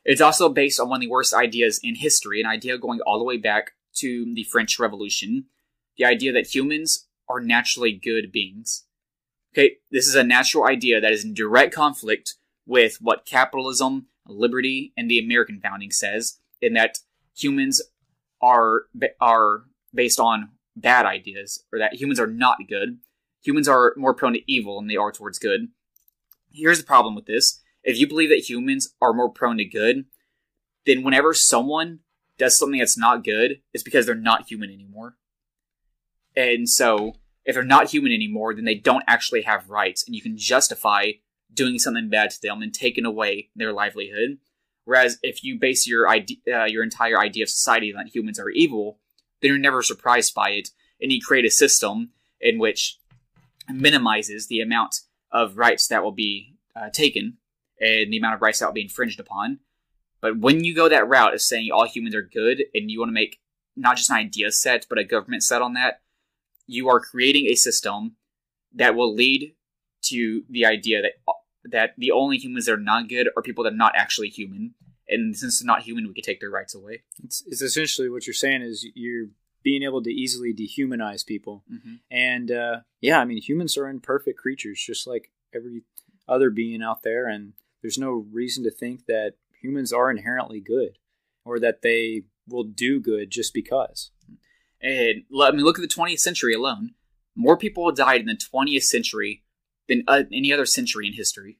It's 0.06 0.22
also 0.22 0.50
based 0.50 0.80
on 0.80 0.90
one 0.90 0.98
of 0.98 1.02
the 1.02 1.10
worst 1.10 1.34
ideas 1.34 1.80
in 1.84 1.96
history, 1.96 2.40
an 2.40 2.48
idea 2.48 2.78
going 2.78 3.02
all 3.02 3.20
the 3.20 3.26
way 3.26 3.38
back 3.38 3.74
to 3.98 4.34
the 4.34 4.44
French 4.44 4.80
Revolution, 4.80 5.46
the 5.98 6.06
idea 6.06 6.32
that 6.34 6.56
humans 6.56 7.08
are 7.28 7.42
naturally 7.42 7.92
good 7.92 8.32
beings. 8.32 8.86
Okay, 9.54 9.78
this 9.92 10.08
is 10.08 10.16
a 10.16 10.24
natural 10.24 10.66
idea 10.66 11.00
that 11.00 11.12
is 11.12 11.24
in 11.24 11.34
direct 11.34 11.74
conflict 11.74 12.36
with 12.66 12.98
what 13.02 13.26
capitalism, 13.26 14.08
liberty, 14.28 14.94
and 14.98 15.10
the 15.10 15.20
American 15.20 15.60
founding 15.60 15.92
says, 15.92 16.40
in 16.62 16.74
that 16.74 17.00
humans 17.36 17.82
are 18.42 18.84
are 19.22 19.64
based 19.94 20.20
on 20.20 20.50
bad 20.76 21.06
ideas, 21.06 21.64
or 21.72 21.80
that 21.80 21.94
humans 21.94 22.20
are 22.20 22.28
not 22.28 22.58
good. 22.68 23.00
Humans 23.44 23.68
are 23.68 23.94
more 23.98 24.14
prone 24.14 24.34
to 24.34 24.52
evil 24.52 24.80
than 24.80 24.88
they 24.88 24.96
are 24.96 25.12
towards 25.12 25.40
good. 25.40 25.70
Here's 26.52 26.80
the 26.80 26.86
problem 26.86 27.16
with 27.16 27.26
this: 27.26 27.62
if 27.84 27.98
you 27.98 28.08
believe 28.08 28.30
that 28.30 28.50
humans 28.50 28.96
are 29.02 29.14
more 29.14 29.30
prone 29.30 29.58
to 29.58 29.66
good, 29.66 30.06
then 30.86 31.04
whenever 31.04 31.34
someone 31.34 32.00
does 32.38 32.58
something 32.58 32.80
that's 32.80 32.98
not 32.98 33.24
good, 33.24 33.62
it's 33.74 33.84
because 33.84 34.06
they're 34.06 34.16
not 34.16 34.50
human 34.50 34.72
anymore. 34.72 35.16
And 36.36 36.68
so, 36.68 37.14
if 37.46 37.56
they're 37.56 37.64
not 37.64 37.92
human 37.92 38.12
anymore, 38.12 38.54
then 38.54 38.66
they 38.66 38.76
don't 38.76 39.04
actually 39.08 39.44
have 39.44 39.70
rights, 39.70 40.04
and 40.06 40.16
you 40.16 40.22
can 40.22 40.38
justify 40.38 41.12
doing 41.56 41.80
something 41.80 42.10
bad 42.10 42.30
to 42.32 42.42
them 42.42 42.62
and 42.62 42.74
taking 42.74 43.06
away 43.06 43.50
their 43.56 43.74
livelihood. 43.74 44.38
Whereas 44.84 45.18
if 45.24 45.44
you 45.44 45.58
base 45.60 45.88
your 45.88 46.08
idea, 46.08 46.38
uh, 46.48 46.66
your 46.66 46.84
entire 46.84 47.20
idea 47.20 47.44
of 47.44 47.50
society 47.50 47.92
that 47.92 48.16
humans 48.16 48.40
are 48.40 48.50
evil, 48.50 49.00
then 49.42 49.50
you're 49.50 49.58
never 49.58 49.82
surprised 49.82 50.34
by 50.36 50.50
it, 50.52 50.70
and 51.02 51.12
you 51.12 51.20
create 51.22 51.46
a 51.46 51.50
system 51.50 52.12
in 52.40 52.60
which 52.60 53.00
minimizes 53.68 54.48
the 54.48 54.62
amount 54.62 55.02
of 55.32 55.58
rights 55.58 55.88
that 55.88 56.04
will 56.04 56.12
be 56.12 56.56
uh, 56.76 56.90
taken 56.90 57.38
and 57.80 58.14
the 58.14 58.18
amount 58.18 58.36
of 58.36 58.42
rights 58.42 58.60
that 58.60 58.68
will 58.68 58.74
be 58.74 58.84
infringed 58.84 59.20
upon. 59.20 59.60
But 60.22 60.38
when 60.38 60.64
you 60.64 60.74
go 60.74 60.88
that 60.88 61.08
route 61.08 61.34
of 61.34 61.42
saying 61.42 61.72
all 61.72 61.88
humans 61.88 62.16
are 62.16 62.22
good, 62.22 62.64
and 62.74 62.90
you 62.90 63.00
want 63.00 63.10
to 63.10 63.14
make 63.14 63.40
not 63.76 63.98
just 63.98 64.10
an 64.10 64.16
idea 64.18 64.52
set, 64.52 64.86
but 64.90 64.98
a 64.98 65.04
government 65.04 65.44
set 65.44 65.62
on 65.62 65.74
that, 65.74 66.02
you 66.68 66.90
are 66.90 67.00
creating 67.00 67.48
a 67.48 67.56
system 67.56 68.16
that 68.74 68.96
will 68.96 69.14
lead 69.14 69.56
to 70.04 70.44
the 70.50 70.66
idea 70.66 71.02
that 71.02 71.14
that 71.72 71.94
the 71.98 72.12
only 72.12 72.38
humans 72.38 72.66
that 72.66 72.74
are 72.74 72.78
not 72.78 73.10
good 73.10 73.30
are 73.36 73.42
people 73.42 73.64
that 73.64 73.74
are 73.74 73.78
not 73.78 73.94
actually 73.96 74.30
human. 74.30 74.74
And 75.08 75.36
since 75.36 75.60
they're 75.60 75.68
not 75.68 75.84
human, 75.84 76.08
we 76.08 76.14
can 76.14 76.24
take 76.24 76.40
their 76.40 76.50
rights 76.50 76.76
away. 76.76 77.04
It's, 77.24 77.44
it's 77.48 77.62
essentially 77.62 78.10
what 78.10 78.26
you're 78.26 78.34
saying 78.34 78.62
is 78.62 78.86
you're 78.96 79.28
being 79.64 79.84
able 79.84 80.02
to 80.04 80.12
easily 80.12 80.54
dehumanize 80.54 81.26
people. 81.26 81.64
Mm-hmm. 81.72 81.96
And 82.12 82.52
uh, 82.52 82.80
yeah, 83.02 83.20
I 83.20 83.26
mean, 83.26 83.42
humans 83.42 83.78
are 83.78 83.88
imperfect 83.88 84.38
creatures, 84.38 84.82
just 84.84 85.08
like 85.08 85.32
every 85.54 85.84
other 86.28 86.50
being 86.50 86.82
out 86.82 87.04
there. 87.04 87.28
And 87.28 87.54
there's 87.82 87.98
no 87.98 88.26
reason 88.32 88.64
to 88.64 88.72
think 88.72 89.06
that 89.08 89.34
humans 89.62 89.92
are 89.92 90.12
inherently 90.12 90.60
good 90.60 90.98
or 91.44 91.60
that 91.60 91.82
they 91.82 92.24
will 92.48 92.64
do 92.64 93.00
good 93.00 93.32
just 93.32 93.54
because. 93.54 94.12
And 94.82 95.24
I 95.42 95.52
mean, 95.52 95.64
look 95.64 95.80
at 95.80 95.82
the 95.82 95.88
20th 95.88 96.20
century 96.20 96.54
alone. 96.54 96.92
More 97.36 97.58
people 97.58 97.92
died 97.92 98.22
in 98.22 98.28
the 98.28 98.36
20th 98.36 98.84
century 98.84 99.44
than 99.88 100.04
uh, 100.08 100.24
any 100.32 100.52
other 100.52 100.66
century 100.66 101.08
in 101.08 101.14
history. 101.14 101.60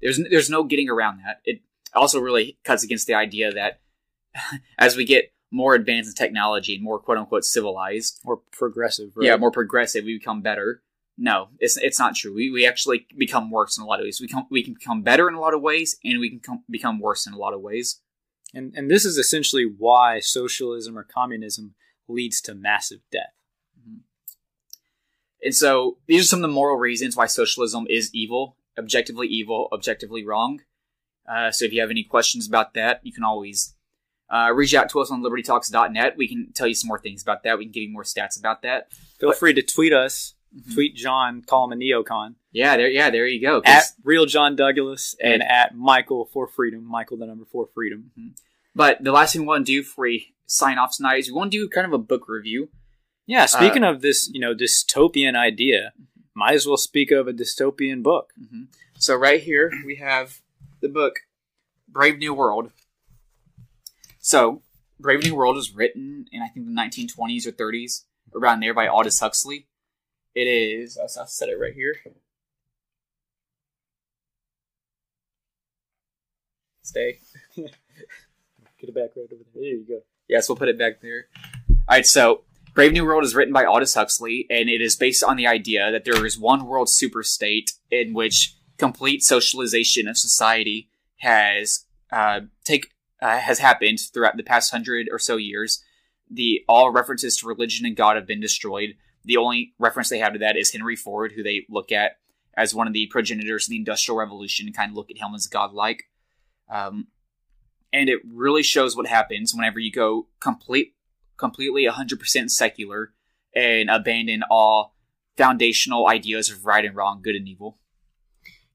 There's 0.00 0.20
there's 0.30 0.50
no 0.50 0.64
getting 0.64 0.88
around 0.88 1.20
that. 1.24 1.40
It 1.44 1.60
also 1.94 2.20
really 2.20 2.58
cuts 2.64 2.84
against 2.84 3.06
the 3.06 3.14
idea 3.14 3.52
that 3.52 3.80
as 4.78 4.96
we 4.96 5.04
get 5.04 5.32
more 5.50 5.74
advanced 5.74 6.10
in 6.10 6.14
technology 6.14 6.74
and 6.74 6.84
more 6.84 6.98
quote 6.98 7.18
unquote 7.18 7.44
civilized, 7.44 8.20
Or 8.24 8.40
progressive, 8.52 9.10
right? 9.16 9.26
yeah, 9.26 9.36
more 9.36 9.50
progressive, 9.50 10.04
we 10.04 10.18
become 10.18 10.42
better. 10.42 10.82
No, 11.18 11.48
it's 11.58 11.76
it's 11.76 11.98
not 11.98 12.14
true. 12.14 12.34
We, 12.34 12.50
we 12.50 12.66
actually 12.66 13.06
become 13.18 13.50
worse 13.50 13.76
in 13.76 13.82
a 13.82 13.86
lot 13.86 14.00
of 14.00 14.04
ways. 14.04 14.20
We 14.20 14.28
come 14.28 14.46
we 14.50 14.62
can 14.62 14.74
become 14.74 15.02
better 15.02 15.28
in 15.28 15.34
a 15.34 15.40
lot 15.40 15.52
of 15.54 15.60
ways, 15.60 15.96
and 16.02 16.18
we 16.18 16.30
can 16.30 16.40
come, 16.40 16.64
become 16.70 16.98
worse 16.98 17.26
in 17.26 17.34
a 17.34 17.38
lot 17.38 17.52
of 17.52 17.60
ways. 17.60 18.00
And, 18.54 18.74
and 18.74 18.90
this 18.90 19.04
is 19.04 19.16
essentially 19.16 19.64
why 19.64 20.20
socialism 20.20 20.98
or 20.98 21.04
communism 21.04 21.74
leads 22.08 22.40
to 22.42 22.54
massive 22.54 23.00
death. 23.12 23.34
And 25.42 25.54
so 25.54 25.98
these 26.06 26.22
are 26.22 26.26
some 26.26 26.38
of 26.40 26.42
the 26.42 26.54
moral 26.54 26.76
reasons 26.76 27.16
why 27.16 27.26
socialism 27.26 27.86
is 27.88 28.10
evil, 28.14 28.56
objectively 28.78 29.26
evil, 29.26 29.68
objectively 29.72 30.24
wrong. 30.24 30.60
Uh, 31.28 31.50
so 31.50 31.64
if 31.64 31.72
you 31.72 31.80
have 31.80 31.90
any 31.90 32.02
questions 32.04 32.46
about 32.48 32.74
that, 32.74 33.00
you 33.04 33.12
can 33.12 33.24
always 33.24 33.74
uh, 34.32 34.50
reach 34.54 34.74
out 34.74 34.88
to 34.90 35.00
us 35.00 35.10
on 35.10 35.22
libertytalks.net. 35.22 36.16
We 36.16 36.28
can 36.28 36.52
tell 36.54 36.66
you 36.66 36.74
some 36.74 36.88
more 36.88 36.98
things 37.00 37.22
about 37.22 37.42
that. 37.44 37.58
We 37.58 37.64
can 37.64 37.72
give 37.72 37.82
you 37.84 37.90
more 37.92 38.04
stats 38.04 38.38
about 38.38 38.62
that. 38.62 38.92
Feel 39.18 39.32
free 39.32 39.54
to 39.54 39.62
tweet 39.62 39.92
us, 39.92 40.34
Mhm. 40.56 40.74
tweet 40.74 40.94
John, 40.96 41.42
call 41.42 41.64
him 41.70 41.72
a 41.72 41.82
neocon, 41.82 42.34
Yeah, 42.52 42.76
there, 42.76 42.88
yeah, 42.88 43.10
there 43.10 43.26
you 43.26 43.40
go. 43.40 43.62
at 43.64 43.84
real 44.04 44.26
John 44.26 44.56
Douglas, 44.56 45.14
and 45.22 45.34
And- 45.34 45.42
at 45.44 45.76
Michael 45.76 46.24
for 46.32 46.46
freedom, 46.48 46.84
Michael 46.84 47.16
the 47.18 47.26
number 47.26 47.44
for 47.44 47.68
freedom. 47.74 48.10
but 48.74 49.02
the 49.02 49.12
last 49.12 49.32
thing 49.32 49.42
we 49.42 49.46
want 49.48 49.64
to 49.66 49.72
do 49.72 49.82
before 49.82 50.04
we 50.06 50.34
sign 50.46 50.76
off 50.78 50.96
tonight 50.96 51.18
is 51.20 51.28
we 51.28 51.34
want 51.36 51.52
to 51.52 51.58
do 51.58 51.68
kind 51.68 51.86
of 51.86 51.92
a 51.92 51.98
book 51.98 52.28
review. 52.28 52.68
Yeah, 53.30 53.44
uh, 53.44 53.46
speaking 53.46 53.84
of 53.84 54.00
this, 54.00 54.28
you 54.32 54.40
know, 54.40 54.56
dystopian 54.56 55.36
idea, 55.36 55.92
mm-hmm. 55.94 56.20
might 56.34 56.54
as 56.54 56.66
well 56.66 56.76
speak 56.76 57.12
of 57.12 57.28
a 57.28 57.32
dystopian 57.32 58.02
book. 58.02 58.32
Mm-hmm. 58.36 58.64
So 58.98 59.14
right 59.14 59.40
here 59.40 59.70
we 59.86 59.96
have 59.96 60.40
the 60.80 60.88
book 60.88 61.20
Brave 61.88 62.18
New 62.18 62.34
World. 62.34 62.72
So 64.18 64.62
Brave 64.98 65.22
New 65.22 65.36
World 65.36 65.54
was 65.54 65.72
written 65.72 66.26
in 66.32 66.42
I 66.42 66.48
think 66.48 66.66
the 66.66 66.72
1920s 66.72 67.46
or 67.46 67.52
30s, 67.52 68.02
around 68.34 68.58
there 68.58 68.74
by 68.74 68.88
Aldous 68.88 69.20
Huxley. 69.20 69.68
It 70.34 70.48
is. 70.48 70.98
I'll 70.98 71.26
set 71.26 71.50
it 71.50 71.60
right 71.60 71.72
here. 71.72 71.94
Stay. 76.82 77.20
Get 77.54 77.68
it 78.80 78.94
back 78.94 79.10
right 79.16 79.28
over 79.32 79.36
there. 79.36 79.44
There 79.54 79.62
you 79.62 79.86
go. 79.88 80.00
Yes, 80.28 80.48
we'll 80.48 80.56
put 80.56 80.68
it 80.68 80.80
back 80.80 81.00
there. 81.00 81.26
All 81.68 81.76
right, 81.90 82.06
so 82.06 82.42
Brave 82.72 82.92
New 82.92 83.04
World 83.04 83.24
is 83.24 83.34
written 83.34 83.52
by 83.52 83.64
Aldous 83.64 83.94
Huxley, 83.94 84.46
and 84.48 84.68
it 84.68 84.80
is 84.80 84.94
based 84.94 85.24
on 85.24 85.36
the 85.36 85.46
idea 85.46 85.90
that 85.90 86.04
there 86.04 86.24
is 86.24 86.38
one 86.38 86.66
world 86.66 86.88
super 86.88 87.22
state 87.24 87.72
in 87.90 88.14
which 88.14 88.56
complete 88.78 89.22
socialization 89.22 90.06
of 90.06 90.16
society 90.16 90.88
has 91.18 91.86
uh, 92.12 92.40
take 92.64 92.92
uh, 93.20 93.38
has 93.38 93.58
happened 93.58 93.98
throughout 94.12 94.36
the 94.36 94.42
past 94.42 94.70
hundred 94.70 95.08
or 95.10 95.18
so 95.18 95.36
years. 95.36 95.82
The 96.30 96.60
all 96.68 96.90
references 96.90 97.36
to 97.38 97.48
religion 97.48 97.84
and 97.86 97.96
God 97.96 98.16
have 98.16 98.26
been 98.26 98.40
destroyed. 98.40 98.94
The 99.24 99.36
only 99.36 99.74
reference 99.78 100.08
they 100.08 100.18
have 100.18 100.32
to 100.34 100.38
that 100.38 100.56
is 100.56 100.72
Henry 100.72 100.96
Ford, 100.96 101.32
who 101.32 101.42
they 101.42 101.66
look 101.68 101.90
at 101.90 102.18
as 102.56 102.74
one 102.74 102.86
of 102.86 102.92
the 102.92 103.08
progenitors 103.08 103.66
of 103.66 103.70
the 103.70 103.76
Industrial 103.76 104.16
Revolution, 104.16 104.66
and 104.66 104.76
kind 104.76 104.90
of 104.90 104.96
look 104.96 105.10
at 105.10 105.18
him 105.18 105.34
as 105.34 105.48
godlike. 105.48 106.04
Um, 106.70 107.08
and 107.92 108.08
it 108.08 108.20
really 108.24 108.62
shows 108.62 108.96
what 108.96 109.08
happens 109.08 109.52
whenever 109.54 109.80
you 109.80 109.90
go 109.90 110.28
complete 110.38 110.94
completely 111.40 111.86
100% 111.86 112.50
secular 112.50 113.12
and 113.54 113.90
abandon 113.90 114.42
all 114.50 114.94
foundational 115.36 116.06
ideas 116.06 116.50
of 116.50 116.64
right 116.64 116.84
and 116.84 116.94
wrong, 116.94 117.20
good 117.22 117.34
and 117.34 117.48
evil. 117.48 117.78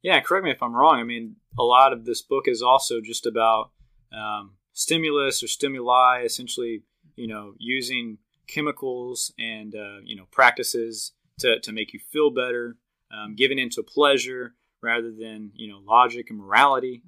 Yeah, 0.01 0.19
correct 0.19 0.43
me 0.45 0.51
if 0.51 0.61
I'm 0.61 0.75
wrong. 0.75 0.99
I 0.99 1.03
mean, 1.03 1.37
a 1.57 1.63
lot 1.63 1.93
of 1.93 2.05
this 2.05 2.21
book 2.21 2.47
is 2.47 2.61
also 2.61 2.99
just 3.01 3.25
about 3.25 3.71
um, 4.11 4.55
stimulus 4.73 5.41
or 5.43 5.47
stimuli, 5.47 6.23
essentially, 6.23 6.83
you 7.15 7.27
know, 7.27 7.53
using 7.57 8.17
chemicals 8.47 9.33
and 9.39 9.73
uh, 9.73 9.97
you 10.03 10.15
know 10.15 10.25
practices 10.31 11.13
to 11.39 11.59
to 11.61 11.71
make 11.71 11.93
you 11.93 11.99
feel 12.11 12.29
better, 12.29 12.77
um, 13.11 13.35
giving 13.35 13.57
into 13.57 13.81
pleasure 13.81 14.53
rather 14.81 15.11
than 15.11 15.51
you 15.55 15.67
know 15.67 15.79
logic 15.83 16.29
and 16.29 16.39
morality. 16.39 17.01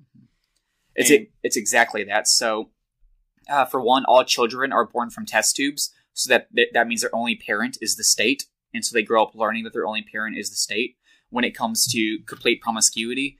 It's 0.96 1.12
And- 1.12 1.28
it's 1.44 1.58
exactly 1.58 2.04
that. 2.06 2.28
So, 2.28 2.72
uh, 3.50 3.66
for 3.66 3.82
one, 3.82 4.06
all 4.06 4.24
children 4.24 4.72
are 4.72 4.86
born 4.86 5.10
from 5.10 5.26
test 5.26 5.56
tubes, 5.56 5.94
so 6.14 6.30
that 6.30 6.48
that 6.74 6.88
means 6.88 7.02
their 7.02 7.16
only 7.16 7.36
parent 7.36 7.78
is 7.82 7.96
the 7.96 8.04
state, 8.04 8.46
and 8.74 8.84
so 8.84 8.94
they 8.94 9.04
grow 9.04 9.24
up 9.24 9.36
learning 9.36 9.64
that 9.64 9.74
their 9.74 9.88
only 9.88 10.04
parent 10.04 10.38
is 10.38 10.50
the 10.50 10.56
state. 10.56 10.98
When 11.30 11.44
it 11.44 11.56
comes 11.56 11.86
to 11.92 12.20
complete 12.26 12.62
promiscuity, 12.62 13.38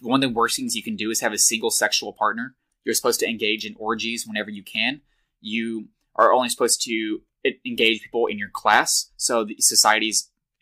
one 0.00 0.22
of 0.22 0.30
the 0.30 0.34
worst 0.34 0.56
things 0.56 0.74
you 0.74 0.82
can 0.82 0.96
do 0.96 1.10
is 1.10 1.20
have 1.20 1.32
a 1.32 1.38
single 1.38 1.70
sexual 1.70 2.12
partner. 2.12 2.56
You're 2.84 2.94
supposed 2.94 3.20
to 3.20 3.28
engage 3.28 3.64
in 3.64 3.74
orgies 3.78 4.26
whenever 4.26 4.50
you 4.50 4.62
can. 4.62 5.02
You 5.40 5.88
are 6.16 6.32
only 6.32 6.48
supposed 6.48 6.82
to 6.82 7.20
engage 7.66 8.02
people 8.02 8.26
in 8.26 8.38
your 8.38 8.48
class. 8.48 9.10
So 9.16 9.44
the 9.44 9.56
society 9.58 10.12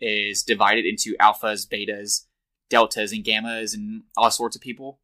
is 0.01 0.43
divided 0.43 0.85
into 0.85 1.17
alphas, 1.21 1.67
betas, 1.67 2.27
deltas, 2.69 3.13
and 3.13 3.25
gammas, 3.25 3.75
and 3.75 4.03
all 4.17 4.31
sorts 4.31 4.57
of 4.57 4.63
people. 4.63 5.01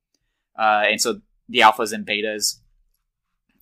Uh, 0.58 0.84
and 0.86 1.00
so 1.00 1.20
the 1.48 1.60
alphas 1.60 1.92
and 1.92 2.06
betas 2.06 2.60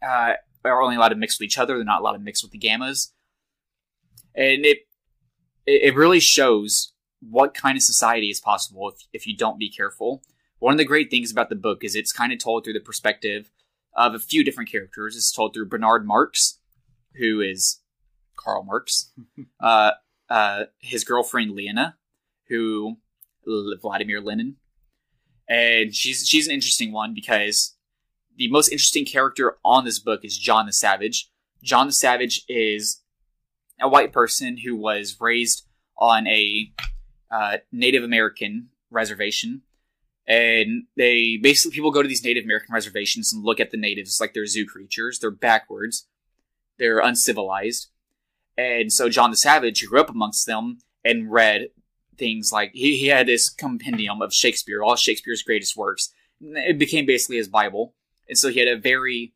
uh, 0.07 0.35
are 0.65 0.83
only 0.83 0.97
allowed 0.97 1.09
to 1.09 1.17
mix 1.17 1.39
with 1.39 1.47
each 1.47 1.59
other. 1.59 1.77
They're 1.77 1.85
not 1.85 2.01
allowed 2.01 2.13
to 2.13 2.19
mix 2.19 2.43
with 2.43 2.53
the 2.53 2.59
gammas. 2.59 3.13
And 4.35 4.65
it 4.65 4.79
it 5.67 5.95
really 5.95 6.21
shows 6.21 6.93
what 7.21 7.55
kind 7.55 7.77
of 7.77 7.83
society 7.83 8.31
is 8.31 8.41
possible 8.41 8.89
if, 8.89 8.97
if 9.13 9.27
you 9.27 9.37
don't 9.37 9.59
be 9.59 9.71
careful. 9.71 10.23
One 10.59 10.73
of 10.73 10.79
the 10.79 10.85
great 10.85 11.11
things 11.11 11.31
about 11.31 11.51
the 11.51 11.57
book 11.57 11.85
is 11.85 11.95
it's 11.95 12.13
kind 12.13 12.33
of 12.33 12.39
told 12.39 12.65
through 12.65 12.73
the 12.73 12.81
perspective 12.81 13.51
of 13.95 14.15
a 14.15 14.19
few 14.19 14.43
different 14.45 14.71
characters. 14.71 15.17
It's 15.17 15.33
told 15.33 15.55
through 15.55 15.69
Bernard 15.69 16.07
Marx, 16.07 16.59
who 17.17 17.41
is 17.41 17.81
Karl 18.37 18.65
Marx, 18.65 19.13
uh, 19.61 19.93
uh, 20.29 20.65
his 20.79 21.05
girlfriend 21.05 21.53
Lena, 21.53 21.97
who 22.49 22.97
Vladimir 23.45 24.21
Lenin, 24.21 24.57
and 25.49 25.95
she's 25.95 26.27
she's 26.27 26.47
an 26.47 26.55
interesting 26.55 26.93
one 26.93 27.15
because 27.15 27.77
the 28.37 28.51
most 28.51 28.69
interesting 28.69 29.05
character 29.05 29.57
on 29.65 29.85
this 29.85 29.99
book 29.99 30.25
is 30.25 30.39
John 30.39 30.67
the 30.67 30.73
Savage. 30.73 31.31
John 31.63 31.87
the 31.87 31.93
Savage 31.93 32.45
is 32.49 33.03
a 33.81 33.89
white 33.89 34.13
person 34.13 34.59
who 34.59 34.77
was 34.77 35.17
raised 35.21 35.67
on 35.99 36.27
a 36.27 36.73
uh, 37.31 37.59
Native 37.71 38.05
American 38.05 38.69
reservation. 38.91 39.63
And 40.27 40.85
they 40.97 41.39
basically 41.43 41.75
people 41.75 41.91
go 41.91 42.03
to 42.03 42.09
these 42.09 42.25
Native 42.25 42.45
American 42.45 42.73
reservations 42.73 43.33
and 43.33 43.45
look 43.45 43.59
at 43.59 43.71
the 43.71 43.77
natives 43.77 44.21
like 44.21 44.35
they're 44.35 44.47
zoo 44.47 44.67
creatures. 44.67 45.19
They're 45.19 45.31
backwards. 45.31 46.07
They're 46.79 47.01
uncivilized. 47.01 47.89
And 48.57 48.93
so 48.93 49.09
John 49.09 49.31
the 49.31 49.37
Savage 49.37 49.85
grew 49.87 50.01
up 50.01 50.11
amongst 50.11 50.47
them 50.47 50.79
and 51.05 51.31
read 51.31 51.69
things 52.17 52.53
like 52.53 52.71
he, 52.73 52.99
he 52.99 53.07
had 53.09 53.27
this 53.27 53.49
compendium 53.51 54.23
of 54.23 54.33
Shakespeare, 54.33 54.83
all 54.83 54.97
Shakespeare's 54.97 55.43
greatest 55.43 55.77
works. 55.77 56.13
It 56.41 56.79
became 56.79 57.07
basically 57.07 57.37
his 57.37 57.49
Bible. 57.49 57.95
And 58.33 58.39
so 58.39 58.49
he 58.49 58.61
had 58.61 58.69
a 58.69 58.79
very 58.79 59.35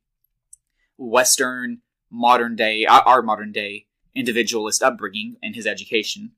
Western, 0.97 1.83
modern 2.11 2.57
day, 2.57 2.87
our 2.87 3.21
modern 3.21 3.53
day 3.53 3.89
individualist 4.15 4.83
upbringing 4.83 5.37
and 5.43 5.55
his 5.55 5.67
education. 5.67 6.31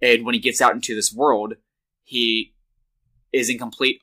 And 0.00 0.24
when 0.24 0.32
he 0.32 0.40
gets 0.40 0.62
out 0.62 0.72
into 0.72 0.94
this 0.94 1.12
world, 1.12 1.56
he 2.02 2.54
is 3.30 3.50
in 3.50 3.58
complete, 3.58 4.00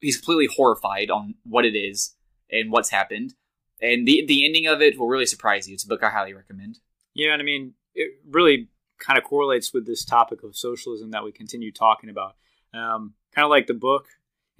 he's 0.00 0.18
completely 0.18 0.54
horrified 0.54 1.10
on 1.10 1.34
what 1.42 1.64
it 1.64 1.74
is 1.74 2.14
and 2.48 2.70
what's 2.70 2.90
happened. 2.90 3.34
And 3.80 4.06
the 4.06 4.24
the 4.24 4.44
ending 4.44 4.68
of 4.68 4.80
it 4.80 4.96
will 4.96 5.08
really 5.08 5.26
surprise 5.26 5.66
you. 5.66 5.74
It's 5.74 5.82
a 5.82 5.88
book 5.88 6.04
I 6.04 6.10
highly 6.10 6.34
recommend. 6.34 6.78
Yeah, 7.12 7.32
and 7.32 7.42
I 7.42 7.44
mean, 7.44 7.74
it 7.92 8.20
really 8.30 8.68
kind 9.00 9.18
of 9.18 9.24
correlates 9.24 9.74
with 9.74 9.84
this 9.84 10.04
topic 10.04 10.44
of 10.44 10.54
socialism 10.54 11.10
that 11.10 11.24
we 11.24 11.32
continue 11.32 11.72
talking 11.72 12.08
about. 12.08 12.36
Um, 12.72 13.14
kind 13.34 13.44
of 13.44 13.50
like 13.50 13.66
the 13.66 13.74
book 13.74 14.06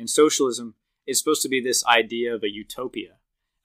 and 0.01 0.11
socialism 0.11 0.75
is 1.07 1.19
supposed 1.19 1.43
to 1.43 1.49
be 1.49 1.61
this 1.61 1.85
idea 1.87 2.35
of 2.35 2.43
a 2.43 2.51
utopia, 2.51 3.17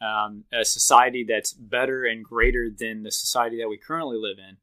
um, 0.01 0.45
a 0.53 0.65
society 0.65 1.25
that's 1.27 1.53
better 1.53 2.05
and 2.05 2.23
greater 2.23 2.69
than 2.69 3.03
the 3.03 3.11
society 3.11 3.57
that 3.59 3.69
we 3.69 3.77
currently 3.77 4.17
live 4.17 4.37
in. 4.37 4.57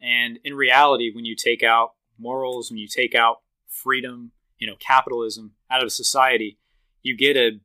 And 0.00 0.38
in 0.44 0.54
reality, 0.54 1.12
when 1.14 1.24
you 1.24 1.36
take 1.36 1.62
out 1.62 1.94
morals, 2.18 2.70
when 2.70 2.78
you 2.78 2.88
take 2.88 3.14
out 3.14 3.42
freedom, 3.68 4.32
you 4.58 4.66
know, 4.66 4.76
capitalism 4.78 5.52
out 5.70 5.82
of 5.82 5.86
a 5.86 5.90
society, 5.90 6.58
you 7.02 7.16
get 7.16 7.36
a, 7.36 7.60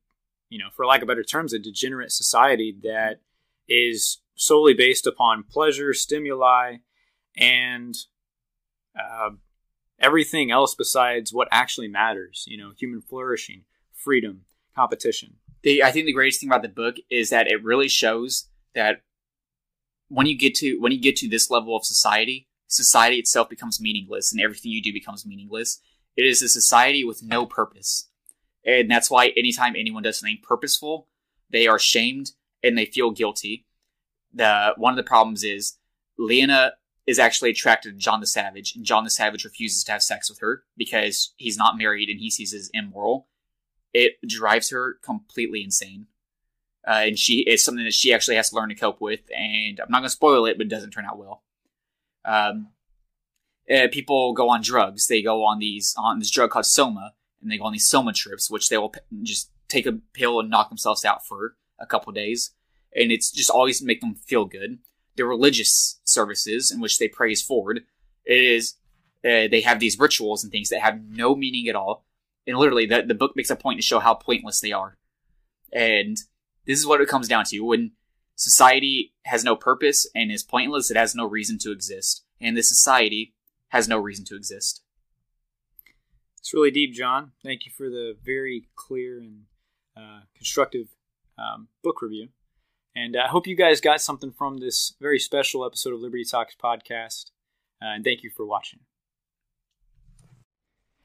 you 0.49 0.59
know, 0.59 0.69
for 0.75 0.85
lack 0.85 1.01
of 1.01 1.07
better 1.07 1.23
terms, 1.23 1.53
a 1.53 1.59
degenerate 1.59 2.11
society 2.11 2.75
that 2.83 3.21
is 3.67 4.19
solely 4.35 4.73
based 4.73 5.07
upon 5.07 5.43
pleasure, 5.43 5.93
stimuli, 5.93 6.77
and 7.37 7.95
uh, 8.99 9.29
everything 9.99 10.51
else 10.51 10.75
besides 10.75 11.33
what 11.33 11.47
actually 11.51 11.87
matters. 11.87 12.45
You 12.47 12.57
know, 12.57 12.71
human 12.77 13.01
flourishing, 13.01 13.63
freedom, 14.03 14.41
competition. 14.75 15.35
The, 15.63 15.83
I 15.83 15.91
think 15.91 16.05
the 16.05 16.13
greatest 16.13 16.39
thing 16.39 16.49
about 16.49 16.63
the 16.63 16.69
book 16.69 16.95
is 17.09 17.29
that 17.29 17.47
it 17.47 17.63
really 17.63 17.87
shows 17.87 18.47
that 18.73 19.01
when 20.07 20.27
you 20.27 20.37
get 20.37 20.55
to 20.55 20.77
when 20.79 20.91
you 20.91 20.99
get 20.99 21.15
to 21.17 21.29
this 21.29 21.49
level 21.49 21.75
of 21.75 21.85
society, 21.85 22.47
society 22.67 23.17
itself 23.17 23.49
becomes 23.49 23.79
meaningless, 23.79 24.31
and 24.31 24.41
everything 24.41 24.71
you 24.71 24.81
do 24.81 24.91
becomes 24.93 25.25
meaningless. 25.25 25.79
It 26.17 26.25
is 26.25 26.41
a 26.41 26.49
society 26.49 27.03
with 27.03 27.23
no 27.23 27.45
purpose, 27.45 28.09
and 28.65 28.89
that's 28.91 29.09
why 29.09 29.27
anytime 29.37 29.75
anyone 29.77 30.03
does 30.03 30.19
something 30.19 30.39
purposeful, 30.43 31.07
they 31.49 31.67
are 31.67 31.79
shamed 31.79 32.31
and 32.63 32.77
they 32.77 32.85
feel 32.85 33.11
guilty. 33.11 33.65
The 34.33 34.73
one 34.77 34.91
of 34.91 34.97
the 34.97 35.03
problems 35.03 35.43
is 35.43 35.77
Lena 36.17 36.73
is 37.07 37.19
actually 37.19 37.49
attracted 37.49 37.91
to 37.91 37.97
John 37.97 38.19
the 38.19 38.27
Savage, 38.27 38.75
and 38.75 38.85
John 38.85 39.03
the 39.03 39.09
Savage 39.09 39.43
refuses 39.43 39.83
to 39.85 39.91
have 39.93 40.03
sex 40.03 40.29
with 40.29 40.39
her 40.39 40.63
because 40.77 41.33
he's 41.37 41.57
not 41.57 41.77
married 41.77 42.09
and 42.09 42.19
he 42.19 42.29
sees 42.29 42.53
it 42.53 42.57
as 42.57 42.69
immoral. 42.73 43.27
It 43.93 44.13
drives 44.27 44.69
her 44.69 44.97
completely 45.01 45.63
insane. 45.63 46.07
Uh, 46.87 47.03
and 47.05 47.19
she 47.19 47.41
is 47.41 47.63
something 47.63 47.83
that 47.85 47.93
she 47.93 48.13
actually 48.13 48.35
has 48.35 48.49
to 48.49 48.55
learn 48.55 48.69
to 48.69 48.75
cope 48.75 49.01
with. 49.01 49.21
And 49.35 49.79
I'm 49.79 49.89
not 49.89 49.99
going 49.99 50.05
to 50.05 50.09
spoil 50.09 50.45
it, 50.45 50.57
but 50.57 50.65
it 50.65 50.69
doesn't 50.69 50.91
turn 50.91 51.05
out 51.05 51.19
well. 51.19 51.43
Um, 52.25 52.69
uh, 53.71 53.87
people 53.91 54.33
go 54.33 54.49
on 54.49 54.61
drugs. 54.61 55.07
They 55.07 55.21
go 55.21 55.45
on 55.45 55.59
these 55.59 55.93
on 55.97 56.19
this 56.19 56.31
drug 56.31 56.49
called 56.49 56.65
Soma, 56.65 57.13
and 57.41 57.51
they 57.51 57.57
go 57.57 57.65
on 57.65 57.73
these 57.73 57.87
Soma 57.87 58.13
trips, 58.13 58.49
which 58.49 58.69
they 58.69 58.77
will 58.77 58.89
p- 58.89 58.99
just 59.23 59.51
take 59.67 59.85
a 59.85 59.99
pill 60.13 60.39
and 60.39 60.49
knock 60.49 60.69
themselves 60.69 61.05
out 61.05 61.25
for 61.25 61.55
a 61.79 61.85
couple 61.85 62.11
days, 62.11 62.51
and 62.95 63.11
it's 63.11 63.31
just 63.31 63.49
always 63.49 63.81
make 63.81 64.01
them 64.01 64.15
feel 64.15 64.45
good 64.45 64.79
the 65.15 65.25
religious 65.25 65.99
services 66.03 66.71
in 66.71 66.79
which 66.79 66.97
they 66.97 67.07
praise 67.07 67.41
Ford. 67.41 67.83
It 68.25 68.43
is 68.43 68.75
uh, 69.23 69.47
they 69.49 69.61
have 69.61 69.79
these 69.79 69.99
rituals 69.99 70.43
and 70.43 70.51
things 70.51 70.69
that 70.69 70.81
have 70.81 71.01
no 71.09 71.35
meaning 71.35 71.67
at 71.67 71.75
all, 71.75 72.05
and 72.47 72.57
literally 72.57 72.85
the 72.85 73.03
the 73.03 73.13
book 73.13 73.33
makes 73.35 73.49
a 73.49 73.55
point 73.55 73.79
to 73.79 73.85
show 73.85 73.99
how 73.99 74.13
pointless 74.13 74.59
they 74.59 74.71
are. 74.71 74.97
And 75.73 76.17
this 76.65 76.79
is 76.79 76.85
what 76.85 77.01
it 77.01 77.07
comes 77.07 77.27
down 77.27 77.45
to 77.45 77.59
when 77.61 77.91
society 78.35 79.13
has 79.25 79.43
no 79.43 79.55
purpose 79.55 80.07
and 80.15 80.31
is 80.31 80.43
pointless. 80.43 80.91
It 80.91 80.97
has 80.97 81.15
no 81.15 81.25
reason 81.25 81.57
to 81.59 81.71
exist, 81.71 82.23
and 82.39 82.55
this 82.55 82.69
society 82.69 83.33
has 83.69 83.87
no 83.87 83.97
reason 83.97 84.25
to 84.25 84.35
exist. 84.35 84.81
It's 86.39 86.53
really 86.53 86.71
deep, 86.71 86.93
John. 86.93 87.31
Thank 87.43 87.65
you 87.65 87.71
for 87.71 87.89
the 87.89 88.17
very 88.23 88.67
clear 88.75 89.19
and 89.19 89.43
uh, 89.95 90.21
constructive 90.35 90.87
um, 91.37 91.67
book 91.83 92.01
review. 92.01 92.29
And 92.95 93.15
I 93.15 93.27
hope 93.27 93.47
you 93.47 93.55
guys 93.55 93.79
got 93.79 94.01
something 94.01 94.31
from 94.31 94.57
this 94.57 94.95
very 94.99 95.19
special 95.19 95.65
episode 95.65 95.93
of 95.93 96.01
Liberty 96.01 96.25
Talks 96.25 96.55
podcast. 96.61 97.31
Uh, 97.81 97.95
and 97.95 98.03
thank 98.03 98.23
you 98.23 98.29
for 98.29 98.45
watching. 98.45 98.79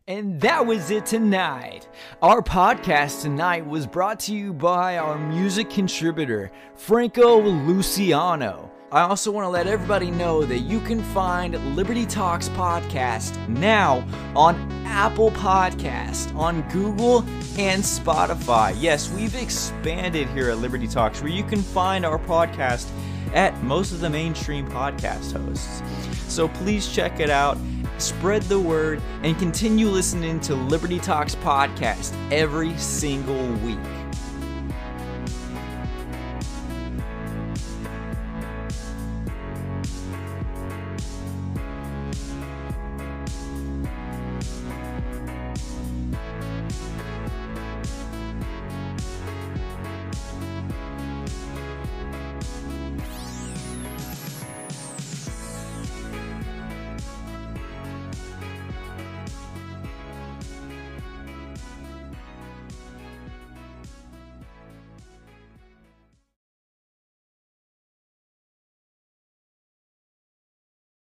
And 0.09 0.40
that 0.40 0.64
was 0.64 0.92
it 0.92 1.04
tonight. 1.04 1.88
Our 2.22 2.40
podcast 2.40 3.22
tonight 3.22 3.66
was 3.66 3.88
brought 3.88 4.20
to 4.20 4.32
you 4.36 4.52
by 4.52 4.98
our 4.98 5.18
music 5.18 5.68
contributor, 5.68 6.52
Franco 6.76 7.40
Luciano. 7.40 8.70
I 8.92 9.00
also 9.00 9.32
want 9.32 9.46
to 9.46 9.48
let 9.48 9.66
everybody 9.66 10.12
know 10.12 10.44
that 10.44 10.61
you 10.61 10.78
can 10.78 11.02
find 11.12 11.57
Liberty 11.74 12.07
Talks 12.07 12.48
podcast 12.50 13.48
now 13.48 14.07
on 14.36 14.54
Apple 14.86 15.32
Podcast, 15.32 16.32
on 16.36 16.62
Google, 16.68 17.22
and 17.59 17.82
Spotify. 17.82 18.76
Yes, 18.78 19.11
we've 19.11 19.34
expanded 19.34 20.28
here 20.28 20.50
at 20.50 20.59
Liberty 20.59 20.86
Talks 20.86 21.20
where 21.20 21.32
you 21.32 21.42
can 21.42 21.61
find 21.61 22.07
our 22.07 22.20
podcast 22.20 22.88
at 23.34 23.61
most 23.64 23.90
of 23.90 23.98
the 23.98 24.09
mainstream 24.09 24.70
podcast 24.70 25.32
hosts. 25.32 25.82
So 26.32 26.46
please 26.46 26.92
check 26.92 27.18
it 27.18 27.30
out, 27.30 27.59
spread 27.99 28.42
the 28.42 28.59
word, 28.61 29.01
and 29.22 29.38
continue 29.38 29.88
listening 29.88 30.40
to 30.40 30.55
Liberty 30.55 30.99
Talks 30.99 31.34
podcast 31.34 32.14
every 32.30 32.76
single 32.78 33.49
week. 33.59 33.78